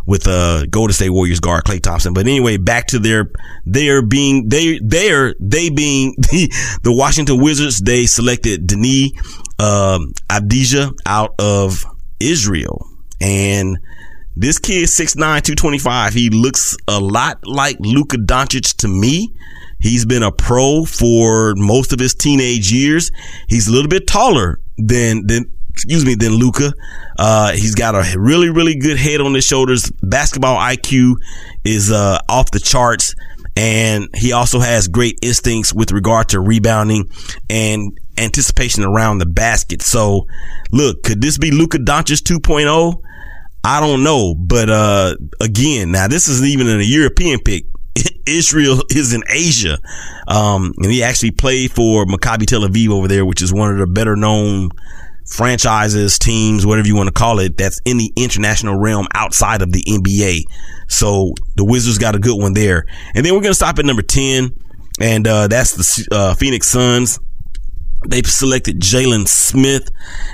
with, 0.05 0.27
uh, 0.27 0.65
Golden 0.65 0.93
State 0.93 1.11
Warriors 1.11 1.39
guard 1.39 1.63
Klay 1.63 1.81
Thompson. 1.81 2.13
But 2.13 2.27
anyway, 2.27 2.57
back 2.57 2.87
to 2.87 2.99
their, 2.99 3.31
their 3.65 4.01
being, 4.01 4.49
they, 4.49 4.79
their, 4.79 5.35
they 5.39 5.69
being 5.69 6.15
the, 6.17 6.51
the 6.83 6.91
Washington 6.91 7.41
Wizards. 7.41 7.79
They 7.79 8.05
selected 8.05 8.67
Denis, 8.67 9.11
um, 9.59 10.13
out 11.05 11.35
of 11.39 11.85
Israel 12.19 12.85
and, 13.21 13.77
this 14.41 14.57
kid, 14.57 14.85
6'9", 14.85 15.15
225, 15.17 16.13
he 16.13 16.29
looks 16.29 16.75
a 16.87 16.99
lot 16.99 17.45
like 17.45 17.77
Luka 17.79 18.17
Doncic 18.17 18.75
to 18.77 18.87
me. 18.87 19.33
He's 19.79 20.05
been 20.05 20.23
a 20.23 20.31
pro 20.31 20.85
for 20.85 21.53
most 21.55 21.93
of 21.93 21.99
his 21.99 22.13
teenage 22.13 22.71
years. 22.71 23.11
He's 23.47 23.67
a 23.67 23.71
little 23.71 23.89
bit 23.89 24.07
taller 24.07 24.59
than, 24.77 25.27
than, 25.27 25.51
excuse 25.69 26.05
me, 26.05 26.15
than 26.15 26.33
Luka. 26.33 26.73
Uh, 27.17 27.51
he's 27.53 27.75
got 27.75 27.95
a 27.95 28.17
really, 28.17 28.49
really 28.49 28.75
good 28.75 28.97
head 28.97 29.21
on 29.21 29.33
his 29.33 29.45
shoulders. 29.45 29.91
Basketball 30.03 30.57
IQ 30.57 31.15
is, 31.63 31.91
uh, 31.91 32.19
off 32.27 32.51
the 32.51 32.59
charts. 32.59 33.15
And 33.57 34.07
he 34.15 34.31
also 34.31 34.59
has 34.59 34.87
great 34.87 35.19
instincts 35.21 35.73
with 35.73 35.91
regard 35.91 36.29
to 36.29 36.39
rebounding 36.39 37.09
and, 37.49 37.91
anticipation 38.17 38.83
around 38.83 39.17
the 39.17 39.25
basket. 39.25 39.81
So, 39.81 40.27
look, 40.71 41.03
could 41.03 41.21
this 41.21 41.37
be 41.37 41.51
Luka 41.51 41.77
Doncic 41.77 42.21
2.0? 42.21 43.01
I 43.63 43.79
don't 43.79 44.03
know, 44.03 44.33
but 44.35 44.69
uh, 44.69 45.15
again, 45.39 45.91
now 45.91 46.07
this 46.07 46.27
isn't 46.27 46.47
even 46.47 46.67
a 46.67 46.83
European 46.83 47.39
pick. 47.39 47.65
Israel 48.25 48.81
is 48.89 49.13
in 49.13 49.23
Asia, 49.29 49.77
um, 50.27 50.73
and 50.77 50.91
he 50.91 51.03
actually 51.03 51.31
played 51.31 51.71
for 51.71 52.05
Maccabi 52.05 52.45
Tel 52.45 52.61
Aviv 52.61 52.89
over 52.89 53.07
there, 53.07 53.25
which 53.25 53.41
is 53.41 53.53
one 53.53 53.71
of 53.71 53.77
the 53.77 53.87
better 53.87 54.15
known 54.15 54.69
franchises, 55.27 56.17
teams, 56.17 56.65
whatever 56.65 56.87
you 56.87 56.95
want 56.95 57.07
to 57.07 57.13
call 57.13 57.39
it, 57.39 57.57
that's 57.57 57.79
in 57.85 57.97
the 57.97 58.11
international 58.15 58.77
realm 58.77 59.07
outside 59.13 59.61
of 59.61 59.71
the 59.71 59.83
NBA. 59.83 60.41
So 60.87 61.33
the 61.55 61.65
Wizards 61.65 61.97
got 61.97 62.15
a 62.15 62.19
good 62.19 62.39
one 62.39 62.53
there. 62.53 62.85
And 63.15 63.25
then 63.25 63.33
we're 63.33 63.41
to 63.51 63.53
stop 63.53 63.79
at 63.79 63.85
number 63.85 64.01
10, 64.01 64.51
and 64.99 65.27
uh, 65.27 65.47
that's 65.47 65.73
the 65.73 66.07
uh, 66.15 66.33
Phoenix 66.35 66.67
Suns. 66.67 67.19
They 68.07 68.23
selected 68.23 68.79
Jalen 68.79 69.27
Smith, 69.27 69.89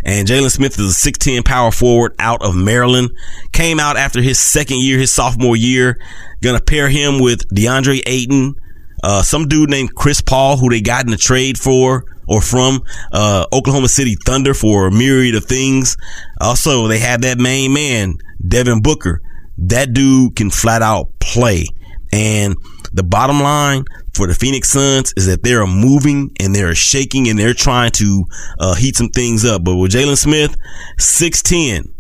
and 0.06 0.28
Jalen 0.28 0.52
Smith 0.52 0.80
is 0.80 1.06
a 1.06 1.12
6'10 1.12 1.44
power 1.44 1.72
forward 1.72 2.16
out 2.18 2.42
of 2.42 2.56
Maryland. 2.56 3.12
Came 3.52 3.80
out 3.80 3.98
after 3.98 4.22
his 4.22 4.40
second 4.40 4.80
year, 4.80 4.98
his 4.98 5.12
sophomore 5.12 5.58
year. 5.58 6.00
Gonna 6.42 6.62
pair 6.62 6.88
him 6.88 7.20
with 7.20 7.48
DeAndre 7.50 8.02
Ayton, 8.06 8.56
uh, 9.04 9.22
some 9.22 9.48
dude 9.48 9.70
named 9.70 9.96
Chris 9.96 10.22
Paul, 10.22 10.58
who 10.58 10.70
they 10.70 10.82
got 10.82 11.04
in 11.06 11.12
the 11.12 11.18
trade 11.18 11.58
for 11.58 12.06
or 12.28 12.42
from 12.42 12.84
uh, 13.12 13.46
Oklahoma 13.52 13.88
City 13.88 14.16
Thunder 14.16 14.54
for 14.54 14.88
a 14.88 14.92
myriad 14.92 15.36
of 15.36 15.46
things. 15.46 15.98
Also, 16.40 16.88
they 16.88 17.00
have 17.00 17.22
that 17.22 17.38
main 17.38 17.74
man, 17.74 18.16
Devin 18.46 18.82
Booker. 18.82 19.22
That 19.58 19.94
dude 19.94 20.36
can 20.36 20.52
flat 20.52 20.82
out 20.82 21.10
play. 21.20 21.66
And 22.12 22.56
the 22.94 23.04
bottom 23.04 23.42
line 23.42 23.86
for 24.14 24.28
the 24.28 24.34
Phoenix 24.34 24.70
Suns 24.70 25.14
is 25.16 25.26
that 25.28 25.44
they're 25.44 25.66
moving 25.68 26.32
and 26.40 26.54
they're 26.54 26.76
shaking 26.76 27.28
and 27.28 27.38
they're 27.38 27.54
trying 27.54 27.92
to 27.92 28.26
uh, 28.60 28.76
heat 28.76 28.96
some 28.96 29.10
things 29.10 29.46
up. 29.46 29.64
But 29.64 29.76
with 29.76 29.92
Jalen 29.92 30.18
Smith, 30.18 30.56
6'10, 31.00 31.94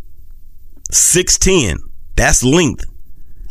6'10, 0.91 1.77
that's 2.15 2.43
length. 2.43 2.85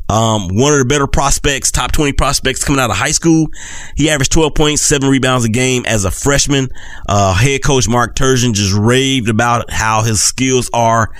Um, 0.08 0.48
one 0.52 0.72
of 0.72 0.78
the 0.78 0.84
better 0.84 1.08
prospects, 1.08 1.72
top 1.72 1.90
20 1.90 2.12
prospects 2.12 2.64
coming 2.64 2.80
out 2.80 2.90
of 2.90 2.96
high 2.96 3.10
school. 3.10 3.48
He 3.96 4.08
averaged 4.08 4.32
12 4.32 4.54
points, 4.54 4.82
seven 4.82 5.08
rebounds 5.08 5.44
a 5.44 5.48
game 5.48 5.84
as 5.84 6.04
a 6.04 6.10
freshman. 6.10 6.68
Uh, 7.08 7.34
head 7.34 7.64
coach 7.64 7.88
Mark 7.88 8.14
Turgeon 8.14 8.54
just 8.54 8.72
raved 8.72 9.28
about 9.28 9.70
how 9.70 10.02
his 10.02 10.22
skills 10.22 10.70
are 10.72 11.10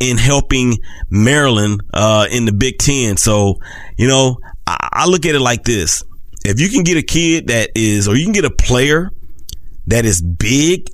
in 0.00 0.18
helping 0.18 0.76
Maryland, 1.08 1.82
uh, 1.94 2.26
in 2.30 2.44
the 2.44 2.52
Big 2.52 2.76
Ten. 2.78 3.16
So, 3.16 3.54
you 3.96 4.06
know, 4.06 4.36
I, 4.66 5.06
look 5.06 5.26
at 5.26 5.34
it 5.34 5.40
like 5.40 5.62
this. 5.64 6.02
If 6.44 6.60
you 6.60 6.68
can 6.68 6.82
get 6.82 6.96
a 6.96 7.02
kid 7.02 7.48
that 7.48 7.70
is, 7.74 8.08
or 8.08 8.16
you 8.16 8.24
can 8.24 8.32
get 8.32 8.44
a 8.44 8.50
player 8.50 9.10
that 9.86 10.04
is 10.04 10.20
big, 10.20 10.88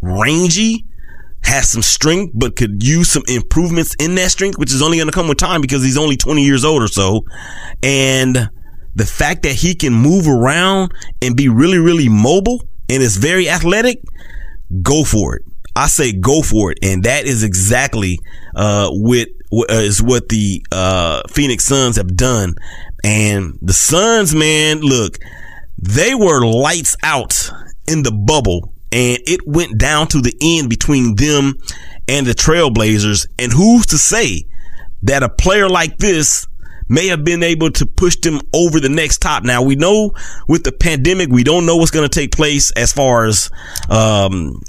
rangy, 0.00 0.84
has 1.44 1.70
some 1.70 1.82
strength, 1.82 2.32
but 2.34 2.56
could 2.56 2.82
use 2.82 3.10
some 3.10 3.22
improvements 3.28 3.94
in 3.98 4.14
that 4.16 4.30
strength, 4.30 4.58
which 4.58 4.72
is 4.72 4.82
only 4.82 4.98
going 4.98 5.08
to 5.08 5.12
come 5.12 5.28
with 5.28 5.38
time 5.38 5.60
because 5.60 5.82
he's 5.82 5.98
only 5.98 6.16
20 6.16 6.42
years 6.42 6.64
old 6.64 6.82
or 6.82 6.88
so. 6.88 7.24
And 7.82 8.48
the 8.94 9.06
fact 9.06 9.42
that 9.42 9.54
he 9.54 9.74
can 9.74 9.92
move 9.92 10.28
around 10.28 10.92
and 11.20 11.36
be 11.36 11.48
really, 11.48 11.78
really 11.78 12.08
mobile 12.08 12.62
and 12.88 13.02
is 13.02 13.16
very 13.16 13.48
athletic, 13.48 14.02
go 14.82 15.04
for 15.04 15.36
it. 15.36 15.42
I 15.74 15.86
say 15.86 16.12
go 16.12 16.42
for 16.42 16.72
it. 16.72 16.78
And 16.82 17.04
that 17.04 17.24
is 17.24 17.42
exactly, 17.42 18.18
uh, 18.54 18.90
what, 18.90 19.28
is 19.70 20.02
what 20.02 20.28
the, 20.28 20.64
uh, 20.70 21.22
Phoenix 21.30 21.64
Suns 21.64 21.96
have 21.96 22.16
done. 22.16 22.54
And 23.04 23.58
the 23.60 23.72
Suns, 23.72 24.34
man, 24.34 24.80
look, 24.80 25.18
they 25.78 26.14
were 26.14 26.44
lights 26.46 26.96
out 27.02 27.50
in 27.88 28.02
the 28.02 28.12
bubble 28.12 28.72
and 28.92 29.18
it 29.26 29.40
went 29.46 29.78
down 29.78 30.06
to 30.08 30.20
the 30.20 30.34
end 30.40 30.68
between 30.68 31.16
them 31.16 31.54
and 32.06 32.26
the 32.26 32.34
Trailblazers. 32.34 33.26
And 33.38 33.52
who's 33.52 33.86
to 33.86 33.98
say 33.98 34.44
that 35.02 35.22
a 35.22 35.28
player 35.28 35.68
like 35.68 35.96
this 35.98 36.46
may 36.88 37.06
have 37.08 37.24
been 37.24 37.42
able 37.42 37.70
to 37.70 37.86
push 37.86 38.16
them 38.16 38.40
over 38.52 38.78
the 38.78 38.88
next 38.88 39.18
top. 39.18 39.44
Now 39.44 39.62
we 39.62 39.76
know 39.76 40.12
with 40.46 40.62
the 40.62 40.72
pandemic, 40.72 41.30
we 41.30 41.42
don't 41.42 41.64
know 41.64 41.76
what's 41.76 41.90
going 41.90 42.08
to 42.08 42.20
take 42.20 42.32
place 42.32 42.70
as 42.72 42.92
far 42.92 43.24
as 43.24 43.50
um, 43.88 44.60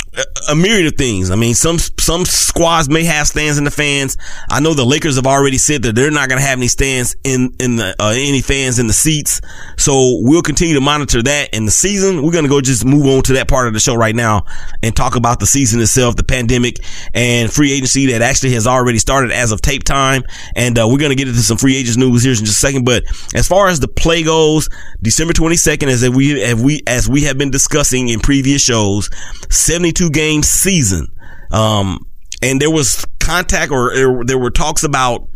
a 0.49 0.55
myriad 0.55 0.87
of 0.87 0.97
things. 0.97 1.31
I 1.31 1.35
mean, 1.35 1.55
some 1.55 1.79
some 1.79 2.25
squads 2.25 2.89
may 2.89 3.03
have 3.03 3.27
stands 3.27 3.57
in 3.57 3.63
the 3.63 3.71
fans. 3.71 4.17
I 4.49 4.59
know 4.59 4.73
the 4.73 4.85
Lakers 4.85 5.15
have 5.15 5.25
already 5.25 5.57
said 5.57 5.83
that 5.83 5.95
they're 5.95 6.11
not 6.11 6.29
going 6.29 6.39
to 6.39 6.45
have 6.45 6.57
any 6.59 6.67
stands 6.67 7.15
in 7.23 7.53
in 7.59 7.77
the 7.77 7.95
uh, 7.99 8.13
any 8.15 8.41
fans 8.41 8.79
in 8.79 8.87
the 8.87 8.93
seats. 8.93 9.41
So 9.77 10.19
we'll 10.21 10.43
continue 10.43 10.75
to 10.75 10.81
monitor 10.81 11.23
that 11.23 11.53
in 11.53 11.65
the 11.65 11.71
season. 11.71 12.21
We're 12.21 12.31
going 12.31 12.43
to 12.43 12.49
go 12.49 12.61
just 12.61 12.85
move 12.85 13.05
on 13.07 13.23
to 13.23 13.33
that 13.33 13.47
part 13.47 13.67
of 13.67 13.73
the 13.73 13.79
show 13.79 13.95
right 13.95 14.15
now 14.15 14.45
and 14.83 14.95
talk 14.95 15.15
about 15.15 15.39
the 15.39 15.47
season 15.47 15.81
itself, 15.81 16.15
the 16.15 16.23
pandemic, 16.23 16.77
and 17.13 17.51
free 17.51 17.73
agency 17.73 18.07
that 18.07 18.21
actually 18.21 18.53
has 18.53 18.67
already 18.67 18.99
started 18.99 19.31
as 19.31 19.51
of 19.51 19.61
tape 19.61 19.83
time. 19.83 20.23
And 20.55 20.77
uh, 20.77 20.87
we're 20.87 20.99
going 20.99 21.11
to 21.11 21.15
get 21.15 21.27
into 21.27 21.41
some 21.41 21.57
free 21.57 21.75
agents 21.75 21.97
news 21.97 22.23
here 22.23 22.33
in 22.33 22.37
just 22.37 22.51
a 22.51 22.53
second. 22.53 22.85
But 22.85 23.03
as 23.33 23.47
far 23.47 23.67
as 23.67 23.79
the 23.79 23.87
play 23.87 24.23
goes, 24.23 24.69
December 25.01 25.33
22nd, 25.33 25.87
as 25.87 26.07
we 26.09 26.41
have 26.41 26.61
we 26.61 26.81
as 26.85 27.09
we 27.09 27.23
have 27.23 27.37
been 27.37 27.51
discussing 27.51 28.09
in 28.09 28.19
previous 28.19 28.61
shows, 28.61 29.09
72 29.49 30.02
two 30.02 30.02
game 30.09 30.43
season. 30.43 31.07
Um, 31.51 32.05
and 32.41 32.59
there 32.59 32.71
was 32.71 33.05
contact 33.19 33.71
or 33.71 34.25
there 34.25 34.37
were 34.37 34.51
talks 34.51 34.83
about 34.83 35.27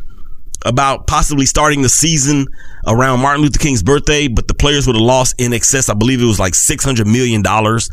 about 0.66 1.08
possibly 1.08 1.46
starting 1.46 1.82
the 1.82 1.90
season 1.90 2.48
around 2.86 3.22
Martin 3.22 3.44
Luther 3.44 3.60
King's 3.60 3.84
birthday, 3.84 4.28
but 4.28 4.48
the 4.48 4.54
players 4.54 4.88
would 4.88 4.96
have 4.96 5.04
lost 5.04 5.36
in 5.38 5.54
excess. 5.54 5.88
I 5.90 5.94
believe 5.94 6.22
it 6.22 6.26
was 6.26 6.40
like 6.40 6.56
six 6.56 6.84
hundred 6.84 7.08
million 7.08 7.42
dollars, 7.42 7.90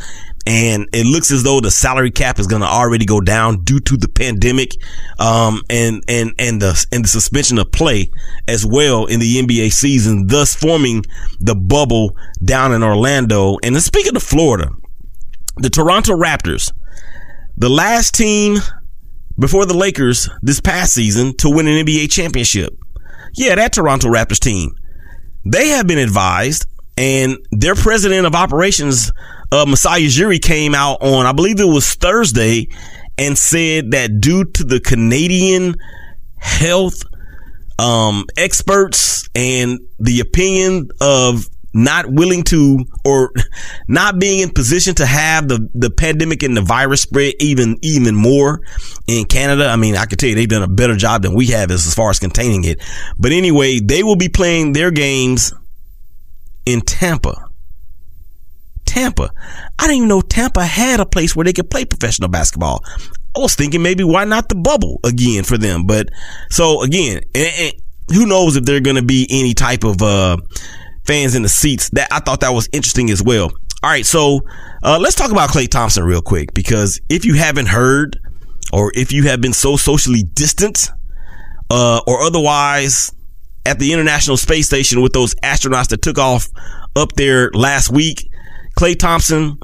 and 0.47 0.89
it 0.93 1.07
looks 1.07 1.31
as 1.31 1.43
though 1.43 1.61
the 1.61 1.71
salary 1.71 2.11
cap 2.11 2.39
is 2.39 2.47
going 2.47 2.63
to 2.63 2.69
already 2.69 3.05
go 3.05 3.21
down 3.21 3.63
due 3.65 3.81
to 3.81 3.97
the 3.97 4.09
pandemic, 4.09 4.73
um, 5.19 5.63
and 5.71 6.03
and 6.09 6.33
and 6.39 6.61
the 6.61 6.87
and 6.91 7.05
the 7.05 7.09
suspension 7.09 7.59
of 7.59 7.71
play 7.71 8.11
as 8.49 8.67
well 8.67 9.07
in 9.07 9.21
the 9.21 9.37
NBA 9.43 9.73
season, 9.73 10.27
thus 10.27 10.55
forming 10.55 11.05
the 11.41 11.55
bubble 11.55 12.17
down 12.43 12.73
in 12.73 12.83
Orlando. 12.83 13.59
And 13.63 13.77
speaking 13.83 14.17
of 14.17 14.23
Florida, 14.23 14.71
the 15.57 15.71
Toronto 15.71 16.17
Raptors, 16.17 16.73
the 17.57 17.69
last 17.69 18.14
team 18.14 18.59
before 19.38 19.67
the 19.67 19.77
Lakers 19.77 20.29
this 20.43 20.61
past 20.61 20.93
season 20.93 21.37
to 21.38 21.51
win 21.51 21.67
an 21.67 21.85
NBA 21.85 22.11
championship. 22.11 22.77
Yeah, 23.35 23.55
that 23.57 23.73
Toronto 23.73 24.09
Raptors 24.09 24.38
team. 24.38 24.75
They 25.45 25.69
have 25.69 25.87
been 25.87 25.99
advised, 25.99 26.67
and 26.97 27.37
their 27.51 27.75
president 27.75 28.27
of 28.27 28.35
operations, 28.35 29.12
uh, 29.53 29.67
Ujiri, 29.67 30.40
came 30.40 30.75
out 30.75 31.03
on, 31.03 31.27
I 31.27 31.33
believe 31.33 31.61
it 31.61 31.64
was 31.64 31.95
Thursday, 31.95 32.69
and 33.19 33.37
said 33.37 33.90
that 33.90 34.21
due 34.21 34.45
to 34.45 34.64
the 34.64 34.81
Canadian 34.81 35.75
health 36.38 37.03
um, 37.79 38.25
experts 38.37 39.29
and 39.35 39.81
the 39.99 40.21
opinion 40.21 40.88
of 41.01 41.47
not 41.75 42.07
willing 42.09 42.45
to 42.45 42.85
or 43.05 43.33
not 43.89 44.19
being 44.19 44.41
in 44.41 44.51
position 44.51 44.95
to 44.95 45.05
have 45.05 45.49
the, 45.49 45.69
the 45.75 45.91
pandemic 45.91 46.43
and 46.43 46.57
the 46.57 46.63
virus 46.63 47.03
spread 47.03 47.35
even, 47.41 47.77
even 47.83 48.15
more 48.15 48.61
in 49.07 49.25
Canada. 49.25 49.67
I 49.67 49.77
mean, 49.77 49.97
I 49.97 50.07
can 50.07 50.17
tell 50.17 50.29
you 50.29 50.37
they've 50.37 50.49
done 50.49 50.63
a 50.63 50.69
better 50.69 50.97
job 50.97 51.23
than 51.23 51.35
we 51.35 51.47
have 51.47 51.71
as, 51.71 51.87
as 51.87 51.95
far 51.95 52.11
as 52.11 52.19
containing 52.19 52.65
it. 52.65 52.81
But 53.19 53.33
anyway, 53.33 53.81
they 53.81 54.03
will 54.03 54.17
be 54.17 54.29
playing 54.29 54.73
their 54.73 54.93
games 54.93 55.53
in 56.65 56.81
Tampa. 56.81 57.51
Tampa. 58.87 59.31
I 59.79 59.83
didn't 59.83 59.97
even 59.97 60.09
know 60.09 60.21
Tampa 60.21 60.65
had 60.65 61.01
a 61.01 61.07
place 61.07 61.35
where 61.35 61.45
they 61.45 61.53
could 61.53 61.71
play 61.71 61.85
professional 61.85 62.29
basketball. 62.29 62.85
I 63.37 63.41
was 63.41 63.57
thinking 63.57 63.83
maybe 63.83 64.05
why 64.05 64.25
not 64.25 64.49
the 64.49 64.55
bubble 64.55 65.01
again 65.03 65.43
for 65.43 65.59
them? 65.59 65.87
But 65.87 66.11
so 66.51 66.83
again, 66.83 67.21
and, 67.35 67.53
and 67.59 67.73
who 68.13 68.27
knows 68.27 68.55
if 68.55 68.65
they're 68.65 68.81
going 68.81 68.97
to 68.97 69.03
be 69.03 69.27
any 69.31 69.55
type 69.55 69.83
of, 69.83 70.01
uh, 70.01 70.37
fans 71.05 71.35
in 71.35 71.43
the 71.43 71.49
seats. 71.49 71.90
That 71.90 72.09
I 72.11 72.21
thought 72.21 72.40
that 72.40 72.51
was 72.51 72.69
interesting 72.73 73.11
as 73.11 73.23
well. 73.23 73.51
All 73.83 73.90
right, 73.90 74.07
so 74.07 74.40
uh, 74.83 74.99
let's 74.99 75.14
talk 75.14 75.31
about 75.31 75.51
Klay 75.51 75.69
Thompson 75.69 76.05
real 76.05 76.23
quick 76.23 76.55
because 76.55 77.01
if 77.11 77.25
you 77.25 77.35
haven't 77.35 77.67
heard, 77.67 78.19
or 78.73 78.90
if 78.95 79.12
you 79.12 79.25
have 79.25 79.40
been 79.40 79.53
so 79.53 79.77
socially 79.77 80.23
distant, 80.23 80.88
uh, 81.71 82.01
or 82.07 82.23
otherwise 82.23 83.12
at 83.67 83.79
the 83.79 83.93
International 83.93 84.37
Space 84.37 84.67
Station 84.67 85.03
with 85.03 85.12
those 85.12 85.35
astronauts 85.37 85.88
that 85.88 86.03
took 86.03 86.19
off 86.19 86.49
up 86.97 87.12
there 87.12 87.51
last 87.53 87.90
week, 87.90 88.27
Klay 88.79 88.99
Thompson 88.99 89.59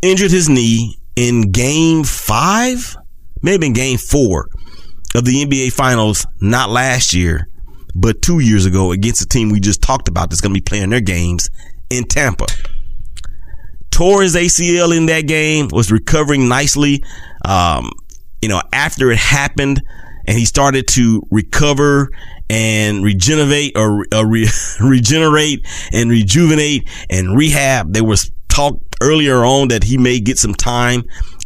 injured 0.00 0.30
his 0.30 0.48
knee 0.48 0.96
in 1.16 1.50
Game 1.50 2.04
Five, 2.04 2.96
maybe 3.42 3.66
in 3.66 3.72
Game 3.72 3.98
Four 3.98 4.48
of 5.14 5.24
the 5.24 5.44
NBA 5.44 5.72
Finals, 5.72 6.24
not 6.40 6.70
last 6.70 7.12
year 7.12 7.48
but 7.94 8.22
two 8.22 8.38
years 8.38 8.66
ago 8.66 8.92
against 8.92 9.20
the 9.20 9.26
team 9.26 9.50
we 9.50 9.60
just 9.60 9.82
talked 9.82 10.08
about 10.08 10.30
that's 10.30 10.40
going 10.40 10.52
to 10.52 10.58
be 10.58 10.64
playing 10.64 10.90
their 10.90 11.00
games 11.00 11.50
in 11.90 12.04
Tampa. 12.04 12.46
Tore 13.90 14.22
his 14.22 14.34
ACL 14.34 14.96
in 14.96 15.06
that 15.06 15.26
game, 15.26 15.68
was 15.70 15.92
recovering 15.92 16.48
nicely. 16.48 17.04
Um, 17.44 17.90
you 18.40 18.48
know, 18.48 18.62
after 18.72 19.10
it 19.10 19.18
happened 19.18 19.82
and 20.26 20.38
he 20.38 20.44
started 20.44 20.88
to 20.88 21.22
recover 21.30 22.10
and 22.48 23.04
regenerate 23.04 23.72
or 23.76 24.06
uh, 24.12 24.24
re- 24.24 24.48
regenerate 24.80 25.66
and 25.92 26.10
rejuvenate 26.10 26.88
and 27.10 27.36
rehab, 27.36 27.92
there 27.92 28.04
was 28.04 28.30
talk 28.48 28.78
earlier 29.02 29.44
on 29.44 29.68
that 29.68 29.84
he 29.84 29.98
may 29.98 30.20
get 30.20 30.38
some 30.38 30.54
time 30.54 31.02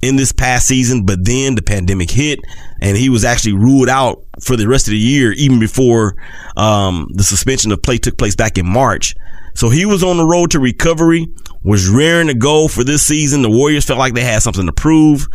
in 0.07 0.16
this 0.16 0.33
past 0.33 0.66
season, 0.66 1.05
but 1.05 1.25
then 1.25 1.55
the 1.55 1.62
pandemic 1.62 2.11
hit 2.11 2.40
and 2.81 2.97
he 2.97 3.09
was 3.09 3.25
actually 3.25 3.55
ruled 3.55 3.88
out 3.88 4.23
for 4.42 4.57
the 4.57 4.69
rest 4.69 4.87
of 4.87 4.92
the 4.92 4.99
year, 4.99 5.33
even 5.33 5.59
before 5.59 6.14
um, 6.57 7.09
the 7.14 7.25
suspension 7.25 7.73
of 7.73 7.83
play 7.83 7.99
took 7.99 8.16
place 8.16 8.37
back 8.37 8.59
in 8.59 8.66
March. 8.66 9.14
So 9.55 9.71
he 9.71 9.87
was 9.87 10.05
on 10.05 10.19
the 10.19 10.27
road 10.27 10.51
to 10.51 10.61
recovery, 10.61 11.27
was 11.62 11.88
raring 11.88 12.29
to 12.29 12.35
go 12.35 12.69
for 12.69 12.85
this 12.85 13.03
season. 13.03 13.42
The 13.42 13.51
Warriors 13.51 13.87
felt 13.87 13.99
like 13.99 14.14
they 14.14 14.23
had 14.23 14.42
something 14.42 14.66
to 14.66 14.73
prove. 14.73 15.27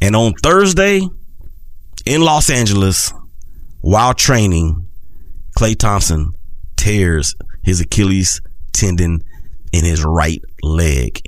And 0.00 0.16
on 0.16 0.32
Thursday 0.34 1.02
in 2.06 2.22
Los 2.22 2.48
Angeles, 2.48 3.12
while 3.82 4.14
training, 4.14 4.88
Klay 5.58 5.78
Thompson 5.78 6.32
tears 6.76 7.34
his 7.62 7.80
Achilles 7.80 8.40
tendon 8.72 9.22
in 9.72 9.84
his 9.84 10.04
right 10.04 10.42
leg. 10.62 11.20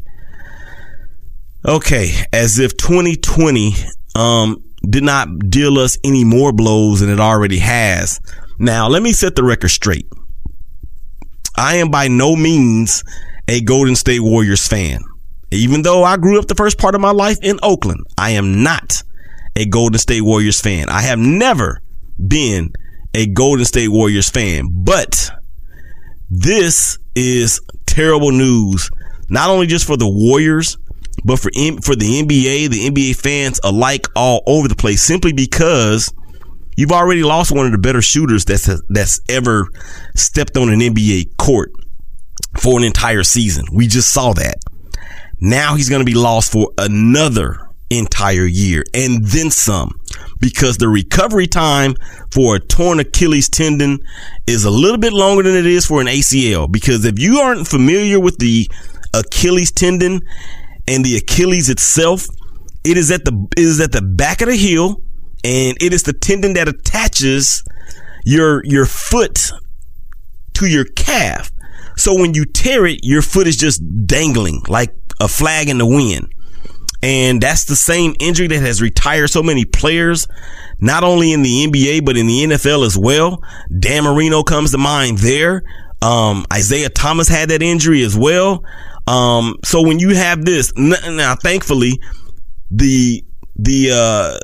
Okay, 1.68 2.14
as 2.32 2.58
if 2.58 2.78
2020 2.78 3.74
um, 4.16 4.64
did 4.88 5.04
not 5.04 5.28
deal 5.50 5.78
us 5.78 5.98
any 6.02 6.24
more 6.24 6.50
blows 6.50 7.00
than 7.00 7.10
it 7.10 7.20
already 7.20 7.58
has. 7.58 8.20
Now, 8.58 8.88
let 8.88 9.02
me 9.02 9.12
set 9.12 9.36
the 9.36 9.44
record 9.44 9.68
straight. 9.68 10.10
I 11.58 11.74
am 11.74 11.90
by 11.90 12.08
no 12.08 12.36
means 12.36 13.04
a 13.48 13.60
Golden 13.60 13.96
State 13.96 14.20
Warriors 14.20 14.66
fan. 14.66 15.00
Even 15.50 15.82
though 15.82 16.04
I 16.04 16.16
grew 16.16 16.38
up 16.38 16.46
the 16.46 16.54
first 16.54 16.78
part 16.78 16.94
of 16.94 17.02
my 17.02 17.10
life 17.10 17.36
in 17.42 17.58
Oakland, 17.62 18.06
I 18.16 18.30
am 18.30 18.62
not 18.62 19.02
a 19.54 19.66
Golden 19.66 19.98
State 19.98 20.22
Warriors 20.22 20.62
fan. 20.62 20.88
I 20.88 21.02
have 21.02 21.18
never 21.18 21.82
been 22.26 22.72
a 23.12 23.26
Golden 23.26 23.66
State 23.66 23.88
Warriors 23.88 24.30
fan, 24.30 24.68
but 24.72 25.30
this 26.30 26.98
is 27.14 27.60
terrible 27.84 28.30
news, 28.30 28.88
not 29.28 29.50
only 29.50 29.66
just 29.66 29.86
for 29.86 29.98
the 29.98 30.08
Warriors, 30.08 30.78
but 31.28 31.38
for 31.38 31.50
for 31.82 31.94
the 31.94 32.22
NBA, 32.22 32.70
the 32.70 32.88
NBA 32.88 33.16
fans 33.16 33.60
alike 33.62 34.06
all 34.16 34.42
over 34.46 34.66
the 34.66 34.74
place, 34.74 35.02
simply 35.02 35.34
because 35.34 36.10
you've 36.74 36.90
already 36.90 37.22
lost 37.22 37.52
one 37.52 37.66
of 37.66 37.72
the 37.72 37.78
better 37.78 38.00
shooters 38.00 38.46
that's 38.46 38.68
that's 38.88 39.20
ever 39.28 39.68
stepped 40.16 40.56
on 40.56 40.70
an 40.70 40.80
NBA 40.80 41.36
court 41.36 41.70
for 42.58 42.78
an 42.78 42.84
entire 42.84 43.22
season. 43.24 43.66
We 43.70 43.88
just 43.88 44.10
saw 44.10 44.32
that. 44.32 44.56
Now 45.38 45.74
he's 45.76 45.90
going 45.90 46.00
to 46.00 46.10
be 46.10 46.18
lost 46.18 46.50
for 46.50 46.72
another 46.78 47.60
entire 47.90 48.44
year 48.44 48.84
and 48.92 49.24
then 49.24 49.50
some 49.50 49.98
because 50.40 50.76
the 50.76 50.88
recovery 50.88 51.46
time 51.46 51.94
for 52.30 52.56
a 52.56 52.60
torn 52.60 53.00
Achilles 53.00 53.48
tendon 53.48 53.98
is 54.46 54.64
a 54.64 54.70
little 54.70 54.98
bit 54.98 55.14
longer 55.14 55.42
than 55.42 55.54
it 55.54 55.64
is 55.64 55.86
for 55.86 56.00
an 56.00 56.06
ACL 56.06 56.70
because 56.70 57.06
if 57.06 57.18
you 57.18 57.38
aren't 57.38 57.66
familiar 57.66 58.20
with 58.20 58.38
the 58.38 58.68
Achilles 59.14 59.72
tendon 59.72 60.20
and 60.88 61.04
the 61.04 61.16
Achilles 61.16 61.68
itself, 61.68 62.26
it 62.84 62.96
is 62.96 63.10
at 63.10 63.24
the 63.24 63.48
it 63.56 63.62
is 63.62 63.80
at 63.80 63.92
the 63.92 64.02
back 64.02 64.40
of 64.40 64.48
the 64.48 64.56
heel, 64.56 65.02
and 65.44 65.76
it 65.80 65.92
is 65.92 66.02
the 66.02 66.12
tendon 66.12 66.54
that 66.54 66.68
attaches 66.68 67.62
your 68.24 68.64
your 68.64 68.86
foot 68.86 69.52
to 70.54 70.66
your 70.66 70.84
calf. 70.84 71.52
So 71.96 72.14
when 72.14 72.34
you 72.34 72.44
tear 72.44 72.86
it, 72.86 73.00
your 73.02 73.22
foot 73.22 73.46
is 73.46 73.56
just 73.56 73.82
dangling 74.06 74.62
like 74.68 74.94
a 75.20 75.28
flag 75.28 75.68
in 75.68 75.78
the 75.78 75.86
wind. 75.86 76.32
And 77.02 77.40
that's 77.40 77.64
the 77.64 77.76
same 77.76 78.14
injury 78.18 78.48
that 78.48 78.60
has 78.60 78.82
retired 78.82 79.28
so 79.28 79.42
many 79.42 79.64
players, 79.64 80.26
not 80.80 81.04
only 81.04 81.32
in 81.32 81.42
the 81.42 81.66
NBA, 81.66 82.04
but 82.04 82.16
in 82.16 82.26
the 82.26 82.44
NFL 82.44 82.84
as 82.84 82.98
well. 82.98 83.42
Dan 83.78 84.04
Marino 84.04 84.42
comes 84.42 84.72
to 84.72 84.78
mind 84.78 85.18
there. 85.18 85.62
Um, 86.02 86.44
Isaiah 86.52 86.88
Thomas 86.88 87.28
had 87.28 87.50
that 87.50 87.62
injury 87.62 88.02
as 88.02 88.16
well. 88.16 88.64
Um, 89.08 89.56
so 89.64 89.80
when 89.80 89.98
you 89.98 90.14
have 90.14 90.44
this 90.44 90.72
now, 90.76 91.34
thankfully, 91.34 91.98
the 92.70 93.24
the 93.56 93.90
uh, 93.90 94.38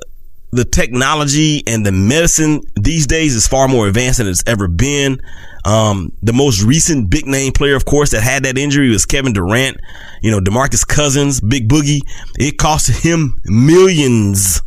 the 0.53 0.64
technology 0.64 1.62
and 1.66 1.85
the 1.85 1.92
medicine 1.92 2.62
these 2.74 3.07
days 3.07 3.35
is 3.35 3.46
far 3.46 3.68
more 3.68 3.88
advanced 3.88 4.18
than 4.18 4.29
it's 4.29 4.42
ever 4.46 4.66
been. 4.66 5.20
Um, 5.66 6.12
the 6.22 6.33
most 6.33 6.62
recent 6.62 7.11
big 7.11 7.27
name 7.27 7.53
player, 7.53 7.74
of 7.74 7.85
course, 7.85 8.12
that 8.12 8.22
had 8.22 8.44
that 8.44 8.57
injury 8.57 8.88
was 8.88 9.05
Kevin 9.05 9.33
Durant. 9.35 9.79
You 10.22 10.31
know, 10.31 10.40
DeMarcus 10.40 10.87
Cousins, 10.87 11.40
Big 11.40 11.68
Boogie. 11.68 12.00
It 12.38 12.57
cost 12.57 13.05
him 13.05 13.40
millions 13.44 14.62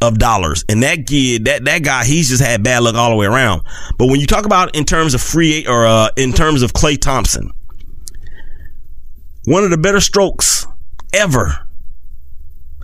of 0.00 0.18
dollars. 0.18 0.64
And 0.68 0.82
that 0.82 1.06
kid, 1.06 1.46
that, 1.46 1.64
that 1.64 1.82
guy, 1.82 2.04
he's 2.04 2.28
just 2.28 2.42
had 2.42 2.62
bad 2.62 2.82
luck 2.82 2.94
all 2.94 3.10
the 3.10 3.16
way 3.16 3.26
around. 3.26 3.62
But 3.98 4.06
when 4.06 4.20
you 4.20 4.26
talk 4.26 4.44
about 4.44 4.76
in 4.76 4.84
terms 4.84 5.14
of 5.14 5.22
free 5.22 5.66
or, 5.66 5.86
uh, 5.86 6.10
in 6.16 6.32
terms 6.32 6.62
of 6.62 6.72
Klay 6.72 7.00
Thompson, 7.00 7.50
one 9.46 9.62
of 9.64 9.70
the 9.70 9.78
better 9.78 10.00
strokes 10.00 10.66
ever. 11.14 11.66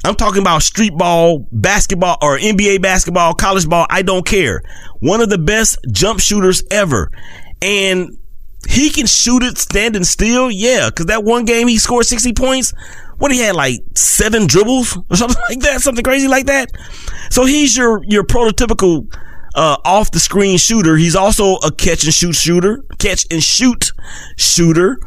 I'm 0.04 0.14
talking 0.14 0.40
about 0.40 0.62
street 0.62 0.96
ball, 0.96 1.46
basketball, 1.52 2.18
or 2.22 2.38
NBA 2.38 2.80
basketball, 2.80 3.34
college 3.34 3.68
ball. 3.68 3.86
I 3.90 4.02
don't 4.02 4.24
care. 4.24 4.62
One 5.00 5.20
of 5.20 5.28
the 5.28 5.38
best 5.38 5.78
jump 5.90 6.20
shooters 6.20 6.62
ever. 6.70 7.10
And 7.60 8.16
he 8.68 8.90
can 8.90 9.06
shoot 9.06 9.42
it 9.42 9.58
standing 9.58 10.04
still. 10.04 10.50
Yeah. 10.50 10.88
Cause 10.90 11.06
that 11.06 11.24
one 11.24 11.44
game 11.44 11.68
he 11.68 11.78
scored 11.78 12.06
60 12.06 12.32
points. 12.32 12.72
What 13.18 13.32
he 13.32 13.38
had 13.38 13.54
like 13.54 13.80
seven 13.94 14.46
dribbles 14.46 14.96
or 15.10 15.16
something 15.16 15.42
like 15.48 15.60
that, 15.60 15.80
something 15.80 16.04
crazy 16.04 16.28
like 16.28 16.46
that. 16.46 16.70
So 17.30 17.44
he's 17.44 17.76
your, 17.76 18.02
your 18.04 18.24
prototypical, 18.24 19.12
uh, 19.54 19.76
off 19.84 20.10
the 20.10 20.20
screen 20.20 20.58
shooter. 20.58 20.96
He's 20.96 21.14
also 21.16 21.56
a 21.56 21.70
catch 21.70 22.04
and 22.04 22.14
shoot 22.14 22.34
shooter, 22.34 22.82
catch 22.98 23.26
and 23.30 23.42
shoot 23.42 23.92
shooter. 24.36 24.98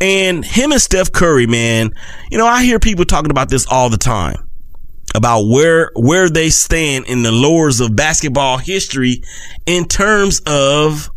And 0.00 0.44
him 0.44 0.72
and 0.72 0.80
Steph 0.80 1.12
Curry, 1.12 1.46
man, 1.46 1.92
you 2.30 2.38
know, 2.38 2.46
I 2.46 2.64
hear 2.64 2.78
people 2.78 3.04
talking 3.04 3.30
about 3.30 3.48
this 3.48 3.66
all 3.66 3.88
the 3.88 3.96
time 3.96 4.46
about 5.14 5.44
where 5.44 5.90
where 5.94 6.28
they 6.28 6.50
stand 6.50 7.06
in 7.06 7.22
the 7.22 7.32
lowers 7.32 7.80
of 7.80 7.96
basketball 7.96 8.58
history 8.58 9.22
in 9.64 9.86
terms 9.86 10.40
of 10.46 11.10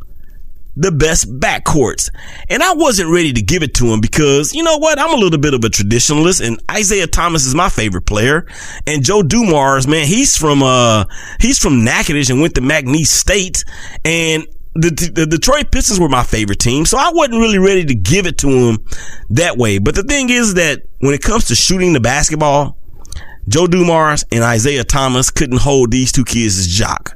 the 0.79 0.91
best 0.91 1.29
backcourts. 1.39 2.09
And 2.49 2.63
I 2.63 2.73
wasn't 2.73 3.09
ready 3.11 3.33
to 3.33 3.41
give 3.41 3.63
it 3.63 3.73
to 3.75 3.87
him 3.87 3.99
because, 3.99 4.53
you 4.53 4.63
know 4.63 4.77
what? 4.77 4.97
I'm 4.97 5.13
a 5.13 5.17
little 5.17 5.39
bit 5.39 5.53
of 5.53 5.63
a 5.65 5.67
traditionalist 5.67 6.45
and 6.45 6.61
Isaiah 6.71 7.07
Thomas 7.07 7.45
is 7.45 7.53
my 7.53 7.67
favorite 7.67 8.05
player. 8.05 8.47
And 8.87 9.03
Joe 9.03 9.21
Dumars, 9.21 9.87
man, 9.87 10.07
he's 10.07 10.37
from, 10.37 10.63
uh, 10.63 11.03
he's 11.41 11.59
from 11.59 11.83
Natchitoches 11.83 12.29
and 12.29 12.39
went 12.39 12.55
to 12.55 12.61
McNeese 12.61 13.07
State. 13.07 13.65
And 14.05 14.47
the, 14.73 15.11
the 15.13 15.25
Detroit 15.25 15.71
Pistons 15.71 15.99
were 15.99 16.09
my 16.09 16.23
favorite 16.23 16.59
team, 16.59 16.85
so 16.85 16.97
I 16.97 17.11
wasn't 17.13 17.39
really 17.39 17.57
ready 17.57 17.85
to 17.85 17.95
give 17.95 18.27
it 18.27 18.37
to 18.39 18.47
them 18.47 18.85
that 19.31 19.57
way. 19.57 19.79
But 19.79 19.95
the 19.95 20.03
thing 20.03 20.29
is 20.29 20.53
that 20.55 20.83
when 20.99 21.13
it 21.13 21.21
comes 21.21 21.45
to 21.45 21.55
shooting 21.55 21.93
the 21.93 21.99
basketball, 21.99 22.77
Joe 23.47 23.65
Dumars 23.65 24.23
and 24.31 24.43
Isaiah 24.43 24.83
Thomas 24.83 25.31
couldn't 25.31 25.61
hold 25.61 25.91
these 25.91 26.11
two 26.11 26.23
kids 26.23 26.67
jock. 26.67 27.15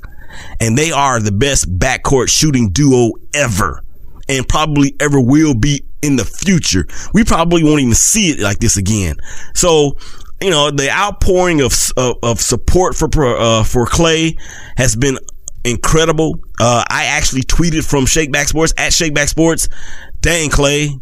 And 0.59 0.75
they 0.77 0.91
are 0.91 1.19
the 1.19 1.31
best 1.31 1.69
backcourt 1.77 2.29
shooting 2.29 2.71
duo 2.71 3.11
ever 3.35 3.83
and 4.27 4.47
probably 4.47 4.95
ever 4.99 5.19
will 5.19 5.53
be 5.53 5.85
in 6.01 6.15
the 6.15 6.25
future. 6.25 6.87
We 7.13 7.23
probably 7.23 7.63
won't 7.63 7.81
even 7.81 7.93
see 7.93 8.31
it 8.31 8.39
like 8.39 8.57
this 8.57 8.77
again. 8.77 9.17
So, 9.53 9.97
you 10.41 10.49
know, 10.49 10.71
the 10.71 10.89
outpouring 10.89 11.61
of, 11.61 11.73
of, 11.97 12.17
of 12.23 12.41
support 12.41 12.95
for, 12.95 13.07
uh, 13.37 13.63
for 13.63 13.85
Klay 13.85 14.39
has 14.75 14.95
been 14.95 15.19
incredible. 15.63 16.39
Uh, 16.59 16.83
I 16.89 17.05
actually 17.05 17.43
tweeted 17.43 17.87
from 17.87 18.05
Shakeback 18.05 18.47
Sports 18.47 18.73
at 18.77 18.91
Shakeback 18.91 19.29
Sports. 19.29 19.69
Dang, 20.21 20.49
Klay. 20.49 20.99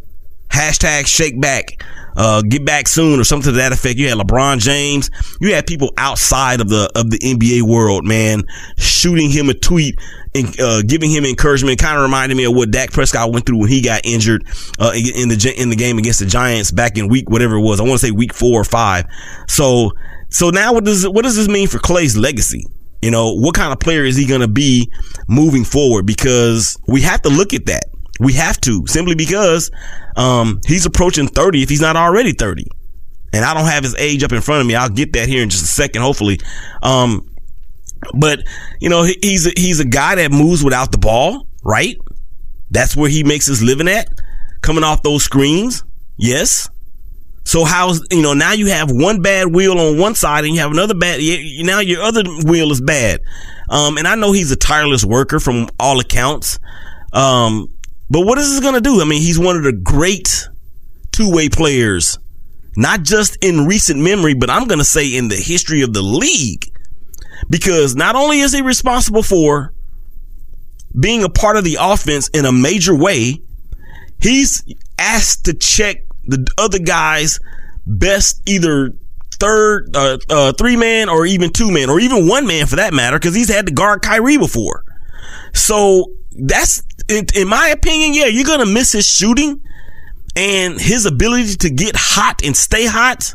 Hashtag 0.49 1.03
Shakeback. 1.03 1.81
Uh, 2.15 2.41
get 2.41 2.65
back 2.65 2.87
soon 2.87 3.19
or 3.19 3.23
something 3.23 3.53
to 3.53 3.57
that 3.57 3.71
effect. 3.71 3.97
You 3.97 4.09
had 4.09 4.17
LeBron 4.17 4.59
James. 4.59 5.09
You 5.39 5.53
had 5.53 5.65
people 5.65 5.93
outside 5.97 6.59
of 6.59 6.67
the, 6.67 6.89
of 6.95 7.09
the 7.09 7.17
NBA 7.19 7.61
world, 7.61 8.05
man, 8.05 8.43
shooting 8.77 9.29
him 9.29 9.49
a 9.49 9.53
tweet 9.53 9.95
and, 10.35 10.59
uh, 10.59 10.81
giving 10.81 11.09
him 11.09 11.23
encouragement. 11.23 11.79
Kind 11.79 11.95
of 11.95 12.03
reminded 12.03 12.35
me 12.35 12.43
of 12.43 12.53
what 12.53 12.69
Dak 12.71 12.91
Prescott 12.91 13.31
went 13.31 13.45
through 13.45 13.59
when 13.59 13.69
he 13.69 13.81
got 13.81 14.01
injured, 14.03 14.45
uh, 14.79 14.91
in 14.93 15.29
the, 15.29 15.53
in 15.57 15.69
the 15.69 15.75
game 15.75 15.97
against 15.97 16.19
the 16.19 16.25
Giants 16.25 16.71
back 16.71 16.97
in 16.97 17.07
week, 17.07 17.29
whatever 17.29 17.55
it 17.55 17.61
was. 17.61 17.79
I 17.79 17.83
want 17.83 18.01
to 18.01 18.05
say 18.07 18.11
week 18.11 18.33
four 18.33 18.59
or 18.59 18.65
five. 18.65 19.05
So, 19.47 19.91
so 20.29 20.49
now 20.49 20.73
what 20.73 20.83
does, 20.83 21.07
what 21.07 21.23
does 21.23 21.37
this 21.37 21.47
mean 21.47 21.67
for 21.69 21.77
Klay's 21.77 22.17
legacy? 22.17 22.65
You 23.01 23.11
know, 23.11 23.33
what 23.33 23.55
kind 23.55 23.73
of 23.73 23.79
player 23.79 24.03
is 24.03 24.15
he 24.15 24.25
going 24.25 24.41
to 24.41 24.47
be 24.47 24.91
moving 25.27 25.63
forward? 25.63 26.05
Because 26.05 26.77
we 26.87 27.01
have 27.01 27.21
to 27.23 27.29
look 27.29 27.53
at 27.53 27.65
that. 27.65 27.85
We 28.19 28.33
have 28.33 28.61
to 28.61 28.85
simply 28.87 29.15
because, 29.15 29.71
um, 30.15 30.59
he's 30.67 30.85
approaching 30.85 31.27
30 31.27 31.63
if 31.63 31.69
he's 31.69 31.81
not 31.81 31.95
already 31.95 32.33
30. 32.33 32.65
And 33.33 33.45
I 33.45 33.53
don't 33.53 33.65
have 33.65 33.83
his 33.83 33.95
age 33.95 34.23
up 34.23 34.31
in 34.31 34.41
front 34.41 34.61
of 34.61 34.67
me. 34.67 34.75
I'll 34.75 34.89
get 34.89 35.13
that 35.13 35.27
here 35.27 35.41
in 35.41 35.49
just 35.49 35.63
a 35.63 35.67
second, 35.67 36.01
hopefully. 36.01 36.39
Um, 36.83 37.27
but 38.13 38.43
you 38.79 38.89
know, 38.89 39.03
he's 39.03 39.47
a, 39.47 39.51
he's 39.55 39.79
a 39.79 39.85
guy 39.85 40.15
that 40.15 40.31
moves 40.31 40.63
without 40.63 40.91
the 40.91 40.97
ball, 40.97 41.47
right? 41.63 41.95
That's 42.69 42.95
where 42.95 43.09
he 43.09 43.23
makes 43.23 43.45
his 43.45 43.63
living 43.63 43.87
at, 43.87 44.07
coming 44.61 44.83
off 44.83 45.03
those 45.03 45.23
screens. 45.23 45.83
Yes. 46.17 46.69
So 47.43 47.65
how's, 47.65 48.01
you 48.11 48.21
know, 48.21 48.33
now 48.33 48.53
you 48.53 48.67
have 48.67 48.91
one 48.91 49.21
bad 49.21 49.53
wheel 49.53 49.77
on 49.79 49.97
one 49.97 50.15
side 50.15 50.45
and 50.45 50.53
you 50.53 50.61
have 50.61 50.71
another 50.71 50.93
bad, 50.93 51.19
now 51.63 51.79
your 51.79 52.01
other 52.01 52.23
wheel 52.45 52.71
is 52.71 52.81
bad. 52.81 53.19
Um, 53.69 53.97
and 53.97 54.07
I 54.07 54.15
know 54.15 54.31
he's 54.31 54.51
a 54.51 54.55
tireless 54.55 55.03
worker 55.03 55.39
from 55.39 55.67
all 55.79 55.99
accounts. 55.99 56.59
Um, 57.13 57.67
but 58.09 58.25
what 58.25 58.37
is 58.37 58.51
this 58.51 58.59
going 58.59 58.75
to 58.75 58.81
do? 58.81 59.01
I 59.01 59.05
mean, 59.05 59.21
he's 59.21 59.39
one 59.39 59.57
of 59.57 59.63
the 59.63 59.73
great 59.73 60.47
two 61.11 61.31
way 61.31 61.49
players 61.49 62.17
not 62.75 63.03
just 63.03 63.37
in 63.43 63.65
recent 63.65 63.99
memory, 63.99 64.33
but 64.33 64.49
I'm 64.49 64.67
going 64.67 64.79
to 64.79 64.85
say 64.85 65.15
in 65.15 65.27
the 65.27 65.35
history 65.35 65.81
of 65.81 65.93
the 65.93 66.01
league. 66.01 66.65
Because 67.49 67.95
not 67.95 68.15
only 68.15 68.39
is 68.39 68.53
he 68.53 68.61
responsible 68.61 69.23
for 69.23 69.73
being 70.97 71.23
a 71.23 71.29
part 71.29 71.57
of 71.57 71.63
the 71.63 71.77
offense 71.79 72.29
in 72.29 72.45
a 72.45 72.51
major 72.51 72.95
way, 72.95 73.41
he's 74.21 74.63
asked 74.97 75.45
to 75.45 75.53
check 75.53 76.03
the 76.25 76.45
other 76.57 76.79
guys' 76.79 77.39
best 77.85 78.41
either 78.47 78.93
third, 79.39 79.95
uh, 79.95 80.17
uh, 80.29 80.53
three 80.53 80.75
man 80.75 81.09
or 81.09 81.25
even 81.25 81.51
two 81.51 81.71
man 81.71 81.89
or 81.89 81.99
even 81.99 82.27
one 82.27 82.45
man 82.45 82.67
for 82.67 82.75
that 82.75 82.93
matter, 82.93 83.17
because 83.17 83.35
he's 83.35 83.49
had 83.49 83.65
to 83.67 83.73
guard 83.73 84.01
Kyrie 84.01 84.37
before. 84.37 84.83
So 85.53 86.11
that's, 86.31 86.83
in, 87.09 87.25
in 87.35 87.47
my 87.47 87.69
opinion, 87.69 88.13
yeah, 88.13 88.27
you're 88.27 88.45
going 88.45 88.65
to 88.65 88.71
miss 88.71 88.91
his 88.91 89.07
shooting 89.07 89.61
and 90.35 90.79
his 90.79 91.05
ability 91.05 91.55
to 91.55 91.69
get 91.69 91.95
hot 91.95 92.43
and 92.45 92.55
stay 92.55 92.85
hot. 92.85 93.33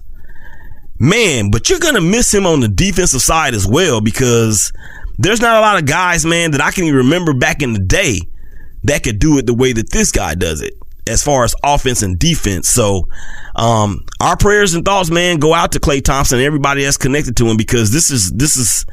Man, 0.98 1.50
but 1.50 1.68
you're 1.68 1.78
going 1.78 1.96
to 1.96 2.00
miss 2.00 2.32
him 2.32 2.46
on 2.46 2.60
the 2.60 2.68
defensive 2.68 3.20
side 3.20 3.52
as 3.52 3.66
well 3.66 4.00
because 4.00 4.72
there's 5.18 5.42
not 5.42 5.58
a 5.58 5.60
lot 5.60 5.78
of 5.78 5.86
guys, 5.86 6.24
man, 6.24 6.52
that 6.52 6.62
I 6.62 6.70
can 6.70 6.84
even 6.84 6.96
remember 6.96 7.34
back 7.34 7.60
in 7.60 7.74
the 7.74 7.80
day 7.80 8.20
that 8.84 9.02
could 9.02 9.18
do 9.18 9.36
it 9.36 9.44
the 9.44 9.52
way 9.52 9.72
that 9.74 9.90
this 9.90 10.10
guy 10.10 10.34
does 10.34 10.62
it 10.62 10.72
as 11.08 11.22
far 11.22 11.44
as 11.44 11.54
offense 11.64 12.02
and 12.02 12.18
defense. 12.18 12.68
So, 12.68 13.08
um, 13.54 14.04
our 14.20 14.36
prayers 14.36 14.74
and 14.74 14.84
thoughts, 14.84 15.10
man, 15.10 15.38
go 15.38 15.54
out 15.54 15.72
to 15.72 15.80
Klay 15.80 16.02
Thompson 16.02 16.38
and 16.38 16.46
everybody 16.46 16.84
that's 16.84 16.96
connected 16.96 17.36
to 17.38 17.46
him 17.46 17.56
because 17.56 17.92
this 17.92 18.10
is, 18.10 18.30
this 18.32 18.56
is, 18.56 18.84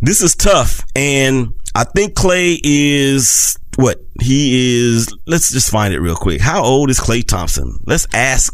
this 0.00 0.22
is 0.22 0.34
tough. 0.34 0.80
And 0.94 1.54
I 1.74 1.84
think 1.84 2.14
Klay 2.14 2.58
is 2.62 3.58
what 3.76 3.98
he 4.20 4.88
is. 4.88 5.14
Let's 5.26 5.52
just 5.52 5.70
find 5.70 5.94
it 5.94 6.00
real 6.00 6.16
quick. 6.16 6.40
How 6.40 6.62
old 6.62 6.90
is 6.90 6.98
Klay 6.98 7.26
Thompson? 7.26 7.78
Let's 7.86 8.06
ask 8.12 8.52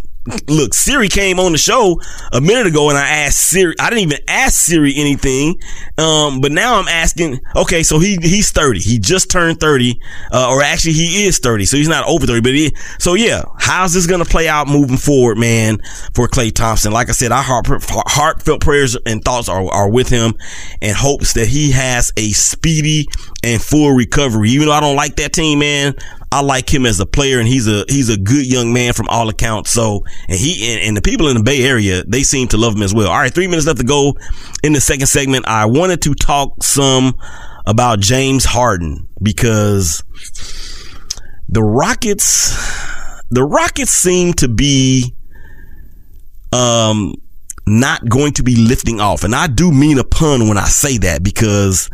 look, 0.48 0.74
Siri 0.74 1.08
came 1.08 1.38
on 1.38 1.52
the 1.52 1.58
show 1.58 2.00
a 2.32 2.40
minute 2.40 2.66
ago 2.66 2.88
and 2.88 2.98
I 2.98 3.06
asked 3.06 3.40
Siri, 3.40 3.74
I 3.78 3.90
didn't 3.90 4.04
even 4.04 4.18
ask 4.28 4.54
Siri 4.54 4.94
anything. 4.96 5.60
Um, 5.98 6.40
but 6.40 6.52
now 6.52 6.78
I'm 6.78 6.88
asking, 6.88 7.40
okay, 7.56 7.82
so 7.82 7.98
he, 7.98 8.16
he's 8.22 8.50
30. 8.50 8.80
He 8.80 8.98
just 8.98 9.30
turned 9.30 9.60
30, 9.60 10.00
uh, 10.32 10.50
or 10.50 10.62
actually 10.62 10.94
he 10.94 11.24
is 11.26 11.38
30. 11.38 11.66
So 11.66 11.76
he's 11.76 11.88
not 11.88 12.06
over 12.06 12.26
30, 12.26 12.40
but 12.40 12.52
he, 12.52 12.74
so 12.98 13.14
yeah, 13.14 13.42
how's 13.58 13.92
this 13.92 14.06
going 14.06 14.22
to 14.22 14.28
play 14.28 14.48
out 14.48 14.68
moving 14.68 14.96
forward, 14.96 15.38
man, 15.38 15.78
for 16.14 16.26
Klay 16.28 16.52
Thompson? 16.52 16.92
Like 16.92 17.08
I 17.08 17.12
said, 17.12 17.32
our 17.32 17.42
heart, 17.42 17.66
heartfelt 17.68 18.60
prayers 18.60 18.96
and 19.06 19.24
thoughts 19.24 19.48
are, 19.48 19.70
are 19.70 19.90
with 19.90 20.08
him 20.08 20.34
and 20.80 20.96
hopes 20.96 21.34
that 21.34 21.48
he 21.48 21.70
has 21.72 22.12
a 22.16 22.30
speedy 22.30 23.06
and 23.42 23.60
full 23.60 23.92
recovery. 23.92 24.50
Even 24.50 24.68
though 24.68 24.74
I 24.74 24.80
don't 24.80 24.96
like 24.96 25.16
that 25.16 25.32
team, 25.32 25.58
man, 25.58 25.94
I 26.34 26.40
like 26.40 26.68
him 26.72 26.84
as 26.84 26.98
a 26.98 27.06
player 27.06 27.38
and 27.38 27.46
he's 27.46 27.68
a, 27.68 27.84
he's 27.88 28.08
a 28.08 28.16
good 28.16 28.44
young 28.44 28.72
man 28.72 28.92
from 28.92 29.06
all 29.08 29.28
accounts. 29.28 29.70
So, 29.70 30.04
and 30.28 30.36
he, 30.36 30.72
and, 30.72 30.82
and, 30.82 30.96
the 30.96 31.00
people 31.00 31.28
in 31.28 31.36
the 31.36 31.44
Bay 31.44 31.62
Area, 31.62 32.02
they 32.08 32.24
seem 32.24 32.48
to 32.48 32.56
love 32.56 32.74
him 32.74 32.82
as 32.82 32.92
well. 32.92 33.08
All 33.08 33.18
right. 33.18 33.32
Three 33.32 33.46
minutes 33.46 33.68
left 33.68 33.78
to 33.78 33.84
go 33.84 34.16
in 34.64 34.72
the 34.72 34.80
second 34.80 35.06
segment. 35.06 35.46
I 35.46 35.66
wanted 35.66 36.02
to 36.02 36.14
talk 36.14 36.64
some 36.64 37.14
about 37.66 38.00
James 38.00 38.44
Harden 38.44 39.06
because 39.22 40.02
the 41.48 41.62
Rockets, 41.62 42.52
the 43.30 43.44
Rockets 43.44 43.92
seem 43.92 44.32
to 44.34 44.48
be, 44.48 45.14
um, 46.52 47.14
not 47.64 48.08
going 48.08 48.32
to 48.32 48.42
be 48.42 48.56
lifting 48.56 49.00
off. 49.00 49.22
And 49.22 49.36
I 49.36 49.46
do 49.46 49.70
mean 49.70 49.98
a 49.98 50.04
pun 50.04 50.48
when 50.48 50.58
I 50.58 50.64
say 50.64 50.98
that 50.98 51.22
because 51.22 51.88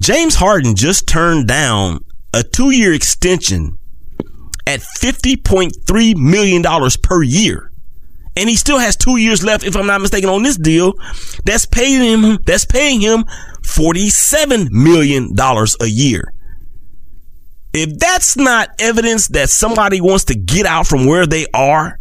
James 0.00 0.36
Harden 0.36 0.76
just 0.76 1.08
turned 1.08 1.48
down 1.48 2.04
a 2.34 2.42
two 2.42 2.70
year 2.70 2.92
extension 2.92 3.78
at 4.66 4.80
$50.3 4.80 6.16
million 6.16 6.62
per 7.02 7.22
year. 7.22 7.72
And 8.36 8.48
he 8.48 8.54
still 8.54 8.78
has 8.78 8.96
two 8.96 9.16
years 9.16 9.42
left, 9.42 9.64
if 9.64 9.74
I'm 9.74 9.86
not 9.86 10.00
mistaken, 10.00 10.28
on 10.28 10.42
this 10.42 10.56
deal. 10.56 10.92
That's 11.44 11.66
paying 11.66 12.02
him, 12.02 12.38
that's 12.44 12.66
paying 12.66 13.00
him 13.00 13.24
$47 13.62 14.70
million 14.70 15.32
a 15.80 15.86
year. 15.86 16.32
If 17.74 17.98
that's 17.98 18.36
not 18.36 18.68
evidence 18.78 19.28
that 19.28 19.50
somebody 19.50 20.00
wants 20.00 20.24
to 20.26 20.34
get 20.34 20.66
out 20.66 20.86
from 20.86 21.06
where 21.06 21.26
they 21.26 21.46
are, 21.52 21.98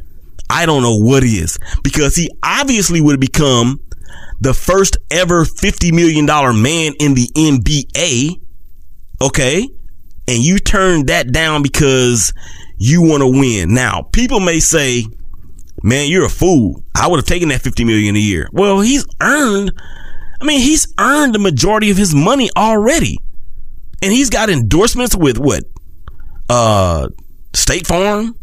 I 0.50 0.66
don't 0.66 0.84
know 0.84 0.98
what 0.98 1.24
is. 1.24 1.58
Because 1.84 2.16
he 2.16 2.30
obviously 2.44 3.02
would 3.02 3.20
become 3.20 3.80
the 4.40 4.54
first 4.54 4.98
ever 5.10 5.44
$50 5.44 5.92
million 5.94 6.26
man 6.26 6.94
in 7.00 7.16
the 7.16 7.28
NBA. 7.36 8.42
Okay 9.22 9.68
and 10.28 10.44
you 10.44 10.60
turn 10.60 11.06
that 11.08 11.32
down 11.32 11.64
because 11.64 12.34
you 12.78 13.02
want 13.02 13.22
to 13.22 13.28
win. 13.28 13.74
Now, 13.74 14.02
people 14.12 14.40
may 14.40 14.60
say, 14.60 15.06
man, 15.84 16.10
you're 16.10 16.26
a 16.26 16.30
fool. 16.30 16.84
I 16.96 17.08
would 17.08 17.18
have 17.18 17.26
taken 17.26 17.50
that 17.50 17.62
50 17.62 17.84
million 17.86 18.16
a 18.16 18.20
year. 18.20 18.50
Well, 18.52 18.82
he's 18.82 19.06
earned, 19.22 19.72
I 20.42 20.46
mean, 20.46 20.60
he's 20.60 20.94
earned 21.00 21.34
the 21.34 21.40
majority 21.40 21.90
of 21.92 21.98
his 21.98 22.14
money 22.14 22.50
already. 22.58 23.18
And 24.02 24.12
he's 24.12 24.30
got 24.30 24.50
endorsements 24.50 25.16
with 25.16 25.40
what? 25.40 25.64
Uh, 26.50 27.10
State 27.54 27.88
Farm, 27.88 28.38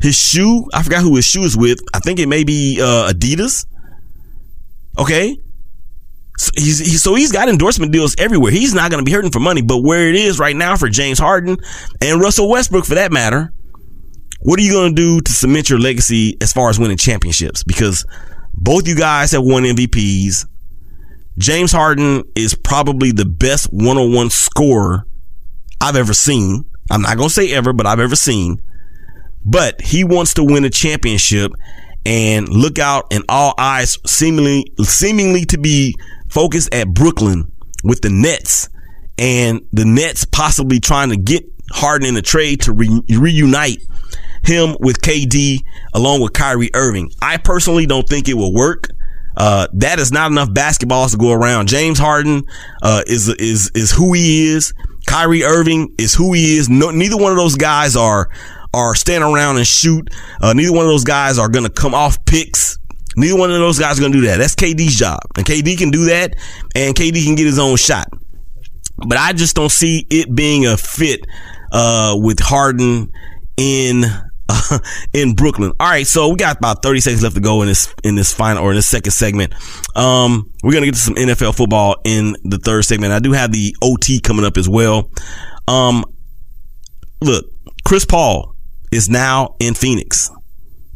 his 0.00 0.16
shoe. 0.16 0.68
I 0.74 0.82
forgot 0.82 1.02
who 1.02 1.16
his 1.16 1.24
shoe 1.24 1.42
is 1.42 1.56
with. 1.56 1.78
I 1.94 2.00
think 2.00 2.18
it 2.18 2.28
may 2.28 2.44
be, 2.44 2.80
uh, 2.82 3.10
Adidas. 3.12 3.66
Okay. 4.98 5.38
So 6.36 6.50
he's, 6.56 6.78
he, 6.78 6.96
so 6.96 7.14
he's 7.14 7.32
got 7.32 7.48
endorsement 7.48 7.92
deals 7.92 8.16
everywhere. 8.18 8.50
He's 8.50 8.74
not 8.74 8.90
going 8.90 9.04
to 9.04 9.04
be 9.04 9.12
hurting 9.12 9.30
for 9.30 9.40
money, 9.40 9.62
but 9.62 9.78
where 9.78 10.08
it 10.08 10.16
is 10.16 10.38
right 10.38 10.56
now 10.56 10.76
for 10.76 10.88
James 10.88 11.18
Harden 11.18 11.56
and 12.00 12.20
Russell 12.20 12.48
Westbrook 12.48 12.84
for 12.84 12.96
that 12.96 13.12
matter, 13.12 13.52
what 14.40 14.58
are 14.58 14.62
you 14.62 14.72
going 14.72 14.94
to 14.94 15.00
do 15.00 15.20
to 15.20 15.32
cement 15.32 15.70
your 15.70 15.78
legacy 15.78 16.36
as 16.40 16.52
far 16.52 16.70
as 16.70 16.78
winning 16.78 16.96
championships? 16.96 17.62
Because 17.62 18.04
both 18.52 18.88
you 18.88 18.96
guys 18.96 19.32
have 19.32 19.44
won 19.44 19.62
MVPs. 19.62 20.46
James 21.38 21.72
Harden 21.72 22.22
is 22.36 22.54
probably 22.54 23.10
the 23.10 23.24
best 23.24 23.66
one-on-one 23.72 24.30
scorer 24.30 25.06
I've 25.80 25.96
ever 25.96 26.14
seen. 26.14 26.64
I'm 26.90 27.02
not 27.02 27.16
going 27.16 27.28
to 27.28 27.34
say 27.34 27.52
ever, 27.52 27.72
but 27.72 27.86
I've 27.86 28.00
ever 28.00 28.16
seen. 28.16 28.60
But 29.44 29.80
he 29.80 30.04
wants 30.04 30.34
to 30.34 30.44
win 30.44 30.64
a 30.64 30.70
championship 30.70 31.52
and 32.06 32.48
look 32.48 32.78
out 32.78 33.06
and 33.12 33.24
all 33.28 33.54
eyes 33.58 33.98
seemingly 34.06 34.66
seemingly 34.82 35.44
to 35.46 35.58
be 35.58 35.94
focused 36.34 36.74
at 36.74 36.88
Brooklyn 36.88 37.50
with 37.84 38.02
the 38.02 38.10
Nets 38.10 38.68
and 39.16 39.62
the 39.72 39.84
Nets 39.84 40.24
possibly 40.24 40.80
trying 40.80 41.10
to 41.10 41.16
get 41.16 41.44
Harden 41.70 42.08
in 42.08 42.16
a 42.16 42.22
trade 42.22 42.62
to 42.62 42.72
re- 42.72 43.00
reunite 43.08 43.78
him 44.42 44.76
with 44.80 45.00
KD 45.00 45.60
along 45.94 46.20
with 46.20 46.32
Kyrie 46.32 46.70
Irving. 46.74 47.10
I 47.22 47.36
personally 47.36 47.86
don't 47.86 48.08
think 48.08 48.28
it 48.28 48.34
will 48.34 48.52
work. 48.52 48.88
Uh, 49.36 49.68
that 49.74 49.98
is 50.00 50.12
not 50.12 50.30
enough 50.30 50.50
basketballs 50.50 51.12
to 51.12 51.16
go 51.16 51.32
around. 51.32 51.68
James 51.68 51.98
Harden, 51.98 52.42
uh, 52.82 53.02
is, 53.06 53.28
is, 53.28 53.70
is 53.74 53.92
who 53.92 54.12
he 54.12 54.48
is. 54.48 54.74
Kyrie 55.06 55.44
Irving 55.44 55.94
is 55.98 56.14
who 56.14 56.32
he 56.32 56.56
is. 56.56 56.68
No, 56.68 56.90
neither 56.90 57.16
one 57.16 57.30
of 57.30 57.38
those 57.38 57.54
guys 57.54 57.96
are, 57.96 58.28
are 58.72 58.94
stand 58.94 59.22
around 59.22 59.56
and 59.56 59.66
shoot. 59.66 60.10
Uh, 60.40 60.52
neither 60.52 60.72
one 60.72 60.84
of 60.84 60.90
those 60.90 61.04
guys 61.04 61.38
are 61.38 61.48
going 61.48 61.64
to 61.64 61.70
come 61.70 61.94
off 61.94 62.24
picks. 62.24 62.78
Neither 63.16 63.36
one 63.36 63.50
of 63.50 63.58
those 63.58 63.78
guys 63.78 63.98
are 63.98 64.00
going 64.00 64.12
to 64.12 64.20
do 64.20 64.26
that. 64.26 64.38
That's 64.38 64.54
KD's 64.54 64.96
job. 64.96 65.20
And 65.36 65.46
KD 65.46 65.78
can 65.78 65.90
do 65.90 66.06
that 66.06 66.34
and 66.74 66.94
KD 66.94 67.24
can 67.24 67.34
get 67.34 67.46
his 67.46 67.58
own 67.58 67.76
shot. 67.76 68.08
But 68.96 69.18
I 69.18 69.32
just 69.32 69.56
don't 69.56 69.70
see 69.72 70.06
it 70.10 70.34
being 70.34 70.66
a 70.66 70.76
fit, 70.76 71.20
uh, 71.72 72.14
with 72.16 72.38
Harden 72.40 73.12
in, 73.56 74.04
uh, 74.48 74.78
in 75.12 75.34
Brooklyn. 75.34 75.72
All 75.80 75.88
right. 75.88 76.06
So 76.06 76.28
we 76.28 76.36
got 76.36 76.58
about 76.58 76.82
30 76.82 77.00
seconds 77.00 77.22
left 77.22 77.34
to 77.34 77.40
go 77.40 77.62
in 77.62 77.68
this, 77.68 77.92
in 78.04 78.14
this 78.14 78.32
final 78.32 78.62
or 78.62 78.70
in 78.70 78.76
this 78.76 78.88
second 78.88 79.12
segment. 79.12 79.52
Um, 79.96 80.50
we're 80.62 80.72
going 80.72 80.82
to 80.82 80.86
get 80.86 80.94
to 80.94 81.00
some 81.00 81.14
NFL 81.14 81.56
football 81.56 81.96
in 82.04 82.36
the 82.44 82.58
third 82.58 82.84
segment. 82.84 83.12
I 83.12 83.18
do 83.18 83.32
have 83.32 83.52
the 83.52 83.76
OT 83.82 84.20
coming 84.20 84.44
up 84.44 84.56
as 84.56 84.68
well. 84.68 85.10
Um, 85.66 86.04
look, 87.20 87.46
Chris 87.84 88.04
Paul 88.04 88.54
is 88.92 89.08
now 89.08 89.56
in 89.58 89.74
Phoenix. 89.74 90.30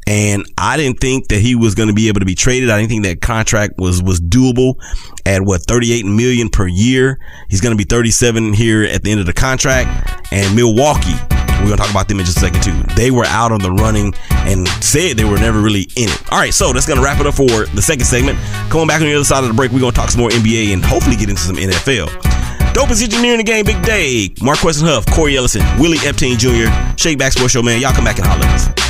And 0.08 0.46
I 0.56 0.78
didn't 0.78 1.00
think 1.00 1.28
that 1.28 1.40
he 1.40 1.54
was 1.54 1.74
going 1.74 1.88
to 1.88 1.94
be 1.94 2.08
able 2.08 2.20
to 2.20 2.26
be 2.26 2.34
traded. 2.34 2.70
I 2.70 2.78
didn't 2.78 2.88
think 2.88 3.04
that 3.04 3.20
contract 3.20 3.74
was, 3.76 4.02
was 4.02 4.20
doable 4.20 4.76
at 5.26 5.42
what, 5.42 5.60
38 5.60 6.06
million 6.06 6.48
per 6.48 6.66
year. 6.66 7.20
He's 7.50 7.60
going 7.60 7.76
to 7.76 7.76
be 7.76 7.84
37 7.84 8.54
here 8.54 8.84
at 8.84 9.04
the 9.04 9.10
end 9.10 9.20
of 9.20 9.26
the 9.26 9.34
contract. 9.34 10.32
And 10.32 10.56
Milwaukee, 10.56 11.12
we're 11.60 11.66
going 11.66 11.76
to 11.76 11.76
talk 11.76 11.90
about 11.90 12.08
them 12.08 12.20
in 12.20 12.24
just 12.24 12.38
a 12.38 12.40
second 12.40 12.62
too. 12.62 12.72
They 12.94 13.10
were 13.10 13.26
out 13.26 13.52
on 13.52 13.60
the 13.60 13.70
running 13.70 14.14
and 14.30 14.66
said 14.82 15.18
they 15.18 15.26
were 15.26 15.36
never 15.36 15.60
really 15.60 15.82
in 15.94 16.08
it. 16.08 16.32
All 16.32 16.38
right. 16.38 16.54
So 16.54 16.72
that's 16.72 16.86
going 16.86 16.98
to 16.98 17.04
wrap 17.04 17.20
it 17.20 17.26
up 17.26 17.34
for 17.34 17.66
the 17.66 17.82
second 17.82 18.06
segment. 18.06 18.38
Coming 18.70 18.86
back 18.86 19.02
on 19.02 19.08
the 19.08 19.14
other 19.14 19.24
side 19.24 19.44
of 19.44 19.48
the 19.48 19.54
break, 19.54 19.72
we're 19.72 19.80
going 19.80 19.92
to 19.92 20.00
talk 20.00 20.08
some 20.08 20.22
more 20.22 20.30
NBA 20.30 20.72
and 20.72 20.82
hopefully 20.82 21.16
get 21.16 21.28
into 21.28 21.42
some 21.42 21.56
NFL. 21.56 22.08
Dopest 22.72 23.02
engineer 23.02 23.32
in 23.32 23.38
the 23.38 23.44
game, 23.44 23.66
Big 23.66 23.82
Day. 23.82 24.32
Mark 24.40 24.64
Weston 24.64 24.86
Huff, 24.86 25.04
Cory 25.04 25.36
Ellison, 25.36 25.60
Willie 25.78 25.98
Epting 25.98 26.38
Jr., 26.38 26.72
Shake 26.96 27.18
Back 27.18 27.32
Sports 27.32 27.52
Show, 27.52 27.62
man. 27.62 27.78
Y'all 27.78 27.92
come 27.92 28.04
back 28.04 28.16
and 28.16 28.26
holler 28.26 28.46
at 28.46 28.54
us. 28.54 28.87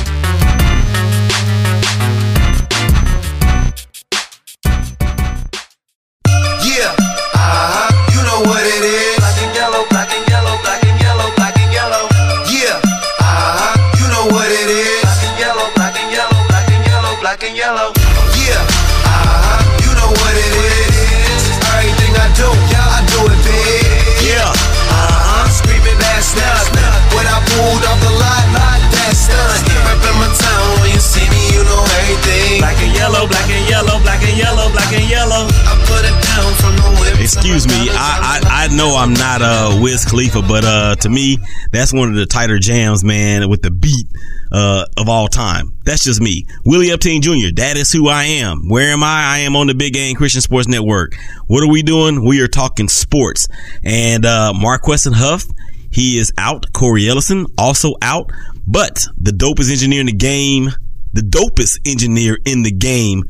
Wiz 39.89 40.05
Khalifa, 40.05 40.43
but 40.43 40.63
uh 40.63 40.95
to 40.97 41.09
me 41.09 41.39
that's 41.71 41.91
one 41.91 42.09
of 42.09 42.15
the 42.15 42.27
tighter 42.27 42.59
jams, 42.59 43.03
man, 43.03 43.49
with 43.49 43.63
the 43.63 43.71
beat 43.71 44.05
uh 44.51 44.85
of 44.97 45.09
all 45.09 45.27
time. 45.27 45.71
That's 45.83 46.03
just 46.03 46.21
me, 46.21 46.45
Willie 46.63 46.89
Epting 46.89 47.21
Jr. 47.21 47.55
That 47.55 47.75
is 47.75 47.91
who 47.91 48.07
I 48.07 48.25
am. 48.25 48.67
Where 48.67 48.91
am 48.91 49.01
I? 49.01 49.23
I 49.23 49.37
am 49.39 49.55
on 49.55 49.65
the 49.65 49.73
Big 49.73 49.93
Game 49.93 50.15
Christian 50.15 50.41
Sports 50.41 50.67
Network. 50.67 51.15
What 51.47 51.63
are 51.63 51.71
we 51.71 51.81
doing? 51.81 52.23
We 52.23 52.39
are 52.41 52.47
talking 52.47 52.87
sports, 52.87 53.47
and 53.83 54.27
uh 54.27 54.53
Marquess 54.53 55.07
and 55.07 55.15
Huff. 55.15 55.45
He 55.89 56.19
is 56.19 56.31
out. 56.37 56.71
Cory 56.71 57.09
Ellison 57.09 57.47
also 57.57 57.95
out. 58.03 58.31
But 58.67 59.07
the 59.17 59.31
dopest 59.31 59.71
engineer 59.71 60.01
in 60.01 60.05
the 60.05 60.13
game, 60.13 60.69
the 61.13 61.21
dopest 61.21 61.79
engineer 61.83 62.37
in 62.45 62.61
the 62.61 62.71
game 62.71 63.23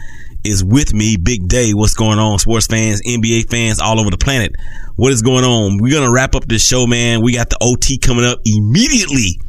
is 0.43 0.63
with 0.63 0.93
me. 0.93 1.17
Big 1.17 1.47
day. 1.47 1.71
What's 1.73 1.93
going 1.93 2.19
on? 2.19 2.39
Sports 2.39 2.67
fans, 2.67 3.01
NBA 3.05 3.49
fans 3.49 3.79
all 3.79 3.99
over 3.99 4.09
the 4.09 4.17
planet. 4.17 4.53
What 4.95 5.11
is 5.13 5.21
going 5.21 5.43
on? 5.43 5.77
We're 5.81 5.93
going 5.93 6.05
to 6.05 6.11
wrap 6.11 6.35
up 6.35 6.45
this 6.45 6.65
show, 6.65 6.87
man. 6.87 7.21
We 7.21 7.33
got 7.33 7.49
the 7.49 7.57
OT 7.61 7.97
coming 7.97 8.25
up 8.25 8.39
immediately 8.45 9.39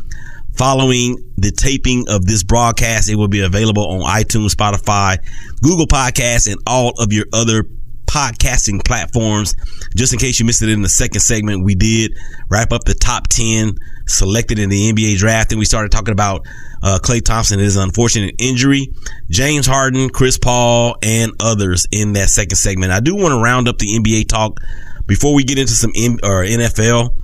following 0.57 1.17
the 1.39 1.51
taping 1.51 2.05
of 2.09 2.27
this 2.27 2.43
broadcast. 2.43 3.09
It 3.09 3.17
will 3.17 3.29
be 3.29 3.41
available 3.41 3.87
on 3.89 4.01
iTunes, 4.01 4.55
Spotify, 4.55 5.19
Google 5.63 5.87
Podcasts, 5.87 6.51
and 6.51 6.61
all 6.67 6.93
of 6.99 7.13
your 7.13 7.27
other 7.33 7.65
podcasting 8.11 8.85
platforms. 8.85 9.55
Just 9.95 10.13
in 10.13 10.19
case 10.19 10.41
you 10.41 10.47
missed 10.47 10.63
it 10.63 10.69
in 10.69 10.83
the 10.83 10.89
second 10.89 11.21
segment, 11.21 11.65
we 11.65 11.77
did 11.77 12.13
wrap 12.49 12.73
up 12.73 12.83
the 12.83 12.95
top 12.95 13.29
10 13.29 13.77
selected 14.07 14.59
in 14.59 14.69
the 14.69 14.93
NBA 14.93 15.17
draft. 15.17 15.53
And 15.53 15.61
we 15.61 15.65
started 15.65 15.93
talking 15.93 16.11
about 16.13 16.45
uh, 16.83 16.99
Klay 17.01 17.25
Thompson, 17.25 17.61
his 17.61 17.77
unfortunate 17.77 18.35
injury, 18.39 18.89
James 19.31 19.67
Harden, 19.67 20.11
Chris 20.11 20.39
Paul, 20.39 20.97
and 21.03 21.33
others 21.39 21.87
in 21.93 22.15
that 22.15 22.31
second 22.31 22.57
segment. 22.57 22.91
I 22.91 22.99
do 22.99 23.15
want 23.15 23.33
to 23.33 23.41
round 23.41 23.69
up 23.69 23.79
the 23.79 23.87
NBA 23.87 24.27
talk 24.27 24.59
before 25.07 25.33
we 25.33 25.45
get 25.45 25.59
into 25.59 25.75
some 25.75 25.93
M- 25.97 26.19
or 26.25 26.45
NFL 26.45 27.15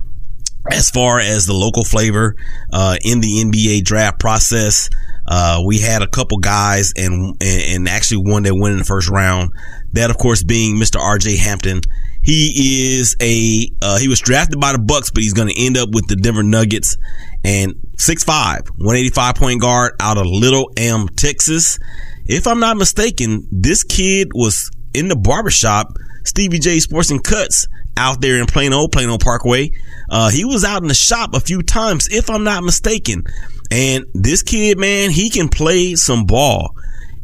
as 0.71 0.89
far 0.89 1.19
as 1.19 1.45
the 1.45 1.53
local 1.53 1.83
flavor 1.83 2.35
uh, 2.71 2.95
in 3.03 3.19
the 3.19 3.43
NBA 3.43 3.83
draft 3.83 4.19
process. 4.19 4.89
Uh, 5.27 5.61
we 5.65 5.79
had 5.79 6.01
a 6.01 6.07
couple 6.07 6.37
guys 6.37 6.93
and, 6.95 7.35
and 7.41 7.89
actually 7.89 8.17
one 8.31 8.43
that 8.43 8.55
went 8.55 8.73
in 8.73 8.79
the 8.79 8.85
first 8.85 9.09
round. 9.09 9.51
That 9.93 10.09
of 10.09 10.17
course 10.17 10.43
being 10.43 10.75
Mr. 10.75 10.99
RJ 10.99 11.37
Hampton. 11.37 11.81
He 12.21 12.97
is 12.97 13.15
a 13.21 13.69
uh, 13.81 13.99
he 13.99 14.07
was 14.07 14.19
drafted 14.19 14.59
by 14.59 14.73
the 14.73 14.79
Bucks, 14.79 15.11
but 15.11 15.23
he's 15.23 15.33
going 15.33 15.47
to 15.47 15.57
end 15.57 15.77
up 15.77 15.89
with 15.93 16.07
the 16.07 16.15
Denver 16.15 16.43
Nuggets. 16.43 16.97
And 17.43 17.75
6'5", 17.97 18.27
185 18.27 19.35
point 19.35 19.61
guard 19.61 19.93
out 19.99 20.17
of 20.17 20.25
Little 20.25 20.69
Elm, 20.77 21.07
Texas. 21.09 21.79
If 22.25 22.45
I'm 22.45 22.59
not 22.59 22.75
mistaken, 22.75 23.47
this 23.51 23.83
kid 23.83 24.29
was 24.33 24.69
in 24.93 25.07
the 25.07 25.15
barbershop, 25.15 25.97
Stevie 26.25 26.59
J 26.59 26.79
Sports 26.79 27.11
and 27.11 27.23
Cuts 27.23 27.67
out 27.95 28.19
there 28.19 28.39
in 28.39 28.45
Plano, 28.45 28.87
Plano 28.87 29.17
Parkway. 29.17 29.71
Uh, 30.09 30.29
he 30.29 30.45
was 30.45 30.63
out 30.63 30.81
in 30.81 30.87
the 30.87 30.93
shop 30.93 31.33
a 31.33 31.39
few 31.39 31.61
times, 31.61 32.07
if 32.09 32.29
I'm 32.29 32.43
not 32.43 32.63
mistaken. 32.63 33.25
And 33.71 34.05
this 34.13 34.43
kid, 34.43 34.77
man, 34.77 35.11
he 35.11 35.29
can 35.29 35.49
play 35.49 35.95
some 35.95 36.25
ball. 36.25 36.75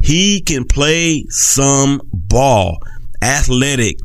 He 0.01 0.41
can 0.41 0.65
play 0.65 1.25
some 1.29 2.01
ball. 2.11 2.79
Athletic, 3.21 3.97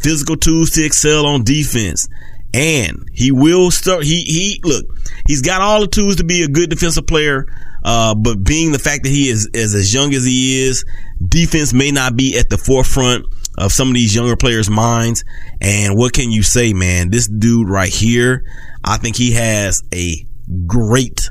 physical 0.00 0.36
tools 0.36 0.70
to 0.70 0.84
excel 0.84 1.26
on 1.26 1.44
defense. 1.44 2.08
And 2.54 3.08
he 3.12 3.30
will 3.32 3.70
start. 3.70 4.04
He 4.04 4.22
he 4.22 4.60
look. 4.64 4.86
He's 5.26 5.42
got 5.42 5.60
all 5.60 5.80
the 5.80 5.86
tools 5.86 6.16
to 6.16 6.24
be 6.24 6.42
a 6.42 6.48
good 6.48 6.70
defensive 6.70 7.06
player. 7.06 7.46
Uh, 7.84 8.14
but 8.14 8.42
being 8.42 8.72
the 8.72 8.78
fact 8.78 9.02
that 9.02 9.10
he 9.10 9.28
is, 9.28 9.46
is 9.52 9.74
as 9.74 9.92
young 9.92 10.14
as 10.14 10.24
he 10.24 10.62
is, 10.62 10.84
defense 11.28 11.74
may 11.74 11.90
not 11.90 12.16
be 12.16 12.38
at 12.38 12.48
the 12.48 12.56
forefront 12.56 13.26
of 13.58 13.72
some 13.72 13.88
of 13.88 13.94
these 13.94 14.14
younger 14.14 14.36
players' 14.36 14.70
minds. 14.70 15.24
And 15.60 15.96
what 15.96 16.12
can 16.12 16.30
you 16.30 16.42
say, 16.42 16.72
man? 16.72 17.10
This 17.10 17.28
dude 17.28 17.68
right 17.68 17.92
here, 17.92 18.44
I 18.84 18.96
think 18.96 19.16
he 19.16 19.32
has 19.32 19.82
a 19.92 20.26
great 20.66 21.28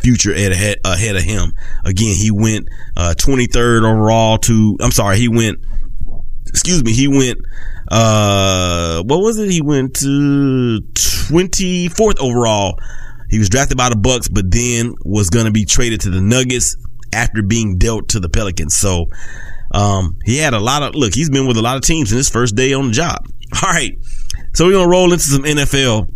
future 0.00 0.32
ahead, 0.32 0.78
ahead 0.84 1.16
of 1.16 1.22
him. 1.22 1.52
Again, 1.84 2.14
he 2.14 2.30
went 2.30 2.68
uh, 2.96 3.14
23rd 3.16 3.84
overall 3.84 4.38
to, 4.38 4.76
I'm 4.80 4.92
sorry, 4.92 5.18
he 5.18 5.28
went, 5.28 5.58
excuse 6.46 6.84
me, 6.84 6.92
he 6.92 7.08
went, 7.08 7.38
uh, 7.88 9.02
what 9.02 9.18
was 9.18 9.38
it? 9.38 9.50
He 9.50 9.62
went 9.62 9.94
to 9.96 10.80
24th 10.94 12.20
overall. 12.20 12.78
He 13.28 13.38
was 13.38 13.48
drafted 13.48 13.76
by 13.76 13.88
the 13.88 13.96
Bucks, 13.96 14.28
but 14.28 14.50
then 14.50 14.94
was 15.04 15.30
going 15.30 15.46
to 15.46 15.52
be 15.52 15.64
traded 15.64 16.02
to 16.02 16.10
the 16.10 16.20
Nuggets 16.20 16.76
after 17.12 17.42
being 17.42 17.78
dealt 17.78 18.08
to 18.10 18.20
the 18.20 18.28
Pelicans. 18.28 18.74
So, 18.74 19.06
um, 19.72 20.18
he 20.24 20.38
had 20.38 20.54
a 20.54 20.60
lot 20.60 20.82
of 20.82 20.94
look. 20.94 21.14
He's 21.14 21.30
been 21.30 21.46
with 21.46 21.56
a 21.56 21.62
lot 21.62 21.76
of 21.76 21.82
teams 21.82 22.12
in 22.12 22.18
his 22.18 22.28
first 22.28 22.54
day 22.56 22.72
on 22.72 22.88
the 22.88 22.92
job. 22.92 23.26
All 23.62 23.70
right, 23.70 23.92
so 24.54 24.66
we're 24.66 24.72
gonna 24.72 24.88
roll 24.88 25.12
into 25.12 25.24
some 25.24 25.42
NFL. 25.42 26.08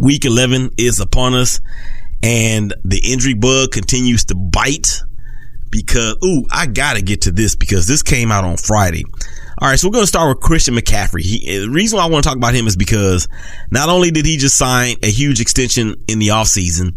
Week 0.00 0.24
11 0.24 0.70
is 0.78 0.98
upon 0.98 1.34
us, 1.34 1.60
and 2.22 2.74
the 2.84 3.00
injury 3.04 3.34
bug 3.34 3.70
continues 3.70 4.24
to 4.26 4.34
bite. 4.34 5.00
Because 5.76 6.16
ooh, 6.24 6.44
I 6.50 6.66
gotta 6.66 7.02
get 7.02 7.22
to 7.22 7.32
this 7.32 7.56
because 7.56 7.86
this 7.86 8.02
came 8.02 8.32
out 8.32 8.44
on 8.44 8.56
Friday. 8.56 9.04
All 9.58 9.68
right, 9.68 9.78
so 9.78 9.88
we're 9.88 9.92
going 9.92 10.02
to 10.02 10.06
start 10.06 10.28
with 10.28 10.44
Christian 10.44 10.74
McCaffrey. 10.74 11.22
He, 11.22 11.60
the 11.60 11.70
reason 11.70 11.96
why 11.96 12.04
I 12.04 12.10
want 12.10 12.24
to 12.24 12.28
talk 12.28 12.36
about 12.36 12.52
him 12.52 12.66
is 12.66 12.76
because 12.76 13.26
not 13.70 13.88
only 13.88 14.10
did 14.10 14.26
he 14.26 14.36
just 14.36 14.54
sign 14.54 14.96
a 15.02 15.10
huge 15.10 15.40
extension 15.40 15.94
in 16.06 16.18
the 16.18 16.28
offseason, 16.28 16.92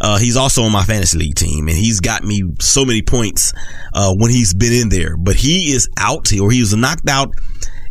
uh, 0.00 0.16
he's 0.18 0.36
also 0.36 0.62
on 0.62 0.70
my 0.70 0.84
fantasy 0.84 1.18
league 1.18 1.34
team 1.34 1.66
and 1.66 1.76
he's 1.76 1.98
got 1.98 2.22
me 2.22 2.44
so 2.60 2.84
many 2.84 3.02
points, 3.02 3.52
uh, 3.94 4.14
when 4.14 4.30
he's 4.30 4.54
been 4.54 4.72
in 4.72 4.90
there, 4.90 5.16
but 5.16 5.34
he 5.34 5.72
is 5.72 5.88
out 5.98 6.32
or 6.38 6.52
he 6.52 6.60
was 6.60 6.72
knocked 6.76 7.08
out 7.08 7.34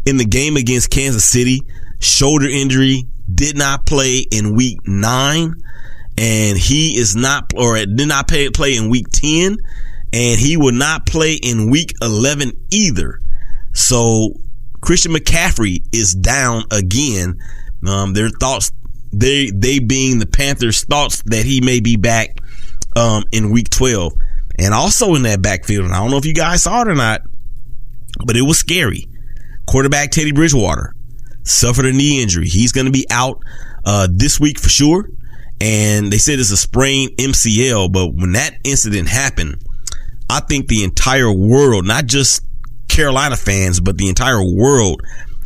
in 0.06 0.16
the 0.16 0.26
game 0.26 0.56
against 0.56 0.90
Kansas 0.90 1.26
City, 1.26 1.60
shoulder 2.00 2.48
injury, 2.48 3.04
did 3.36 3.58
not 3.58 3.86
play 3.86 4.20
in 4.32 4.56
week 4.56 4.80
nine 4.88 5.54
and 6.18 6.58
he 6.58 6.98
is 6.98 7.14
not, 7.14 7.52
or 7.58 7.76
did 7.76 8.08
not 8.08 8.30
play, 8.30 8.50
play 8.52 8.78
in 8.78 8.90
week 8.90 9.08
10 9.12 9.58
and 10.14 10.40
he 10.40 10.56
will 10.56 10.74
not 10.74 11.08
play 11.08 11.34
in 11.34 11.72
week 11.72 11.94
11 12.02 12.52
either. 12.72 13.20
So 13.74 14.36
Christian 14.80 15.12
McCaffrey 15.12 15.84
is 15.92 16.14
down 16.14 16.64
again. 16.72 17.40
Um, 17.88 18.14
their 18.14 18.30
thoughts, 18.30 18.72
they 19.12 19.50
they 19.50 19.80
being 19.80 20.20
the 20.20 20.28
Panthers' 20.28 20.84
thoughts 20.84 21.24
that 21.26 21.46
he 21.46 21.62
may 21.62 21.80
be 21.80 21.98
back 21.98 22.38
um, 22.96 23.24
in 23.32 23.52
Week 23.52 23.70
12, 23.70 24.14
and 24.60 24.74
also 24.74 25.16
in 25.16 25.24
that 25.24 25.42
backfield. 25.42 25.86
And 25.86 25.94
I 25.94 25.98
don't 25.98 26.12
know 26.12 26.18
if 26.18 26.26
you 26.26 26.34
guys 26.34 26.64
saw 26.64 26.82
it 26.82 26.88
or 26.88 26.96
not, 26.96 27.22
but 28.26 28.38
it 28.38 28.44
was 28.44 28.60
scary. 28.60 29.08
Quarterback 29.66 30.12
Teddy 30.12 30.32
Bridgewater 30.32 30.94
suffered 31.44 31.86
a 31.86 31.92
knee 31.92 32.22
injury. 32.22 32.48
He's 32.48 32.72
going 32.72 32.86
to 32.86 32.92
be 32.92 33.06
out 33.10 33.42
uh, 33.86 34.08
this 34.12 34.40
week 34.40 34.60
for 34.60 34.70
sure. 34.70 35.10
And 35.60 36.12
they 36.12 36.18
said 36.18 36.40
it's 36.40 36.52
a 36.52 36.58
sprained 36.58 37.12
MCL. 37.18 37.92
But 37.92 38.14
when 38.14 38.34
that 38.34 38.56
incident 38.64 39.08
happened, 39.08 39.63
I 40.34 40.40
think 40.40 40.68
the 40.68 40.84
entire 40.84 41.32
world, 41.32 41.86
not 41.86 42.08
just 42.08 42.44
Carolina 42.88 43.36
fans, 43.36 43.80
but 43.80 44.00
the 44.00 44.10
entire 44.10 44.44
world, 44.44 45.02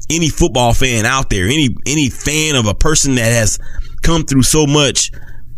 any 0.10 0.30
football 0.30 0.74
fan 0.74 1.06
out 1.06 1.30
there, 1.30 1.46
any 1.46 1.76
any 1.86 2.10
fan 2.10 2.56
of 2.56 2.68
a 2.68 2.74
person 2.74 3.16
that 3.16 3.32
has 3.32 3.60
come 4.02 4.24
through 4.24 4.44
so 4.44 4.66
much, 4.66 5.12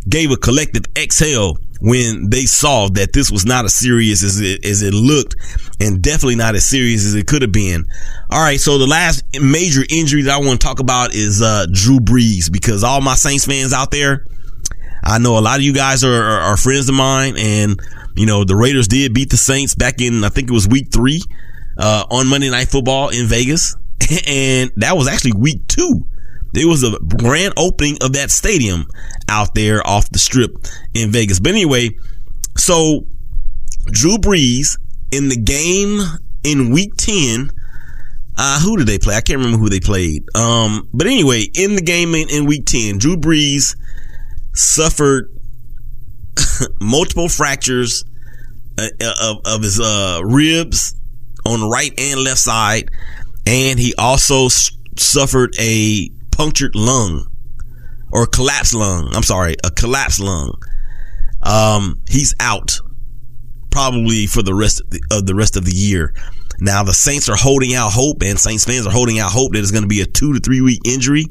gave 0.10 0.32
a 0.32 0.38
collective 0.38 0.86
exhale 0.98 1.58
when 1.80 2.30
they 2.32 2.42
saw 2.42 2.90
that 2.90 3.14
this 3.14 3.32
was 3.32 3.46
not 3.46 3.66
as 3.66 3.74
serious 3.76 4.24
as 4.24 4.42
it 4.42 4.66
as 4.66 4.82
it 4.82 4.96
looked, 4.96 5.36
and 5.80 6.02
definitely 6.02 6.36
not 6.36 6.56
as 6.56 6.66
serious 6.68 7.06
as 7.06 7.14
it 7.14 7.28
could 7.28 7.44
have 7.44 7.52
been. 7.52 7.86
All 8.32 8.42
right, 8.42 8.60
so 8.60 8.80
the 8.80 8.88
last 8.88 9.24
major 9.40 9.82
injury 9.92 10.24
that 10.24 10.34
I 10.34 10.46
want 10.46 10.60
to 10.60 10.66
talk 10.66 10.80
about 10.80 11.14
is 11.14 11.40
uh, 11.40 11.68
Drew 11.72 12.00
Brees 12.00 12.52
because 12.52 12.84
all 12.84 13.02
my 13.02 13.16
Saints 13.16 13.46
fans 13.46 13.74
out 13.74 13.92
there, 13.92 14.26
I 15.10 15.18
know 15.18 15.40
a 15.40 15.42
lot 15.42 15.58
of 15.58 15.64
you 15.64 15.74
guys 15.74 16.04
are, 16.04 16.24
are, 16.24 16.42
are 16.42 16.58
friends 16.58 16.88
of 16.88 16.94
mine, 16.94 17.36
and 17.36 17.80
you 18.16 18.28
know 18.28 18.44
the 18.44 18.56
Raiders 18.56 18.88
did 18.88 19.14
beat 19.14 19.32
the 19.32 19.38
Saints 19.38 19.74
back 19.74 20.02
in 20.02 20.24
I 20.24 20.30
think 20.30 20.50
it 20.50 20.54
was 20.54 20.68
week 20.68 20.92
three 20.94 21.22
uh, 21.80 22.06
on 22.12 22.28
Monday 22.28 22.52
Night 22.52 22.68
Football 22.68 23.10
in 23.10 23.26
Vegas, 23.26 23.76
and 24.28 24.72
that 24.76 24.96
was 24.96 25.08
actually 25.08 25.34
week 25.34 25.68
two. 25.68 26.06
It 26.54 26.66
was 26.66 26.84
a 26.84 26.98
grand 27.00 27.54
opening 27.58 27.98
of 28.02 28.14
that 28.14 28.30
stadium 28.30 28.86
out 29.28 29.56
there 29.56 29.86
off 29.86 30.10
the 30.12 30.20
strip 30.20 30.52
in 30.94 31.12
Vegas. 31.12 31.40
But 31.40 31.52
anyway, 31.52 31.90
so 32.56 33.06
Drew 33.86 34.18
Brees 34.18 34.78
in 35.12 35.30
the 35.30 35.38
game 35.38 36.02
in 36.44 36.72
week 36.72 36.96
10, 36.98 37.52
uh, 38.38 38.60
who 38.62 38.78
did 38.78 38.88
they 38.88 38.98
play? 38.98 39.16
I 39.16 39.22
can't 39.22 39.38
remember 39.38 39.60
who 39.60 39.70
they 39.70 39.80
played. 39.80 40.24
Um, 40.36 40.88
but 40.94 41.06
anyway, 41.08 41.46
in 41.54 41.76
the 41.76 41.82
game 41.82 42.16
in, 42.16 42.30
in 42.30 42.46
week 42.46 42.66
10, 42.66 42.98
Drew 42.98 43.16
Brees 43.16 43.76
suffered 44.60 45.32
multiple 46.82 47.30
fractures 47.30 48.04
uh, 48.78 48.88
of, 49.22 49.38
of 49.46 49.64
his 49.64 49.80
uh, 49.80 50.22
ribs 50.24 50.96
on 51.46 51.62
the 51.62 51.68
right 51.68 51.92
and 51.98 52.22
left 52.22 52.40
side, 52.40 52.90
and 53.46 53.80
he 53.80 53.94
also 53.96 54.48
suffered 54.98 55.56
a 55.60 56.10
punctured 56.32 56.76
lung 56.76 57.26
or 58.12 58.26
collapsed 58.26 58.74
lung. 58.74 59.10
I'm 59.14 59.24
sorry, 59.24 59.56
a 59.64 59.72
collapsed 59.72 60.20
lung. 60.20 60.54
Um, 61.42 62.02
he's 62.10 62.36
out 62.40 62.80
probably 63.72 64.26
for 64.26 64.44
the 64.44 64.54
rest 64.54 64.82
of 64.82 64.90
the, 64.90 65.02
of 65.12 65.26
the 65.26 65.36
rest 65.36 65.56
of 65.56 65.66
the 65.66 65.72
year. 65.72 66.14
Now 66.60 66.84
the 66.84 66.94
Saints 66.94 67.30
are 67.30 67.38
holding 67.38 67.74
out 67.74 67.94
hope, 67.94 68.22
and 68.24 68.38
Saints 68.38 68.66
fans 68.66 68.86
are 68.86 68.92
holding 68.92 69.20
out 69.20 69.32
hope 69.32 69.54
that 69.54 69.60
it's 69.60 69.72
going 69.72 69.84
to 69.84 69.88
be 69.88 70.02
a 70.02 70.06
two 70.06 70.34
to 70.34 70.40
three 70.40 70.60
week 70.60 70.82
injury. 70.86 71.26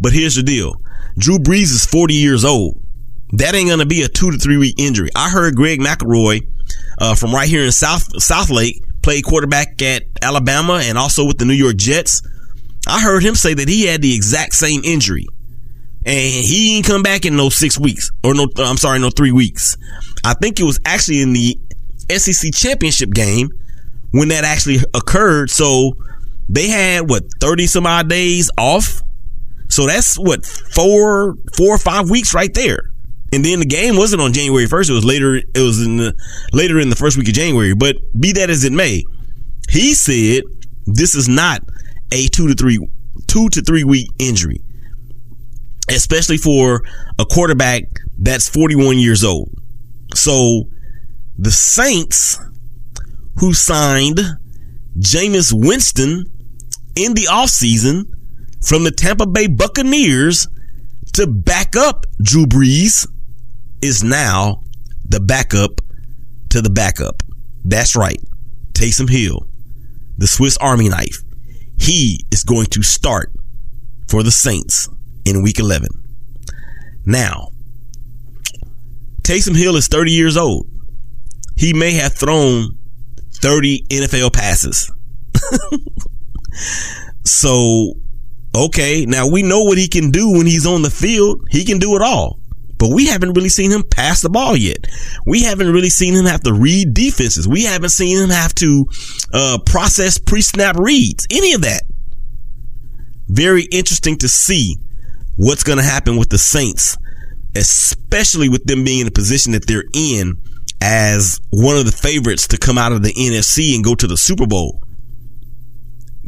But 0.00 0.12
here's 0.12 0.36
the 0.36 0.42
deal: 0.42 0.74
Drew 1.18 1.38
Brees 1.38 1.64
is 1.64 1.84
40 1.84 2.14
years 2.14 2.44
old. 2.44 2.80
That 3.32 3.54
ain't 3.54 3.68
going 3.68 3.80
to 3.80 3.86
be 3.86 4.02
a 4.02 4.08
two 4.08 4.30
to 4.30 4.38
three 4.38 4.56
week 4.56 4.76
injury. 4.78 5.10
I 5.14 5.28
heard 5.28 5.54
Greg 5.54 5.80
McElroy 5.80 6.46
uh, 6.98 7.14
from 7.14 7.34
right 7.34 7.48
here 7.48 7.62
in 7.62 7.68
Southlake 7.68 8.80
played 9.02 9.24
quarterback 9.24 9.80
at 9.82 10.04
Alabama 10.22 10.80
and 10.82 10.96
also 10.96 11.26
with 11.26 11.38
the 11.38 11.44
New 11.44 11.54
York 11.54 11.76
Jets. 11.76 12.22
I 12.86 13.00
heard 13.00 13.22
him 13.22 13.34
say 13.34 13.52
that 13.54 13.68
he 13.68 13.86
had 13.86 14.00
the 14.00 14.14
exact 14.14 14.54
same 14.54 14.80
injury. 14.84 15.26
And 16.06 16.44
he 16.44 16.76
ain't 16.76 16.86
come 16.86 17.02
back 17.02 17.26
in 17.26 17.36
no 17.36 17.50
six 17.50 17.78
weeks 17.78 18.10
or 18.24 18.34
no, 18.34 18.46
I'm 18.56 18.76
sorry, 18.76 18.98
no 18.98 19.10
three 19.10 19.32
weeks. 19.32 19.76
I 20.24 20.34
think 20.34 20.58
it 20.58 20.64
was 20.64 20.80
actually 20.86 21.20
in 21.20 21.32
the 21.32 21.58
SEC 22.16 22.52
championship 22.54 23.10
game 23.10 23.50
when 24.12 24.28
that 24.28 24.44
actually 24.44 24.78
occurred. 24.94 25.50
So 25.50 25.92
they 26.48 26.68
had 26.68 27.10
what, 27.10 27.24
30 27.40 27.66
some 27.66 27.86
odd 27.86 28.08
days 28.08 28.50
off. 28.56 29.02
So 29.68 29.86
that's 29.86 30.16
what, 30.16 30.44
four, 30.44 31.36
four 31.56 31.74
or 31.74 31.78
five 31.78 32.10
weeks 32.10 32.34
right 32.34 32.52
there. 32.54 32.90
And 33.32 33.44
then 33.44 33.60
the 33.60 33.66
game 33.66 33.96
wasn't 33.96 34.22
on 34.22 34.32
January 34.32 34.66
1st. 34.66 34.90
It 34.90 34.94
was 34.94 35.04
later, 35.04 35.36
it 35.36 35.46
was 35.54 35.84
in 35.84 35.98
the, 35.98 36.14
later 36.52 36.78
in 36.78 36.88
the 36.88 36.96
first 36.96 37.18
week 37.18 37.28
of 37.28 37.34
January. 37.34 37.74
But 37.74 37.96
be 38.18 38.32
that 38.32 38.48
as 38.48 38.64
it 38.64 38.72
may, 38.72 39.04
he 39.68 39.94
said 39.94 40.44
this 40.86 41.14
is 41.14 41.28
not 41.28 41.62
a 42.12 42.26
two 42.28 42.48
to 42.48 42.54
three, 42.54 42.78
two 43.26 43.48
to 43.50 43.60
three 43.60 43.84
week 43.84 44.08
injury, 44.18 44.62
especially 45.90 46.38
for 46.38 46.82
a 47.18 47.26
quarterback 47.26 47.82
that's 48.18 48.48
41 48.48 48.98
years 48.98 49.22
old. 49.22 49.50
So 50.14 50.64
the 51.36 51.50
Saints 51.50 52.40
who 53.36 53.52
signed 53.52 54.18
Jameis 54.98 55.52
Winston 55.54 56.24
in 56.96 57.14
the 57.14 57.28
offseason 57.30 58.04
from 58.60 58.84
the 58.84 58.90
Tampa 58.90 59.26
Bay 59.26 59.46
Buccaneers 59.46 60.48
to 61.14 61.26
back 61.26 61.76
up 61.76 62.06
Drew 62.20 62.46
Brees 62.46 63.06
is 63.82 64.02
now 64.02 64.62
the 65.08 65.20
backup 65.20 65.80
to 66.50 66.60
the 66.60 66.70
backup. 66.70 67.22
That's 67.64 67.96
right. 67.96 68.20
Taysom 68.72 69.10
Hill, 69.10 69.46
the 70.16 70.26
Swiss 70.26 70.56
Army 70.58 70.88
knife. 70.88 71.18
He 71.78 72.24
is 72.30 72.44
going 72.44 72.66
to 72.66 72.82
start 72.82 73.32
for 74.08 74.22
the 74.22 74.30
Saints 74.30 74.88
in 75.24 75.42
week 75.42 75.58
11. 75.58 75.88
Now, 77.04 77.48
Taysom 79.22 79.56
Hill 79.56 79.76
is 79.76 79.88
30 79.88 80.12
years 80.12 80.36
old. 80.36 80.68
He 81.56 81.72
may 81.72 81.92
have 81.92 82.14
thrown 82.14 82.78
30 83.34 83.84
NFL 83.90 84.32
passes. 84.32 84.90
so, 87.24 87.94
okay, 88.54 89.04
now 89.06 89.28
we 89.28 89.42
know 89.42 89.62
what 89.62 89.78
he 89.78 89.88
can 89.88 90.10
do 90.10 90.32
when 90.32 90.46
he's 90.46 90.66
on 90.66 90.82
the 90.82 90.90
field. 90.90 91.40
He 91.50 91.64
can 91.64 91.78
do 91.78 91.96
it 91.96 92.02
all. 92.02 92.38
But 92.78 92.94
we 92.94 93.06
haven't 93.06 93.32
really 93.32 93.48
seen 93.48 93.72
him 93.72 93.82
pass 93.82 94.20
the 94.20 94.30
ball 94.30 94.56
yet. 94.56 94.86
We 95.26 95.42
haven't 95.42 95.72
really 95.72 95.90
seen 95.90 96.14
him 96.14 96.26
have 96.26 96.42
to 96.42 96.52
read 96.52 96.94
defenses. 96.94 97.48
We 97.48 97.64
haven't 97.64 97.90
seen 97.90 98.16
him 98.16 98.30
have 98.30 98.54
to 98.56 98.86
uh, 99.34 99.58
process 99.66 100.16
pre-snap 100.18 100.76
reads. 100.76 101.26
Any 101.30 101.54
of 101.54 101.62
that. 101.62 101.82
Very 103.26 103.64
interesting 103.64 104.16
to 104.18 104.28
see 104.28 104.76
what's 105.36 105.64
going 105.64 105.78
to 105.78 105.84
happen 105.84 106.16
with 106.16 106.30
the 106.30 106.38
Saints, 106.38 106.96
especially 107.56 108.48
with 108.48 108.64
them 108.64 108.84
being 108.84 109.00
in 109.00 109.06
the 109.06 109.12
position 109.12 109.52
that 109.52 109.66
they're 109.66 109.84
in 109.92 110.36
as 110.80 111.40
one 111.50 111.76
of 111.76 111.84
the 111.84 111.92
favorites 111.92 112.46
to 112.48 112.58
come 112.58 112.78
out 112.78 112.92
of 112.92 113.02
the 113.02 113.12
NFC 113.12 113.74
and 113.74 113.84
go 113.84 113.96
to 113.96 114.06
the 114.06 114.16
Super 114.16 114.46
Bowl. 114.46 114.80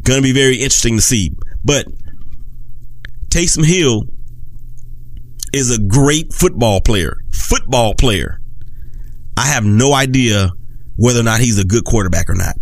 Going 0.03 0.21
to 0.21 0.23
be 0.23 0.33
very 0.33 0.55
interesting 0.55 0.97
to 0.97 1.01
see. 1.01 1.31
But 1.63 1.85
Taysom 3.31 3.65
Hill 3.65 4.03
is 5.53 5.73
a 5.73 5.81
great 5.81 6.33
football 6.33 6.81
player. 6.81 7.15
Football 7.31 7.93
player. 7.93 8.39
I 9.37 9.47
have 9.47 9.63
no 9.63 9.93
idea 9.93 10.49
whether 10.97 11.21
or 11.21 11.23
not 11.23 11.39
he's 11.39 11.57
a 11.57 11.63
good 11.63 11.85
quarterback 11.85 12.29
or 12.29 12.35
not. 12.35 12.55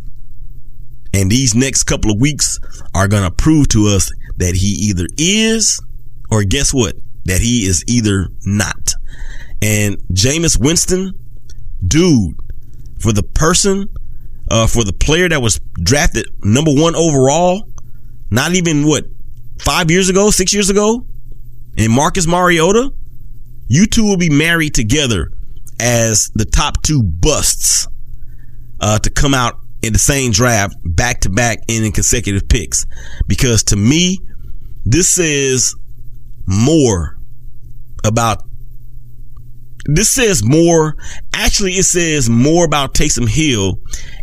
And 1.12 1.32
these 1.32 1.56
next 1.56 1.84
couple 1.84 2.12
of 2.12 2.22
weeks 2.22 2.60
are 2.94 3.08
going 3.08 3.24
to 3.24 3.32
prove 3.32 3.70
to 3.70 3.88
us 3.88 4.12
that 4.38 4.56
he 4.56 4.68
either 4.90 5.08
is 5.18 5.82
or 6.30 6.44
guess 6.44 6.72
what? 6.72 6.94
That 7.26 7.42
he 7.42 7.66
is 7.66 7.84
either 7.88 8.28
not. 8.46 8.94
And 9.64 9.98
Jameis 10.14 10.60
Winston, 10.60 11.14
dude, 11.86 12.36
for 13.00 13.12
the 13.12 13.24
person, 13.24 13.88
uh, 14.52 14.68
for 14.68 14.84
the 14.84 14.94
player 14.94 15.28
that 15.30 15.42
was 15.42 15.60
drafted 15.82 16.28
number 16.44 16.72
one 16.72 16.96
overall, 16.96 17.64
not 18.30 18.54
even 18.54 18.86
what, 18.86 19.06
five 19.60 19.92
years 19.92 20.10
ago, 20.10 20.30
six 20.32 20.54
years 20.54 20.70
ago, 20.70 21.06
and 21.78 21.92
Marcus 21.92 22.28
Mariota, 22.28 22.92
you 23.68 23.86
two 23.86 24.04
will 24.04 24.18
be 24.18 24.30
married 24.30 24.74
together 24.74 25.30
as 25.80 26.30
the 26.36 26.46
top 26.46 26.82
two 26.82 27.04
busts 27.04 27.88
uh, 28.82 29.00
to 29.00 29.10
come 29.10 29.34
out 29.34 29.56
in 29.82 29.94
the 29.94 30.00
same 30.00 30.32
draft 30.32 30.76
back 30.84 31.22
to 31.22 31.30
back 31.30 31.60
and 31.70 31.86
in 31.86 31.92
consecutive 31.92 32.48
picks. 32.50 32.86
Because 33.28 33.64
to 33.66 33.76
me, 33.76 34.20
this 34.86 35.08
says 35.08 35.76
more 36.46 37.18
about 38.04 38.44
this 39.86 40.10
says 40.10 40.44
more 40.44 40.96
actually 41.34 41.74
it 41.74 41.84
says 41.84 42.30
more 42.30 42.66
about 42.66 42.94
Taysom 42.94 43.30
Hill 43.30 43.76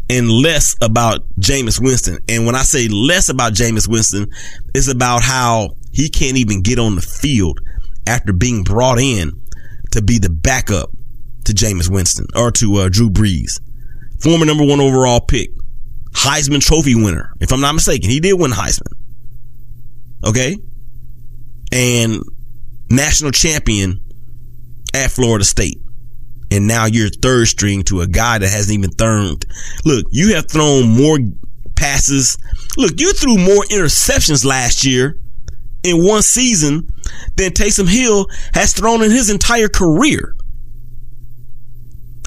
and 0.08 0.30
less 0.30 0.76
about 0.80 1.20
Jameis 1.38 1.80
Winston. 1.80 2.18
And 2.28 2.46
when 2.46 2.54
I 2.54 2.62
say 2.62 2.88
less 2.88 3.28
about 3.28 3.54
Jameis 3.54 3.88
Winston, 3.88 4.28
it's 4.74 4.88
about 4.88 5.22
how 5.22 5.70
he 5.92 6.08
can't 6.08 6.36
even 6.36 6.62
get 6.62 6.78
on 6.78 6.94
the 6.94 7.02
field 7.02 7.60
after 8.06 8.32
being 8.32 8.62
brought 8.62 8.98
in 8.98 9.32
to 9.92 10.02
be 10.02 10.18
the 10.18 10.30
backup 10.30 10.90
to 11.44 11.52
Jameis 11.52 11.90
Winston 11.90 12.26
or 12.36 12.50
to 12.52 12.76
uh, 12.76 12.88
Drew 12.88 13.10
Brees. 13.10 13.60
Former 14.20 14.46
number 14.46 14.64
one 14.64 14.80
overall 14.80 15.20
pick, 15.20 15.50
Heisman 16.12 16.64
Trophy 16.64 16.94
winner, 16.94 17.32
if 17.40 17.52
I'm 17.52 17.60
not 17.60 17.74
mistaken. 17.74 18.10
He 18.10 18.20
did 18.20 18.34
win 18.34 18.50
Heisman. 18.50 18.92
Okay? 20.24 20.56
And 21.72 22.22
national 22.90 23.32
champion 23.32 24.00
at 24.94 25.10
Florida 25.10 25.44
State. 25.44 25.80
And 26.50 26.66
now 26.66 26.86
you're 26.86 27.08
third 27.08 27.48
string 27.48 27.82
to 27.84 28.02
a 28.02 28.06
guy 28.06 28.38
that 28.38 28.48
hasn't 28.48 28.78
even 28.78 28.90
thrown. 28.90 29.38
Look, 29.84 30.06
you 30.10 30.34
have 30.34 30.48
thrown 30.48 30.88
more 30.88 31.18
passes. 31.74 32.38
Look, 32.76 33.00
you 33.00 33.12
threw 33.12 33.36
more 33.36 33.64
interceptions 33.64 34.44
last 34.44 34.84
year 34.84 35.18
in 35.82 36.04
one 36.04 36.22
season 36.22 36.88
than 37.36 37.52
Taysom 37.52 37.88
Hill 37.88 38.26
has 38.54 38.72
thrown 38.72 39.02
in 39.02 39.10
his 39.10 39.30
entire 39.30 39.68
career. 39.68 40.34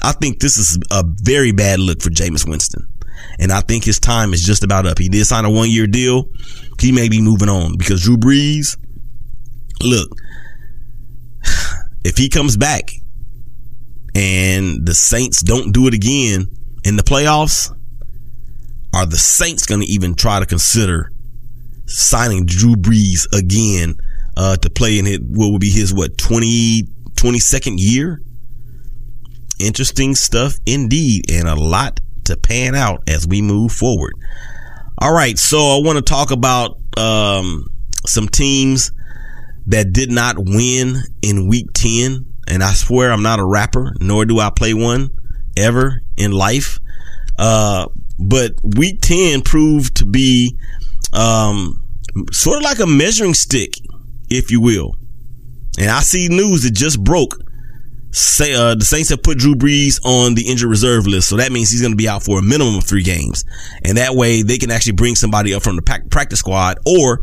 I 0.02 0.12
think 0.12 0.40
this 0.40 0.56
is 0.56 0.78
a 0.90 1.04
very 1.22 1.52
bad 1.52 1.78
look 1.78 2.00
for 2.00 2.10
Jameis 2.10 2.48
Winston. 2.48 2.86
And 3.38 3.52
I 3.52 3.60
think 3.60 3.84
his 3.84 3.98
time 3.98 4.32
is 4.32 4.42
just 4.42 4.64
about 4.64 4.86
up. 4.86 4.98
He 4.98 5.08
did 5.08 5.26
sign 5.26 5.44
a 5.44 5.50
one 5.50 5.70
year 5.70 5.86
deal. 5.86 6.30
He 6.78 6.92
may 6.92 7.08
be 7.08 7.20
moving 7.20 7.48
on 7.48 7.76
because 7.76 8.02
Drew 8.02 8.16
Brees, 8.16 8.78
look, 9.82 10.10
if 12.04 12.16
he 12.16 12.28
comes 12.28 12.56
back 12.56 12.90
and 14.14 14.86
the 14.86 14.94
Saints 14.94 15.42
don't 15.42 15.72
do 15.72 15.86
it 15.86 15.94
again 15.94 16.46
in 16.84 16.96
the 16.96 17.02
playoffs, 17.02 17.70
are 18.94 19.06
the 19.06 19.18
Saints 19.18 19.66
going 19.66 19.80
to 19.80 19.86
even 19.86 20.14
try 20.14 20.40
to 20.40 20.46
consider 20.46 21.10
signing 21.86 22.46
Drew 22.46 22.74
Brees 22.74 23.26
again 23.32 23.96
uh, 24.36 24.56
to 24.56 24.70
play 24.70 24.98
in 24.98 25.06
his, 25.06 25.20
what 25.20 25.52
would 25.52 25.60
be 25.60 25.70
his, 25.70 25.92
what, 25.92 26.16
20, 26.18 26.84
22nd 27.14 27.74
year? 27.78 28.20
Interesting 29.58 30.14
stuff 30.14 30.54
indeed, 30.66 31.30
and 31.30 31.46
a 31.46 31.54
lot 31.54 32.00
to 32.24 32.36
pan 32.36 32.74
out 32.74 33.02
as 33.08 33.26
we 33.26 33.42
move 33.42 33.72
forward. 33.72 34.14
All 34.98 35.12
right, 35.12 35.38
so 35.38 35.58
I 35.58 35.80
want 35.82 35.98
to 35.98 36.02
talk 36.02 36.30
about 36.30 36.78
um, 36.96 37.66
some 38.06 38.28
teams 38.28 38.92
that 39.66 39.92
did 39.92 40.10
not 40.10 40.36
win 40.38 40.96
in 41.22 41.48
week 41.48 41.66
10. 41.74 42.26
And 42.48 42.62
I 42.62 42.72
swear 42.72 43.12
I'm 43.12 43.22
not 43.22 43.38
a 43.38 43.44
rapper, 43.44 43.94
nor 44.00 44.24
do 44.24 44.40
I 44.40 44.50
play 44.50 44.74
one 44.74 45.10
ever 45.56 46.02
in 46.16 46.32
life. 46.32 46.78
Uh, 47.38 47.86
but 48.18 48.52
week 48.62 49.00
10 49.00 49.42
proved 49.42 49.96
to 49.96 50.06
be 50.06 50.56
um, 51.12 51.82
sort 52.32 52.58
of 52.58 52.64
like 52.64 52.80
a 52.80 52.86
measuring 52.86 53.34
stick, 53.34 53.74
if 54.28 54.50
you 54.50 54.60
will. 54.60 54.96
And 55.78 55.90
I 55.90 56.00
see 56.00 56.28
news 56.28 56.64
that 56.64 56.72
just 56.72 57.02
broke 57.02 57.38
Say, 58.12 58.54
uh, 58.54 58.74
the 58.74 58.84
Saints 58.84 59.10
have 59.10 59.22
put 59.22 59.38
Drew 59.38 59.54
Brees 59.54 60.00
on 60.04 60.34
the 60.34 60.48
injured 60.48 60.68
reserve 60.68 61.06
list, 61.06 61.28
so 61.28 61.36
that 61.36 61.52
means 61.52 61.70
he's 61.70 61.80
going 61.80 61.92
to 61.92 61.96
be 61.96 62.08
out 62.08 62.24
for 62.24 62.40
a 62.40 62.42
minimum 62.42 62.76
of 62.76 62.84
three 62.84 63.04
games, 63.04 63.44
and 63.84 63.98
that 63.98 64.16
way 64.16 64.42
they 64.42 64.58
can 64.58 64.72
actually 64.72 64.94
bring 64.94 65.14
somebody 65.14 65.54
up 65.54 65.62
from 65.62 65.76
the 65.76 66.02
practice 66.10 66.40
squad, 66.40 66.78
or 66.84 67.22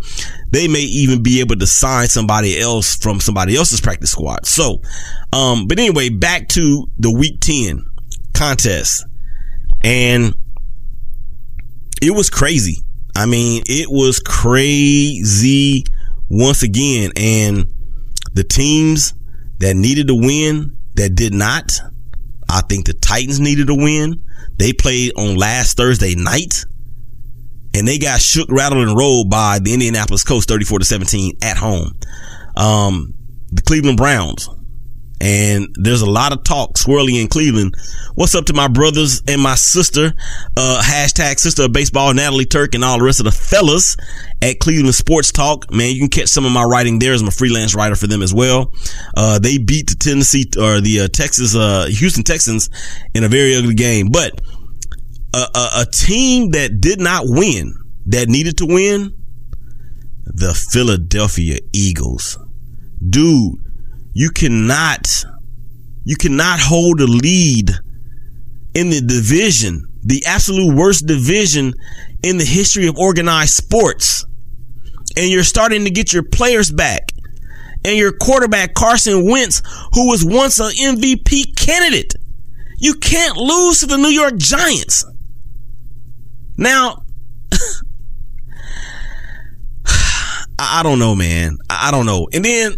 they 0.50 0.70
may 0.70 0.80
even 0.80 1.22
be 1.22 1.42
able 1.42 1.58
to 1.58 1.68
sign 1.68 2.08
somebody 2.08 2.58
else 2.58 2.96
from 2.96 3.20
somebody 3.20 3.58
else's 3.58 3.82
practice 3.82 4.12
squad. 4.12 4.46
So, 4.46 4.82
um, 5.34 5.68
but 5.68 5.78
anyway, 5.78 6.08
back 6.08 6.48
to 6.50 6.88
the 6.98 7.12
Week 7.12 7.42
Ten 7.42 7.86
contest, 8.34 9.06
and 9.84 10.34
it 12.02 12.12
was 12.12 12.30
crazy. 12.30 12.78
I 13.14 13.26
mean, 13.26 13.64
it 13.66 13.90
was 13.90 14.20
crazy 14.20 15.84
once 16.30 16.64
again, 16.64 17.12
and 17.18 17.66
the 18.34 18.46
teams 18.46 19.14
that 19.60 19.76
needed 19.76 20.08
to 20.08 20.16
win 20.16 20.77
that 20.98 21.16
did 21.16 21.34
not. 21.34 21.80
I 22.50 22.62
think 22.62 22.86
the 22.86 22.94
Titans 22.94 23.40
needed 23.40 23.70
a 23.70 23.76
win. 23.76 24.24
They 24.58 24.74
played 24.74 25.14
on 25.16 25.36
last 25.36 25.78
Thursday 25.78 26.16
night 26.16 26.66
and 27.74 27.88
they 27.88 28.00
got 28.00 28.22
shook, 28.22 28.50
rattled, 28.52 28.88
and 28.88 28.98
rolled 28.98 29.30
by 29.30 29.60
the 29.60 29.74
Indianapolis 29.74 30.24
Colts 30.24 30.46
34 30.46 30.80
to 30.80 30.86
17 30.86 31.38
at 31.42 31.58
home. 31.58 31.94
Um, 32.56 33.14
the 33.52 33.62
Cleveland 33.62 33.98
Browns 33.98 34.50
and 35.20 35.68
there's 35.76 36.02
a 36.02 36.10
lot 36.10 36.32
of 36.32 36.44
talk 36.44 36.78
swirling 36.78 37.16
in 37.16 37.28
Cleveland. 37.28 37.76
What's 38.16 38.36
up 38.36 38.46
to 38.46 38.54
my 38.54 38.68
brothers 38.68 39.22
and 39.28 39.42
my 39.42 39.56
sister, 39.56 40.14
uh, 40.56 40.82
hashtag 40.84 41.40
sister 41.40 41.64
of 41.64 41.74
baseball, 41.74 42.14
Natalie 42.14 42.46
Turk 42.46 42.76
and 42.76 42.84
all 42.84 43.00
the 43.00 43.06
rest 43.06 43.20
of 43.20 43.26
the 43.26 43.32
fellas 43.32 43.98
at 44.42 44.60
Cleveland 44.60 44.96
Sports 44.96 45.32
Talk. 45.32 45.72
Man, 45.72 45.94
you 45.94 46.00
can 46.00 46.10
catch 46.10 46.28
some 46.28 46.46
of 46.46 46.52
my 46.52 46.64
writing 46.64 47.00
there 47.00 47.14
as 47.14 47.22
I'm 47.22 47.28
a 47.28 47.32
freelance 47.32 47.76
writer 47.76 47.96
for 47.96 48.08
them 48.08 48.22
as 48.22 48.34
well. 48.34 48.74
Uh, 49.16 49.40
they 49.40 49.58
beat 49.58 49.90
the 49.90 49.96
Tennessee 49.96 50.46
or 50.60 50.82
the 50.82 51.02
uh, 51.02 51.08
Texas, 51.08 51.56
uh, 51.56 51.88
Houston 51.90 52.24
Texans 52.24 52.70
in 53.14 53.24
a 53.24 53.28
very 53.28 53.56
ugly 53.56 53.76
game, 53.76 54.10
but 54.12 54.40
a, 55.34 55.48
a, 55.56 55.70
a 55.82 55.86
team 55.92 56.52
that 56.52 56.80
did 56.80 57.00
not 57.00 57.24
win, 57.26 57.74
that 58.06 58.28
needed 58.30 58.58
to 58.60 58.66
win, 58.66 59.14
the 60.26 60.54
Philadelphia 60.72 61.58
Eagles. 61.74 62.38
Dude, 63.10 63.56
you 64.18 64.32
cannot, 64.32 65.24
you 66.04 66.16
cannot 66.16 66.60
hold 66.60 67.00
a 67.02 67.06
lead 67.06 67.70
in 68.74 68.90
the 68.90 69.00
division, 69.00 69.84
the 70.04 70.24
absolute 70.26 70.76
worst 70.76 71.06
division 71.06 71.76
in 72.24 72.40
the 72.40 72.44
history 72.44 72.88
of 72.88 72.98
organized 72.98 73.54
sports. 73.54 74.26
And 75.16 75.30
you're 75.30 75.44
starting 75.44 75.84
to 75.84 75.92
get 75.92 76.14
your 76.14 76.24
players 76.24 76.72
back. 76.72 77.12
And 77.86 77.96
your 77.96 78.12
quarterback, 78.12 78.74
Carson 78.74 79.30
Wentz, 79.30 79.62
who 79.94 80.10
was 80.10 80.26
once 80.26 80.60
an 80.60 80.72
MVP 80.72 81.56
candidate. 81.56 82.16
You 82.80 82.96
can't 82.96 83.38
lose 83.38 83.82
to 83.82 83.86
the 83.86 83.98
New 83.98 84.10
York 84.10 84.38
Giants. 84.38 85.06
Now, 86.58 87.04
I 90.58 90.82
don't 90.82 90.98
know, 90.98 91.14
man. 91.14 91.60
I 91.70 91.92
don't 91.92 92.08
know. 92.08 92.28
And 92.34 92.44
then 92.44 92.78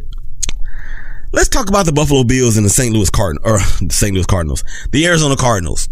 Let's 1.31 1.49
talk 1.49 1.69
about 1.69 1.85
the 1.85 1.93
Buffalo 1.93 2.23
Bills 2.23 2.57
and 2.57 2.65
the 2.65 2.71
St. 2.71 2.93
Louis 2.93 3.09
Cardinals, 3.09 3.45
or 3.45 3.85
the 3.85 3.93
St. 3.93 4.13
Louis 4.13 4.25
Cardinals, 4.25 4.63
the 4.91 5.05
Arizona 5.05 5.35
Cardinals. 5.35 5.87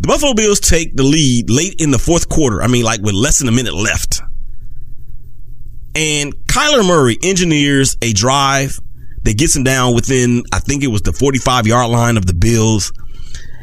The 0.00 0.08
Buffalo 0.08 0.34
Bills 0.34 0.60
take 0.60 0.96
the 0.96 1.02
lead 1.02 1.50
late 1.50 1.74
in 1.78 1.90
the 1.90 1.98
fourth 1.98 2.28
quarter. 2.28 2.62
I 2.62 2.66
mean, 2.66 2.84
like 2.84 3.00
with 3.02 3.14
less 3.14 3.38
than 3.38 3.48
a 3.48 3.52
minute 3.52 3.74
left. 3.74 4.20
And 5.94 6.34
Kyler 6.46 6.86
Murray 6.86 7.18
engineers 7.22 7.96
a 8.02 8.12
drive 8.12 8.78
that 9.22 9.36
gets 9.38 9.56
him 9.56 9.64
down 9.64 9.94
within, 9.94 10.42
I 10.52 10.58
think 10.58 10.82
it 10.82 10.88
was 10.88 11.02
the 11.02 11.12
45 11.12 11.66
yard 11.66 11.90
line 11.90 12.16
of 12.16 12.26
the 12.26 12.34
Bills. 12.34 12.92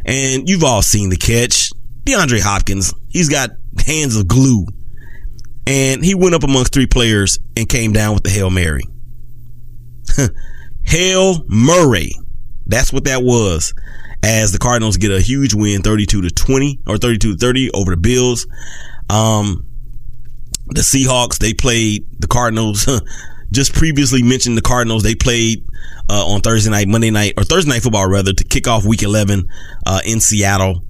And 0.06 0.50
you've 0.50 0.64
all 0.64 0.82
seen 0.82 1.10
the 1.10 1.18
catch. 1.18 1.70
DeAndre 2.04 2.42
Hopkins, 2.42 2.94
he's 3.10 3.30
got 3.30 3.52
hands 3.86 4.16
of 4.16 4.28
glue. 4.28 4.66
And 5.66 6.04
he 6.04 6.16
went 6.16 6.36
up 6.36 6.44
amongst 6.44 6.74
three 6.74 6.88
players 6.88 7.40
and 7.56 7.70
came 7.70 7.94
down 7.94 8.14
with 8.14 8.24
the 8.24 8.30
Hail 8.30 8.50
Mary. 8.50 8.84
Hail 10.94 11.44
Murray. 11.48 12.12
That's 12.68 12.94
what 12.94 13.06
that 13.06 13.24
was. 13.24 13.74
As 14.22 14.52
the 14.52 14.60
Cardinals 14.60 14.98
get 14.98 15.10
a 15.10 15.20
huge 15.20 15.56
win, 15.56 15.82
32 15.82 16.22
to 16.22 16.30
20 16.30 16.82
or 16.86 17.00
32 17.00 17.32
to 17.32 17.38
30 17.40 17.72
over 17.72 17.90
the 17.90 17.98
Bills. 17.98 18.46
Um, 19.10 19.66
the 20.68 20.82
Seahawks, 20.82 21.40
they 21.40 21.56
played 21.56 22.06
the 22.20 22.28
Cardinals. 22.28 22.88
Just 23.52 23.74
previously 23.74 24.22
mentioned 24.22 24.56
the 24.56 24.62
Cardinals. 24.62 25.02
They 25.02 25.16
played 25.16 25.66
uh, 26.12 26.28
on 26.28 26.42
Thursday 26.42 26.70
night, 26.70 26.88
Monday 26.88 27.10
night, 27.10 27.34
or 27.38 27.44
Thursday 27.44 27.72
night 27.72 27.82
football 27.82 28.08
rather, 28.08 28.32
to 28.32 28.44
kick 28.44 28.68
off 28.68 28.86
Week 28.86 29.02
11 29.02 29.48
uh, 29.88 30.00
in 30.06 30.20
Seattle 30.20 30.84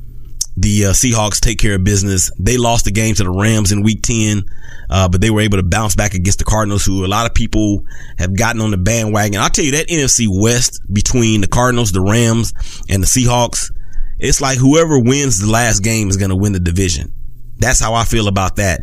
the 0.55 0.85
uh, 0.85 0.89
Seahawks 0.91 1.39
take 1.39 1.59
care 1.59 1.75
of 1.75 1.83
business. 1.83 2.31
They 2.39 2.57
lost 2.57 2.85
the 2.85 2.91
game 2.91 3.15
to 3.15 3.23
the 3.23 3.31
Rams 3.31 3.71
in 3.71 3.81
week 3.81 4.01
10, 4.03 4.43
uh, 4.89 5.09
but 5.09 5.21
they 5.21 5.29
were 5.29 5.41
able 5.41 5.57
to 5.57 5.63
bounce 5.63 5.95
back 5.95 6.13
against 6.13 6.39
the 6.39 6.45
Cardinals, 6.45 6.85
who 6.85 7.05
a 7.05 7.07
lot 7.07 7.25
of 7.25 7.33
people 7.33 7.83
have 8.17 8.37
gotten 8.37 8.61
on 8.61 8.71
the 8.71 8.77
bandwagon. 8.77 9.39
I'll 9.39 9.49
tell 9.49 9.65
you 9.65 9.71
that 9.71 9.87
NFC 9.87 10.27
West 10.29 10.81
between 10.91 11.41
the 11.41 11.47
Cardinals, 11.47 11.91
the 11.91 12.01
Rams, 12.01 12.53
and 12.89 13.01
the 13.01 13.07
Seahawks, 13.07 13.71
it's 14.19 14.41
like 14.41 14.57
whoever 14.57 14.99
wins 14.99 15.39
the 15.39 15.51
last 15.51 15.79
game 15.79 16.09
is 16.09 16.17
going 16.17 16.29
to 16.29 16.35
win 16.35 16.53
the 16.53 16.59
division. 16.59 17.13
That's 17.57 17.79
how 17.79 17.93
I 17.93 18.03
feel 18.03 18.27
about 18.27 18.57
that. 18.57 18.81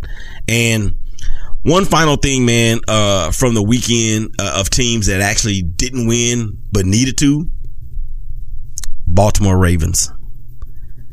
And 0.49 0.95
one 1.63 1.85
final 1.85 2.17
thing, 2.17 2.47
man, 2.47 2.81
uh, 2.89 3.31
from 3.31 3.55
the 3.55 3.63
weekend 3.63 4.35
uh, 4.41 4.59
of 4.59 4.71
teams 4.71 5.07
that 5.07 5.21
actually 5.21 5.63
didn't 5.63 6.07
win 6.07 6.59
but 6.73 6.87
needed 6.87 7.19
to 7.19 7.51
Baltimore 9.07 9.59
Ravens. 9.59 10.11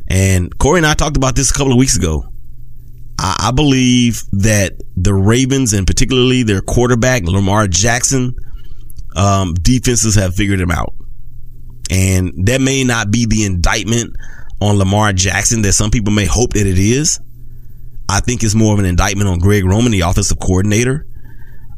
And 0.10 0.58
Cory 0.58 0.80
and 0.80 0.86
I 0.86 0.93
talked 0.93 1.18
about 1.18 1.36
this 1.36 1.51
a 1.51 1.53
couple 1.53 1.74
of 1.74 1.78
weeks 1.78 1.97
ago. 1.97 2.24
I, 3.20 3.47
I 3.49 3.51
believe 3.51 4.22
that 4.32 4.74
the 4.95 5.14
Ravens 5.14 5.74
and 5.74 5.86
particularly 5.86 6.43
their 6.43 6.62
quarterback, 6.62 7.24
Lamar 7.24 7.68
Jackson, 7.68 8.36
um, 9.16 9.53
defenses 9.55 10.16
have 10.16 10.36
figured 10.36 10.62
him 10.62 10.72
out. 10.72 10.93
And 11.89 12.34
that 12.47 12.62
may 12.62 12.84
not 12.84 13.12
be 13.12 13.26
the 13.26 13.45
indictment 13.45 14.16
on 14.62 14.78
Lamar 14.78 15.14
Jackson 15.14 15.62
that 15.64 15.74
some 15.74 15.91
people 15.91 16.14
may 16.14 16.26
hope 16.26 16.53
that 16.53 16.68
it 16.68 16.78
is. 16.78 17.20
I 18.10 18.20
think 18.22 18.43
it's 18.43 18.55
more 18.55 18.74
of 18.74 18.80
an 18.80 18.86
indictment 18.86 19.30
on 19.30 19.39
Greg 19.39 19.66
Roman, 19.66 19.91
the 19.91 20.01
offensive 20.01 20.39
coordinator. 20.39 21.05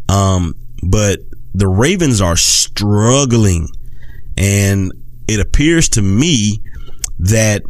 Um, 0.08 0.54
but 0.84 1.20
the 1.54 1.68
Ravens 1.68 2.22
are 2.22 2.36
struggling. 2.36 3.68
And 4.38 4.92
it 5.28 5.40
appears 5.40 5.90
to 5.90 6.02
me 6.02 6.60
that 7.20 7.64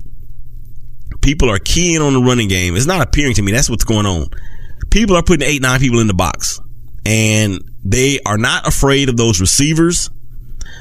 People 1.21 1.49
are 1.49 1.59
keying 1.59 2.01
on 2.01 2.13
the 2.13 2.21
running 2.21 2.47
game. 2.47 2.75
It's 2.75 2.85
not 2.85 3.01
appearing 3.01 3.33
to 3.35 3.41
me. 3.41 3.51
That's 3.51 3.69
what's 3.69 3.83
going 3.83 4.05
on. 4.05 4.27
People 4.89 5.15
are 5.15 5.23
putting 5.23 5.47
eight, 5.47 5.61
nine 5.61 5.79
people 5.79 5.99
in 5.99 6.07
the 6.07 6.13
box 6.13 6.59
and 7.05 7.59
they 7.83 8.19
are 8.25 8.37
not 8.37 8.67
afraid 8.67 9.09
of 9.09 9.17
those 9.17 9.39
receivers. 9.39 10.09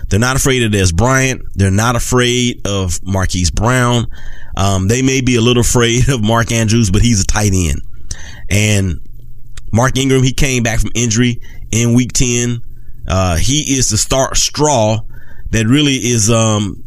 They're 0.09 0.19
not 0.19 0.37
afraid 0.37 0.63
of 0.63 0.73
Dez 0.73 0.95
Bryant. 0.95 1.43
They're 1.55 1.71
not 1.71 1.97
afraid 1.97 2.67
of 2.67 3.01
Marquise 3.03 3.51
Brown. 3.51 4.07
Um, 4.57 4.89
they 4.89 5.03
may 5.03 5.21
be 5.21 5.37
a 5.37 5.41
little 5.41 5.61
afraid 5.61 6.09
of 6.11 6.23
Mark 6.23 6.53
Andrews, 6.53 6.91
but 6.91 7.03
he's 7.03 7.23
a 7.23 7.27
tight 7.27 7.53
end. 7.55 7.83
And 8.51 9.01
Mark 9.73 9.97
Ingram, 9.97 10.23
he 10.23 10.33
came 10.33 10.63
back 10.63 10.81
from 10.81 10.91
injury 10.95 11.41
in 11.71 11.95
week 11.95 12.13
10. 12.13 12.61
Uh, 13.07 13.37
he 13.37 13.77
is 13.77 13.89
the 13.89 13.97
start 13.97 14.37
straw 14.37 14.99
that 15.51 15.67
really 15.67 15.95
is, 15.95 16.31
um, 16.31 16.85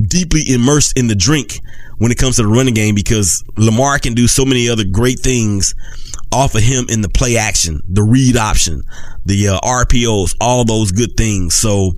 deeply 0.00 0.42
immersed 0.46 0.98
in 0.98 1.08
the 1.08 1.14
drink 1.14 1.60
when 2.00 2.10
it 2.10 2.16
comes 2.16 2.36
to 2.36 2.42
the 2.42 2.48
running 2.48 2.72
game 2.72 2.94
because 2.94 3.44
Lamar 3.58 3.98
can 3.98 4.14
do 4.14 4.26
so 4.26 4.46
many 4.46 4.70
other 4.70 4.84
great 4.90 5.20
things 5.20 5.74
off 6.32 6.54
of 6.54 6.62
him 6.62 6.86
in 6.88 7.02
the 7.02 7.10
play 7.10 7.36
action, 7.36 7.78
the 7.90 8.02
read 8.02 8.38
option, 8.38 8.82
the 9.26 9.48
uh, 9.48 9.60
RPOs, 9.60 10.34
all 10.40 10.64
those 10.64 10.92
good 10.92 11.14
things. 11.14 11.54
So, 11.54 11.92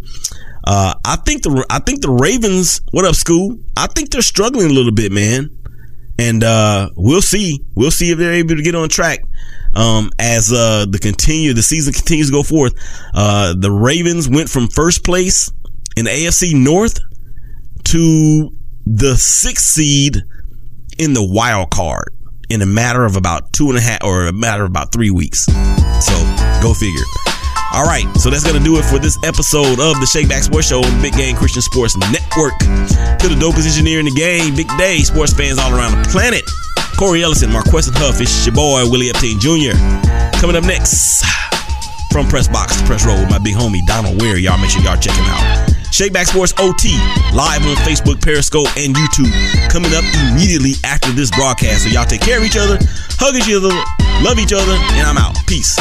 uh, 0.64 0.94
I 1.04 1.16
think 1.16 1.44
the 1.44 1.64
I 1.70 1.78
think 1.78 2.02
the 2.02 2.10
Ravens. 2.10 2.80
What 2.90 3.04
up, 3.04 3.14
school? 3.14 3.58
I 3.76 3.86
think 3.86 4.10
they're 4.10 4.22
struggling 4.22 4.70
a 4.70 4.72
little 4.72 4.92
bit, 4.92 5.12
man. 5.12 5.50
And 6.18 6.42
uh, 6.42 6.90
we'll 6.96 7.22
see. 7.22 7.64
We'll 7.76 7.92
see 7.92 8.10
if 8.10 8.18
they're 8.18 8.34
able 8.34 8.56
to 8.56 8.62
get 8.62 8.74
on 8.74 8.88
track 8.88 9.20
um, 9.74 10.10
as 10.18 10.52
uh, 10.52 10.86
the 10.88 10.98
continue 10.98 11.52
the 11.52 11.62
season 11.62 11.92
continues 11.92 12.26
to 12.26 12.32
go 12.32 12.42
forth. 12.42 12.74
Uh, 13.14 13.54
the 13.56 13.70
Ravens 13.70 14.28
went 14.28 14.48
from 14.48 14.66
first 14.66 15.04
place 15.04 15.52
in 15.96 16.06
the 16.06 16.10
AFC 16.10 16.54
North 16.54 16.98
to 17.84 18.50
the 18.86 19.16
sixth 19.16 19.66
seed 19.66 20.16
in 20.98 21.12
the 21.14 21.24
wild 21.24 21.70
card 21.70 22.12
in 22.50 22.60
a 22.62 22.66
matter 22.66 23.04
of 23.04 23.16
about 23.16 23.52
two 23.52 23.68
and 23.68 23.78
a 23.78 23.80
half 23.80 24.02
or 24.04 24.26
a 24.26 24.32
matter 24.32 24.64
of 24.64 24.70
about 24.70 24.92
three 24.92 25.10
weeks. 25.10 25.44
So 26.00 26.14
go 26.60 26.74
figure. 26.74 27.04
All 27.72 27.84
right, 27.84 28.04
so 28.20 28.28
that's 28.28 28.44
gonna 28.44 28.62
do 28.62 28.76
it 28.76 28.84
for 28.84 28.98
this 28.98 29.16
episode 29.24 29.80
of 29.80 29.96
the 29.96 30.04
Shakeback 30.04 30.42
Sports 30.42 30.68
Show 30.68 30.82
Big 31.00 31.14
Game 31.14 31.34
Christian 31.36 31.62
Sports 31.62 31.96
Network. 31.96 32.58
To 32.58 33.28
the 33.28 33.38
dopest 33.40 33.64
engineer 33.64 33.98
in 33.98 34.04
the 34.04 34.12
game, 34.12 34.54
Big 34.54 34.68
Day, 34.76 34.98
sports 34.98 35.32
fans 35.32 35.58
all 35.58 35.72
around 35.74 35.96
the 35.96 36.08
planet. 36.10 36.44
Cory 36.98 37.22
Ellison, 37.22 37.50
Marquess 37.50 37.88
and 37.88 37.96
Huff, 37.96 38.20
it's 38.20 38.44
your 38.44 38.54
boy 38.54 38.84
Willie 38.90 39.08
Epting 39.08 39.40
Jr. 39.40 39.72
Coming 40.38 40.56
up 40.56 40.64
next 40.64 41.24
from 42.12 42.28
Press 42.28 42.46
Box 42.46 42.76
to 42.76 42.84
Press 42.84 43.06
Row 43.06 43.14
with 43.18 43.30
my 43.30 43.38
big 43.38 43.54
homie 43.54 43.84
Donald 43.86 44.20
Ware. 44.20 44.36
Y'all 44.36 44.58
make 44.58 44.68
sure 44.68 44.82
y'all 44.82 44.98
check 45.00 45.16
him 45.16 45.24
out. 45.24 45.81
Shakeback 45.92 46.24
Sports 46.26 46.54
OT, 46.58 46.96
live 47.36 47.66
on 47.66 47.76
Facebook, 47.84 48.22
Periscope, 48.22 48.66
and 48.78 48.96
YouTube, 48.96 49.30
coming 49.70 49.92
up 49.92 50.02
immediately 50.30 50.72
after 50.84 51.10
this 51.10 51.30
broadcast. 51.30 51.84
So 51.84 51.90
y'all 51.90 52.06
take 52.06 52.22
care 52.22 52.38
of 52.38 52.44
each 52.44 52.56
other, 52.56 52.78
hug 53.20 53.36
each 53.36 53.52
other, 53.54 53.68
love 54.24 54.38
each 54.38 54.54
other, 54.54 54.72
and 54.72 55.06
I'm 55.06 55.18
out. 55.18 55.36
Peace. 55.46 55.76